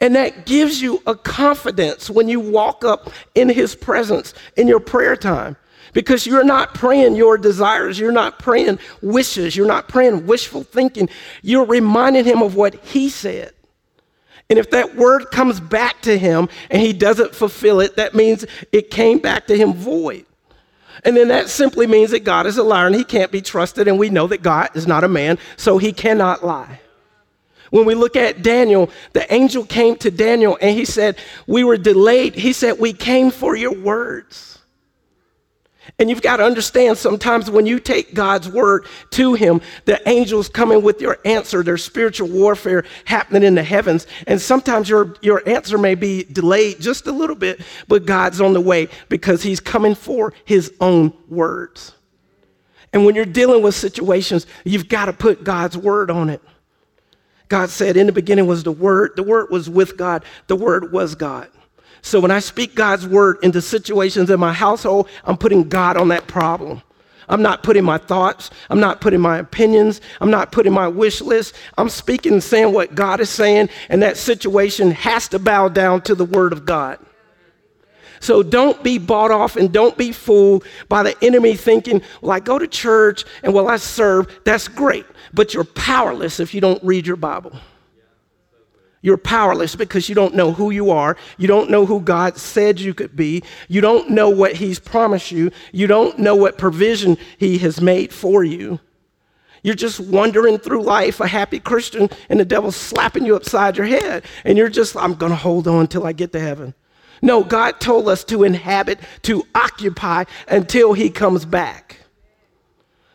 And 0.00 0.14
that 0.14 0.46
gives 0.46 0.80
you 0.80 1.02
a 1.06 1.14
confidence 1.14 2.08
when 2.08 2.28
you 2.28 2.38
walk 2.38 2.84
up 2.84 3.10
in 3.34 3.48
his 3.48 3.74
presence 3.74 4.32
in 4.56 4.68
your 4.68 4.80
prayer 4.80 5.16
time 5.16 5.56
because 5.92 6.26
you're 6.26 6.44
not 6.44 6.74
praying 6.74 7.16
your 7.16 7.36
desires. 7.36 7.98
You're 7.98 8.12
not 8.12 8.38
praying 8.38 8.78
wishes. 9.02 9.56
You're 9.56 9.66
not 9.66 9.88
praying 9.88 10.26
wishful 10.26 10.62
thinking. 10.62 11.08
You're 11.42 11.64
reminding 11.64 12.24
him 12.24 12.42
of 12.42 12.54
what 12.54 12.74
he 12.84 13.08
said. 13.08 13.52
And 14.50 14.58
if 14.58 14.70
that 14.70 14.96
word 14.96 15.30
comes 15.30 15.60
back 15.60 16.00
to 16.02 16.16
him 16.16 16.48
and 16.70 16.80
he 16.80 16.92
doesn't 16.92 17.34
fulfill 17.34 17.80
it, 17.80 17.96
that 17.96 18.14
means 18.14 18.46
it 18.72 18.90
came 18.90 19.18
back 19.18 19.46
to 19.48 19.56
him 19.56 19.74
void. 19.74 20.24
And 21.04 21.16
then 21.16 21.28
that 21.28 21.48
simply 21.48 21.86
means 21.86 22.10
that 22.12 22.24
God 22.24 22.46
is 22.46 22.56
a 22.56 22.62
liar 22.62 22.86
and 22.86 22.94
he 22.94 23.04
can't 23.04 23.30
be 23.30 23.42
trusted. 23.42 23.88
And 23.88 23.98
we 23.98 24.10
know 24.10 24.26
that 24.28 24.42
God 24.42 24.70
is 24.74 24.86
not 24.86 25.04
a 25.04 25.08
man, 25.08 25.38
so 25.56 25.78
he 25.78 25.92
cannot 25.92 26.44
lie. 26.44 26.80
When 27.70 27.84
we 27.84 27.94
look 27.94 28.16
at 28.16 28.42
Daniel, 28.42 28.90
the 29.12 29.32
angel 29.32 29.64
came 29.64 29.96
to 29.96 30.10
Daniel 30.10 30.56
and 30.60 30.76
he 30.76 30.84
said, 30.84 31.18
We 31.46 31.64
were 31.64 31.76
delayed. 31.76 32.34
He 32.34 32.52
said, 32.52 32.78
We 32.78 32.92
came 32.92 33.30
for 33.30 33.56
your 33.56 33.74
words. 33.74 34.58
And 35.98 36.08
you've 36.08 36.22
got 36.22 36.36
to 36.36 36.44
understand 36.44 36.96
sometimes 36.96 37.50
when 37.50 37.66
you 37.66 37.80
take 37.80 38.14
God's 38.14 38.48
word 38.48 38.86
to 39.10 39.34
Him, 39.34 39.60
the 39.84 40.06
angels 40.08 40.48
coming 40.48 40.82
with 40.82 41.00
your 41.00 41.18
answer. 41.24 41.62
There's 41.62 41.82
spiritual 41.82 42.28
warfare 42.28 42.84
happening 43.04 43.42
in 43.42 43.54
the 43.54 43.62
heavens. 43.64 44.06
And 44.26 44.40
sometimes 44.40 44.88
your, 44.88 45.16
your 45.22 45.46
answer 45.48 45.76
may 45.78 45.94
be 45.94 46.24
delayed 46.24 46.80
just 46.80 47.06
a 47.06 47.12
little 47.12 47.34
bit, 47.34 47.60
but 47.88 48.06
God's 48.06 48.40
on 48.40 48.52
the 48.52 48.60
way 48.60 48.88
because 49.08 49.42
He's 49.42 49.60
coming 49.60 49.94
for 49.94 50.32
His 50.44 50.72
own 50.80 51.12
words. 51.28 51.94
And 52.92 53.04
when 53.04 53.14
you're 53.14 53.24
dealing 53.24 53.62
with 53.62 53.74
situations, 53.74 54.46
you've 54.64 54.88
got 54.88 55.06
to 55.06 55.12
put 55.12 55.42
God's 55.42 55.76
word 55.76 56.10
on 56.10 56.30
it. 56.30 56.40
God 57.48 57.70
said, 57.70 57.96
In 57.96 58.06
the 58.06 58.12
beginning 58.12 58.46
was 58.46 58.62
the 58.62 58.72
Word, 58.72 59.12
the 59.16 59.22
Word 59.22 59.50
was 59.50 59.68
with 59.68 59.96
God, 59.96 60.24
the 60.46 60.56
Word 60.56 60.92
was 60.92 61.14
God. 61.14 61.48
So 62.02 62.20
when 62.20 62.30
I 62.30 62.38
speak 62.38 62.74
God's 62.74 63.06
word 63.06 63.38
into 63.42 63.60
situations 63.60 64.30
in 64.30 64.38
my 64.38 64.52
household, 64.52 65.08
I'm 65.24 65.36
putting 65.36 65.68
God 65.68 65.96
on 65.96 66.08
that 66.08 66.26
problem. 66.26 66.82
I'm 67.28 67.42
not 67.42 67.62
putting 67.62 67.84
my 67.84 67.98
thoughts, 67.98 68.50
I'm 68.70 68.80
not 68.80 69.00
putting 69.02 69.20
my 69.20 69.38
opinions, 69.38 70.00
I'm 70.20 70.30
not 70.30 70.50
putting 70.50 70.72
my 70.72 70.88
wish 70.88 71.20
list. 71.20 71.54
I'm 71.76 71.90
speaking 71.90 72.34
and 72.34 72.42
saying 72.42 72.72
what 72.72 72.94
God 72.94 73.20
is 73.20 73.28
saying, 73.28 73.68
and 73.90 74.02
that 74.02 74.16
situation 74.16 74.92
has 74.92 75.28
to 75.28 75.38
bow 75.38 75.68
down 75.68 76.00
to 76.02 76.14
the 76.14 76.24
word 76.24 76.52
of 76.52 76.64
God. 76.64 76.98
So 78.20 78.42
don't 78.42 78.82
be 78.82 78.98
bought 78.98 79.30
off 79.30 79.56
and 79.56 79.72
don't 79.72 79.96
be 79.96 80.12
fooled 80.12 80.64
by 80.88 81.02
the 81.02 81.16
enemy 81.22 81.56
thinking, 81.56 82.02
well, 82.20 82.32
I 82.32 82.40
go 82.40 82.58
to 82.58 82.66
church 82.66 83.24
and 83.42 83.54
well, 83.54 83.68
I 83.68 83.76
serve. 83.76 84.26
That's 84.44 84.68
great, 84.68 85.06
but 85.32 85.54
you're 85.54 85.64
powerless 85.64 86.40
if 86.40 86.54
you 86.54 86.60
don't 86.60 86.82
read 86.82 87.06
your 87.06 87.16
Bible. 87.16 87.52
You're 89.00 89.16
powerless 89.16 89.76
because 89.76 90.08
you 90.08 90.14
don't 90.14 90.34
know 90.34 90.52
who 90.52 90.70
you 90.70 90.90
are. 90.90 91.16
You 91.36 91.46
don't 91.46 91.70
know 91.70 91.86
who 91.86 92.00
God 92.00 92.36
said 92.36 92.80
you 92.80 92.94
could 92.94 93.14
be. 93.14 93.44
You 93.68 93.80
don't 93.80 94.10
know 94.10 94.28
what 94.28 94.56
He's 94.56 94.80
promised 94.80 95.30
you. 95.30 95.52
You 95.72 95.86
don't 95.86 96.18
know 96.18 96.34
what 96.34 96.58
provision 96.58 97.16
He 97.38 97.58
has 97.58 97.80
made 97.80 98.12
for 98.12 98.42
you. 98.42 98.80
You're 99.62 99.76
just 99.76 100.00
wandering 100.00 100.58
through 100.58 100.82
life, 100.82 101.20
a 101.20 101.26
happy 101.26 101.60
Christian, 101.60 102.08
and 102.28 102.40
the 102.40 102.44
devil's 102.44 102.76
slapping 102.76 103.24
you 103.24 103.36
upside 103.36 103.76
your 103.76 103.86
head. 103.86 104.24
And 104.44 104.58
you're 104.58 104.68
just, 104.68 104.96
I'm 104.96 105.14
going 105.14 105.30
to 105.30 105.36
hold 105.36 105.68
on 105.68 105.82
until 105.82 106.06
I 106.06 106.12
get 106.12 106.32
to 106.32 106.40
heaven. 106.40 106.74
No, 107.22 107.42
God 107.42 107.80
told 107.80 108.08
us 108.08 108.24
to 108.24 108.44
inhabit, 108.44 109.00
to 109.22 109.46
occupy 109.54 110.24
until 110.48 110.92
He 110.92 111.10
comes 111.10 111.44
back. 111.44 111.98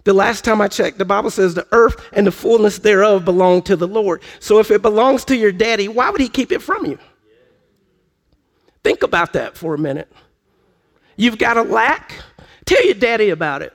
The 0.03 0.13
last 0.13 0.43
time 0.43 0.59
I 0.59 0.67
checked, 0.67 0.97
the 0.97 1.05
Bible 1.05 1.29
says 1.29 1.53
the 1.53 1.67
earth 1.71 1.95
and 2.11 2.27
the 2.27 2.31
fullness 2.31 2.79
thereof 2.79 3.23
belong 3.23 3.61
to 3.63 3.75
the 3.75 3.87
Lord. 3.87 4.21
So 4.39 4.59
if 4.59 4.69
it 4.69 4.81
belongs 4.81 5.23
to 5.25 5.37
your 5.37 5.51
daddy, 5.51 5.87
why 5.87 6.09
would 6.09 6.19
he 6.19 6.27
keep 6.27 6.51
it 6.51 6.61
from 6.61 6.85
you? 6.85 6.99
Think 8.83 9.03
about 9.03 9.33
that 9.33 9.57
for 9.57 9.73
a 9.73 9.77
minute. 9.77 10.11
You've 11.15 11.37
got 11.37 11.55
a 11.55 11.61
lack, 11.61 12.15
tell 12.65 12.83
your 12.83 12.95
daddy 12.95 13.29
about 13.29 13.61
it. 13.61 13.73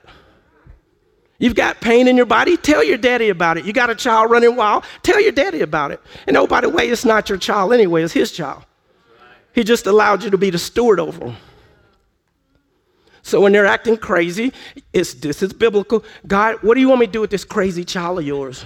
You've 1.38 1.54
got 1.54 1.80
pain 1.80 2.08
in 2.08 2.16
your 2.16 2.26
body, 2.26 2.56
tell 2.56 2.84
your 2.84 2.98
daddy 2.98 3.28
about 3.28 3.56
it. 3.56 3.64
You 3.64 3.72
got 3.72 3.90
a 3.90 3.94
child 3.94 4.30
running 4.30 4.56
wild, 4.56 4.84
tell 5.02 5.20
your 5.20 5.32
daddy 5.32 5.60
about 5.60 5.92
it. 5.92 6.00
And 6.26 6.36
oh, 6.36 6.46
by 6.46 6.60
the 6.60 6.68
way, 6.68 6.88
it's 6.88 7.04
not 7.04 7.28
your 7.28 7.38
child 7.38 7.72
anyway, 7.72 8.02
it's 8.02 8.12
his 8.12 8.32
child. 8.32 8.64
He 9.58 9.64
just 9.64 9.88
allowed 9.88 10.22
you 10.22 10.30
to 10.30 10.38
be 10.38 10.50
the 10.50 10.58
steward 10.58 11.00
over 11.00 11.30
him. 11.30 11.36
So 13.22 13.40
when 13.40 13.50
they're 13.50 13.66
acting 13.66 13.96
crazy, 13.96 14.52
it's 14.92 15.14
this 15.14 15.42
is 15.42 15.52
biblical. 15.52 16.04
God, 16.28 16.62
what 16.62 16.76
do 16.76 16.80
you 16.80 16.88
want 16.88 17.00
me 17.00 17.06
to 17.06 17.12
do 17.12 17.20
with 17.20 17.30
this 17.30 17.44
crazy 17.44 17.84
child 17.84 18.20
of 18.20 18.24
yours? 18.24 18.64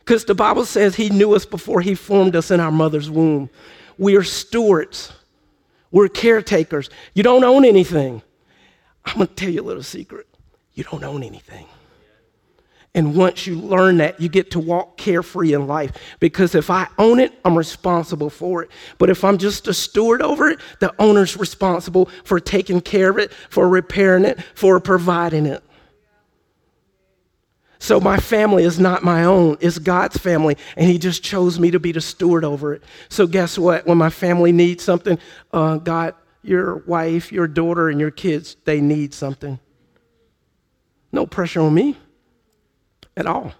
Because 0.00 0.24
the 0.24 0.34
Bible 0.34 0.64
says 0.64 0.96
he 0.96 1.10
knew 1.10 1.32
us 1.32 1.46
before 1.46 1.80
he 1.80 1.94
formed 1.94 2.34
us 2.34 2.50
in 2.50 2.58
our 2.58 2.72
mother's 2.72 3.08
womb. 3.08 3.50
We 3.98 4.16
are 4.16 4.24
stewards. 4.24 5.12
We're 5.92 6.08
caretakers. 6.08 6.90
You 7.14 7.22
don't 7.22 7.44
own 7.44 7.64
anything. 7.64 8.20
I'm 9.04 9.14
going 9.14 9.28
to 9.28 9.34
tell 9.34 9.50
you 9.50 9.62
a 9.62 9.62
little 9.62 9.84
secret. 9.84 10.26
You 10.74 10.82
don't 10.82 11.04
own 11.04 11.22
anything. 11.22 11.66
And 12.94 13.16
once 13.16 13.46
you 13.46 13.56
learn 13.58 13.98
that, 13.98 14.20
you 14.20 14.28
get 14.28 14.50
to 14.50 14.60
walk 14.60 14.98
carefree 14.98 15.54
in 15.54 15.66
life. 15.66 15.92
Because 16.20 16.54
if 16.54 16.68
I 16.68 16.88
own 16.98 17.20
it, 17.20 17.32
I'm 17.42 17.56
responsible 17.56 18.28
for 18.28 18.62
it. 18.62 18.70
But 18.98 19.08
if 19.08 19.24
I'm 19.24 19.38
just 19.38 19.66
a 19.66 19.72
steward 19.72 20.20
over 20.20 20.48
it, 20.48 20.60
the 20.80 20.94
owner's 20.98 21.36
responsible 21.36 22.10
for 22.24 22.38
taking 22.38 22.82
care 22.82 23.08
of 23.08 23.16
it, 23.16 23.32
for 23.48 23.66
repairing 23.66 24.26
it, 24.26 24.42
for 24.54 24.78
providing 24.78 25.46
it. 25.46 25.64
So 27.78 27.98
my 27.98 28.18
family 28.18 28.62
is 28.62 28.78
not 28.78 29.02
my 29.02 29.24
own, 29.24 29.56
it's 29.60 29.78
God's 29.78 30.16
family, 30.16 30.56
and 30.76 30.88
He 30.88 30.98
just 30.98 31.24
chose 31.24 31.58
me 31.58 31.72
to 31.72 31.80
be 31.80 31.90
the 31.90 32.00
steward 32.00 32.44
over 32.44 32.74
it. 32.74 32.84
So 33.08 33.26
guess 33.26 33.58
what? 33.58 33.86
When 33.86 33.98
my 33.98 34.10
family 34.10 34.52
needs 34.52 34.84
something, 34.84 35.18
uh, 35.52 35.78
God, 35.78 36.14
your 36.42 36.76
wife, 36.76 37.32
your 37.32 37.48
daughter, 37.48 37.88
and 37.88 37.98
your 37.98 38.12
kids, 38.12 38.56
they 38.66 38.80
need 38.80 39.14
something. 39.14 39.58
No 41.10 41.26
pressure 41.26 41.62
on 41.62 41.74
me 41.74 41.96
at 43.16 43.26
all. 43.26 43.52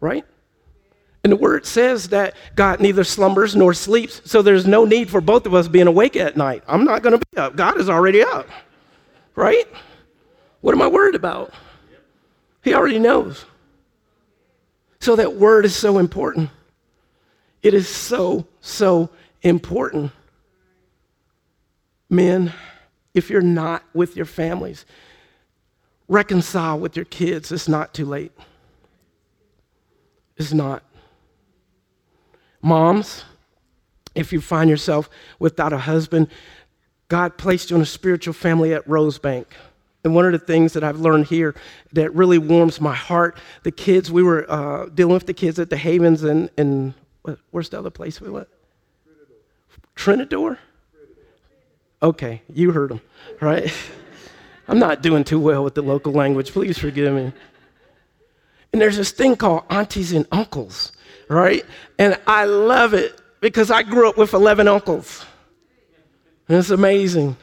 Right? 0.00 0.24
And 1.24 1.32
the 1.32 1.36
word 1.36 1.64
says 1.66 2.08
that 2.08 2.34
God 2.56 2.80
neither 2.80 3.04
slumbers 3.04 3.54
nor 3.54 3.74
sleeps, 3.74 4.20
so 4.24 4.42
there's 4.42 4.66
no 4.66 4.84
need 4.84 5.08
for 5.08 5.20
both 5.20 5.46
of 5.46 5.54
us 5.54 5.68
being 5.68 5.86
awake 5.86 6.16
at 6.16 6.36
night. 6.36 6.64
I'm 6.66 6.84
not 6.84 7.02
going 7.02 7.18
to 7.18 7.24
be 7.30 7.38
up. 7.38 7.54
God 7.54 7.78
is 7.78 7.88
already 7.88 8.22
up. 8.22 8.48
Right? 9.36 9.68
What 10.60 10.74
am 10.74 10.82
I 10.82 10.88
worried 10.88 11.14
about? 11.14 11.52
He 12.62 12.74
already 12.74 12.98
knows. 12.98 13.44
So 15.00 15.16
that 15.16 15.34
word 15.34 15.64
is 15.64 15.74
so 15.74 15.98
important. 15.98 16.50
It 17.62 17.74
is 17.74 17.88
so, 17.88 18.46
so 18.60 19.10
important. 19.42 20.12
Men, 22.08 22.52
if 23.14 23.30
you're 23.30 23.40
not 23.40 23.82
with 23.94 24.16
your 24.16 24.26
families, 24.26 24.84
reconcile 26.12 26.78
with 26.78 26.94
your 26.94 27.06
kids. 27.06 27.50
It's 27.50 27.68
not 27.68 27.94
too 27.94 28.04
late. 28.04 28.32
It's 30.36 30.52
not. 30.52 30.82
Moms, 32.60 33.24
if 34.14 34.32
you 34.32 34.40
find 34.40 34.68
yourself 34.68 35.08
without 35.38 35.72
a 35.72 35.78
husband, 35.78 36.28
God 37.08 37.38
placed 37.38 37.70
you 37.70 37.76
in 37.76 37.82
a 37.82 37.86
spiritual 37.86 38.34
family 38.34 38.74
at 38.74 38.86
Rosebank. 38.86 39.46
And 40.04 40.14
one 40.14 40.26
of 40.26 40.32
the 40.32 40.38
things 40.38 40.72
that 40.74 40.84
I've 40.84 41.00
learned 41.00 41.26
here 41.26 41.54
that 41.92 42.14
really 42.14 42.38
warms 42.38 42.80
my 42.80 42.94
heart, 42.94 43.38
the 43.62 43.70
kids, 43.70 44.10
we 44.10 44.22
were 44.22 44.50
uh, 44.50 44.86
dealing 44.86 45.14
with 45.14 45.26
the 45.26 45.34
kids 45.34 45.58
at 45.58 45.70
the 45.70 45.76
Havens 45.76 46.22
and, 46.24 46.50
and 46.58 46.94
where's 47.50 47.68
the 47.70 47.78
other 47.78 47.90
place 47.90 48.20
we 48.20 48.28
went? 48.28 48.48
Trinidor. 49.96 50.58
Okay, 52.02 52.42
you 52.52 52.72
heard 52.72 52.90
them, 52.90 53.00
right? 53.40 53.72
I'm 54.68 54.78
not 54.78 55.02
doing 55.02 55.24
too 55.24 55.40
well 55.40 55.64
with 55.64 55.74
the 55.74 55.82
local 55.82 56.12
language. 56.12 56.52
Please 56.52 56.78
forgive 56.78 57.12
me. 57.14 57.32
And 58.72 58.80
there's 58.80 58.96
this 58.96 59.10
thing 59.10 59.36
called 59.36 59.64
aunties 59.68 60.12
and 60.12 60.26
uncles, 60.32 60.92
right? 61.28 61.64
And 61.98 62.18
I 62.26 62.44
love 62.44 62.94
it 62.94 63.20
because 63.40 63.70
I 63.70 63.82
grew 63.82 64.08
up 64.08 64.16
with 64.16 64.32
11 64.32 64.68
uncles. 64.68 65.26
And 66.48 66.58
it's 66.58 66.70
amazing. 66.70 67.36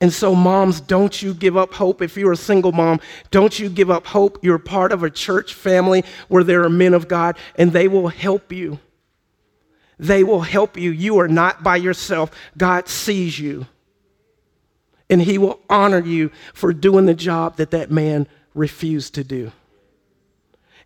And 0.00 0.12
so, 0.12 0.34
moms, 0.34 0.80
don't 0.80 1.22
you 1.22 1.32
give 1.32 1.56
up 1.56 1.74
hope. 1.74 2.02
If 2.02 2.16
you're 2.16 2.32
a 2.32 2.36
single 2.36 2.72
mom, 2.72 3.00
don't 3.30 3.56
you 3.58 3.68
give 3.68 3.90
up 3.90 4.04
hope. 4.06 4.42
You're 4.42 4.58
part 4.58 4.90
of 4.90 5.04
a 5.04 5.10
church 5.10 5.54
family 5.54 6.02
where 6.26 6.42
there 6.42 6.64
are 6.64 6.70
men 6.70 6.92
of 6.92 7.06
God, 7.06 7.36
and 7.54 7.72
they 7.72 7.86
will 7.86 8.08
help 8.08 8.50
you. 8.50 8.80
They 10.00 10.24
will 10.24 10.40
help 10.40 10.76
you. 10.76 10.90
You 10.90 11.20
are 11.20 11.28
not 11.28 11.62
by 11.62 11.76
yourself. 11.76 12.32
God 12.56 12.88
sees 12.88 13.38
you. 13.38 13.66
And 15.10 15.22
he 15.22 15.38
will 15.38 15.60
honor 15.68 16.00
you 16.00 16.30
for 16.54 16.72
doing 16.72 17.06
the 17.06 17.14
job 17.14 17.56
that 17.56 17.70
that 17.72 17.90
man 17.90 18.26
refused 18.54 19.14
to 19.14 19.24
do. 19.24 19.52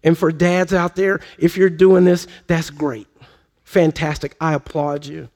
And 0.02 0.16
for 0.16 0.30
dads 0.30 0.72
out 0.72 0.96
there, 0.96 1.20
if 1.38 1.56
you're 1.56 1.70
doing 1.70 2.04
this, 2.04 2.26
that's 2.46 2.70
great. 2.70 3.08
Fantastic. 3.64 4.36
I 4.40 4.54
applaud 4.54 5.06
you. 5.06 5.28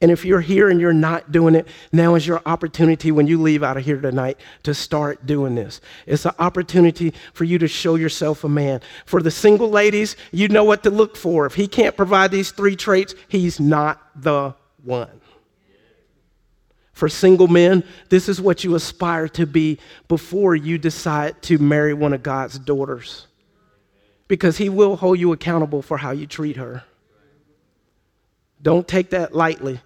And 0.00 0.10
if 0.10 0.24
you're 0.24 0.40
here 0.40 0.68
and 0.68 0.80
you're 0.80 0.92
not 0.92 1.32
doing 1.32 1.54
it, 1.54 1.66
now 1.92 2.14
is 2.14 2.26
your 2.26 2.42
opportunity 2.46 3.10
when 3.10 3.26
you 3.26 3.40
leave 3.40 3.62
out 3.62 3.76
of 3.76 3.84
here 3.84 4.00
tonight 4.00 4.38
to 4.64 4.74
start 4.74 5.24
doing 5.24 5.54
this. 5.54 5.80
It's 6.06 6.26
an 6.26 6.34
opportunity 6.38 7.14
for 7.32 7.44
you 7.44 7.58
to 7.58 7.68
show 7.68 7.94
yourself 7.94 8.44
a 8.44 8.48
man. 8.48 8.80
For 9.06 9.22
the 9.22 9.30
single 9.30 9.70
ladies, 9.70 10.16
you 10.30 10.48
know 10.48 10.64
what 10.64 10.82
to 10.82 10.90
look 10.90 11.16
for. 11.16 11.46
If 11.46 11.54
he 11.54 11.66
can't 11.66 11.96
provide 11.96 12.30
these 12.30 12.50
three 12.50 12.76
traits, 12.76 13.14
he's 13.28 13.58
not 13.58 14.00
the 14.14 14.54
one. 14.82 15.20
For 16.94 17.08
single 17.08 17.48
men, 17.48 17.82
this 18.08 18.28
is 18.28 18.40
what 18.40 18.62
you 18.62 18.76
aspire 18.76 19.28
to 19.28 19.46
be 19.46 19.78
before 20.06 20.54
you 20.54 20.78
decide 20.78 21.42
to 21.42 21.58
marry 21.58 21.92
one 21.92 22.12
of 22.12 22.22
God's 22.22 22.56
daughters. 22.58 23.26
Because 24.28 24.56
he 24.56 24.68
will 24.68 24.96
hold 24.96 25.18
you 25.18 25.32
accountable 25.32 25.82
for 25.82 25.98
how 25.98 26.12
you 26.12 26.26
treat 26.26 26.56
her. 26.56 26.84
Don't 28.62 28.86
take 28.86 29.10
that 29.10 29.34
lightly. 29.34 29.80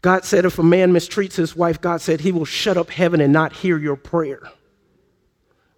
God 0.00 0.24
said 0.24 0.44
if 0.44 0.60
a 0.60 0.62
man 0.62 0.92
mistreats 0.92 1.34
his 1.34 1.56
wife, 1.56 1.80
God 1.80 2.00
said 2.00 2.20
he 2.20 2.32
will 2.32 2.44
shut 2.44 2.76
up 2.76 2.88
heaven 2.88 3.20
and 3.20 3.32
not 3.32 3.52
hear 3.52 3.76
your 3.76 3.96
prayer, 3.96 4.40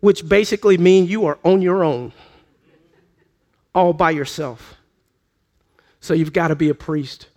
which 0.01 0.29
basically 0.29 0.77
means 0.77 1.11
you 1.11 1.25
are 1.25 1.39
on 1.43 1.63
your 1.63 1.83
own, 1.83 2.13
all 3.75 3.95
by 3.95 4.11
yourself. 4.11 4.77
So 6.01 6.13
you've 6.13 6.35
got 6.35 6.49
to 6.49 6.55
be 6.55 6.69
a 6.69 6.75
priest. 6.75 7.29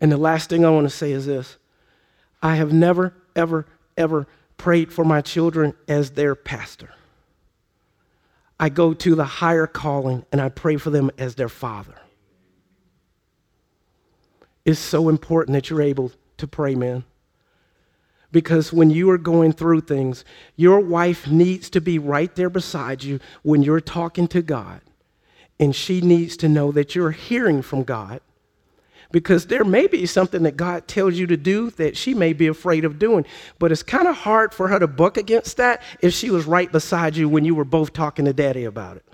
And 0.00 0.10
the 0.10 0.16
last 0.16 0.48
thing 0.48 0.64
I 0.64 0.70
want 0.70 0.86
to 0.86 0.96
say 0.96 1.12
is 1.12 1.26
this 1.26 1.58
I 2.44 2.56
have 2.56 2.74
never, 2.74 3.14
ever, 3.34 3.66
ever 3.96 4.26
prayed 4.58 4.92
for 4.92 5.02
my 5.02 5.22
children 5.22 5.72
as 5.88 6.10
their 6.10 6.34
pastor. 6.34 6.90
I 8.60 8.68
go 8.68 8.92
to 8.92 9.14
the 9.14 9.24
higher 9.24 9.66
calling 9.66 10.26
and 10.30 10.42
I 10.42 10.50
pray 10.50 10.76
for 10.76 10.90
them 10.90 11.10
as 11.16 11.36
their 11.36 11.48
father. 11.48 11.94
It's 14.66 14.78
so 14.78 15.08
important 15.08 15.54
that 15.54 15.70
you're 15.70 15.80
able 15.80 16.12
to 16.36 16.46
pray, 16.46 16.74
man. 16.74 17.04
Because 18.30 18.74
when 18.74 18.90
you 18.90 19.08
are 19.10 19.18
going 19.18 19.52
through 19.54 19.80
things, 19.80 20.22
your 20.54 20.80
wife 20.80 21.26
needs 21.26 21.70
to 21.70 21.80
be 21.80 21.98
right 21.98 22.34
there 22.34 22.50
beside 22.50 23.02
you 23.02 23.20
when 23.42 23.62
you're 23.62 23.80
talking 23.80 24.28
to 24.28 24.42
God. 24.42 24.82
And 25.58 25.74
she 25.74 26.02
needs 26.02 26.36
to 26.38 26.48
know 26.48 26.72
that 26.72 26.94
you're 26.94 27.12
hearing 27.12 27.62
from 27.62 27.84
God 27.84 28.20
because 29.14 29.46
there 29.46 29.62
may 29.62 29.86
be 29.86 30.06
something 30.06 30.42
that 30.42 30.56
God 30.56 30.88
tells 30.88 31.14
you 31.14 31.28
to 31.28 31.36
do 31.36 31.70
that 31.70 31.96
she 31.96 32.14
may 32.14 32.32
be 32.32 32.48
afraid 32.48 32.84
of 32.84 32.98
doing. 32.98 33.24
But 33.60 33.70
it's 33.70 33.84
kind 33.84 34.08
of 34.08 34.16
hard 34.16 34.52
for 34.52 34.66
her 34.66 34.80
to 34.80 34.88
buck 34.88 35.16
against 35.16 35.56
that 35.58 35.82
if 36.00 36.12
she 36.12 36.30
was 36.32 36.46
right 36.46 36.72
beside 36.72 37.14
you 37.14 37.28
when 37.28 37.44
you 37.44 37.54
were 37.54 37.64
both 37.64 37.92
talking 37.92 38.24
to 38.24 38.32
daddy 38.32 38.64
about 38.64 38.96
it. 38.96 39.04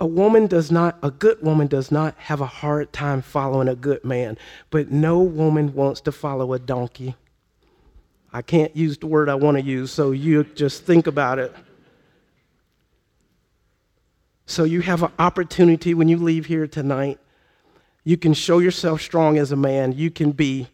A 0.00 0.06
woman 0.06 0.46
does 0.46 0.72
not, 0.72 0.96
a 1.02 1.10
good 1.10 1.42
woman 1.42 1.66
does 1.66 1.92
not 1.92 2.14
have 2.16 2.40
a 2.40 2.46
hard 2.46 2.94
time 2.94 3.20
following 3.20 3.68
a 3.68 3.76
good 3.76 4.02
man, 4.06 4.38
but 4.70 4.90
no 4.90 5.20
woman 5.20 5.74
wants 5.74 6.00
to 6.00 6.10
follow 6.10 6.54
a 6.54 6.58
donkey. 6.58 7.16
I 8.32 8.40
can't 8.40 8.74
use 8.74 8.96
the 8.96 9.06
word 9.06 9.28
I 9.28 9.34
want 9.34 9.58
to 9.58 9.62
use, 9.62 9.92
so 9.92 10.12
you 10.12 10.44
just 10.44 10.84
think 10.84 11.06
about 11.06 11.38
it. 11.38 11.54
So 14.46 14.64
you 14.64 14.80
have 14.80 15.02
an 15.02 15.12
opportunity 15.18 15.92
when 15.92 16.08
you 16.08 16.16
leave 16.16 16.46
here 16.46 16.66
tonight 16.66 17.18
you 18.04 18.16
can 18.16 18.34
show 18.34 18.58
yourself 18.58 19.00
strong 19.00 19.38
as 19.38 19.50
a 19.50 19.56
man. 19.56 19.92
You 19.92 20.10
can 20.10 20.32
be 20.32 20.68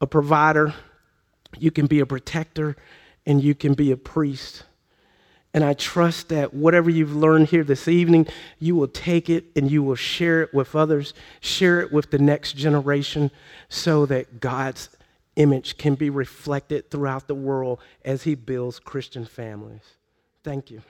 a 0.00 0.06
provider, 0.06 0.74
you 1.58 1.70
can 1.70 1.86
be 1.86 2.00
a 2.00 2.06
protector, 2.06 2.76
and 3.26 3.42
you 3.42 3.54
can 3.54 3.74
be 3.74 3.90
a 3.90 3.96
priest. 3.96 4.64
And 5.54 5.62
I 5.62 5.72
trust 5.72 6.30
that 6.30 6.52
whatever 6.52 6.90
you've 6.90 7.14
learned 7.14 7.48
here 7.48 7.62
this 7.62 7.86
evening, 7.86 8.26
you 8.58 8.74
will 8.74 8.88
take 8.88 9.30
it 9.30 9.44
and 9.54 9.70
you 9.70 9.84
will 9.84 9.94
share 9.94 10.42
it 10.42 10.52
with 10.52 10.74
others, 10.74 11.14
share 11.40 11.80
it 11.80 11.92
with 11.92 12.10
the 12.10 12.18
next 12.18 12.56
generation 12.56 13.30
so 13.68 14.04
that 14.06 14.40
God's 14.40 14.88
image 15.36 15.78
can 15.78 15.94
be 15.94 16.10
reflected 16.10 16.90
throughout 16.90 17.28
the 17.28 17.36
world 17.36 17.78
as 18.04 18.24
He 18.24 18.34
builds 18.34 18.80
Christian 18.80 19.24
families. 19.24 19.82
Thank 20.42 20.72
you. 20.72 20.82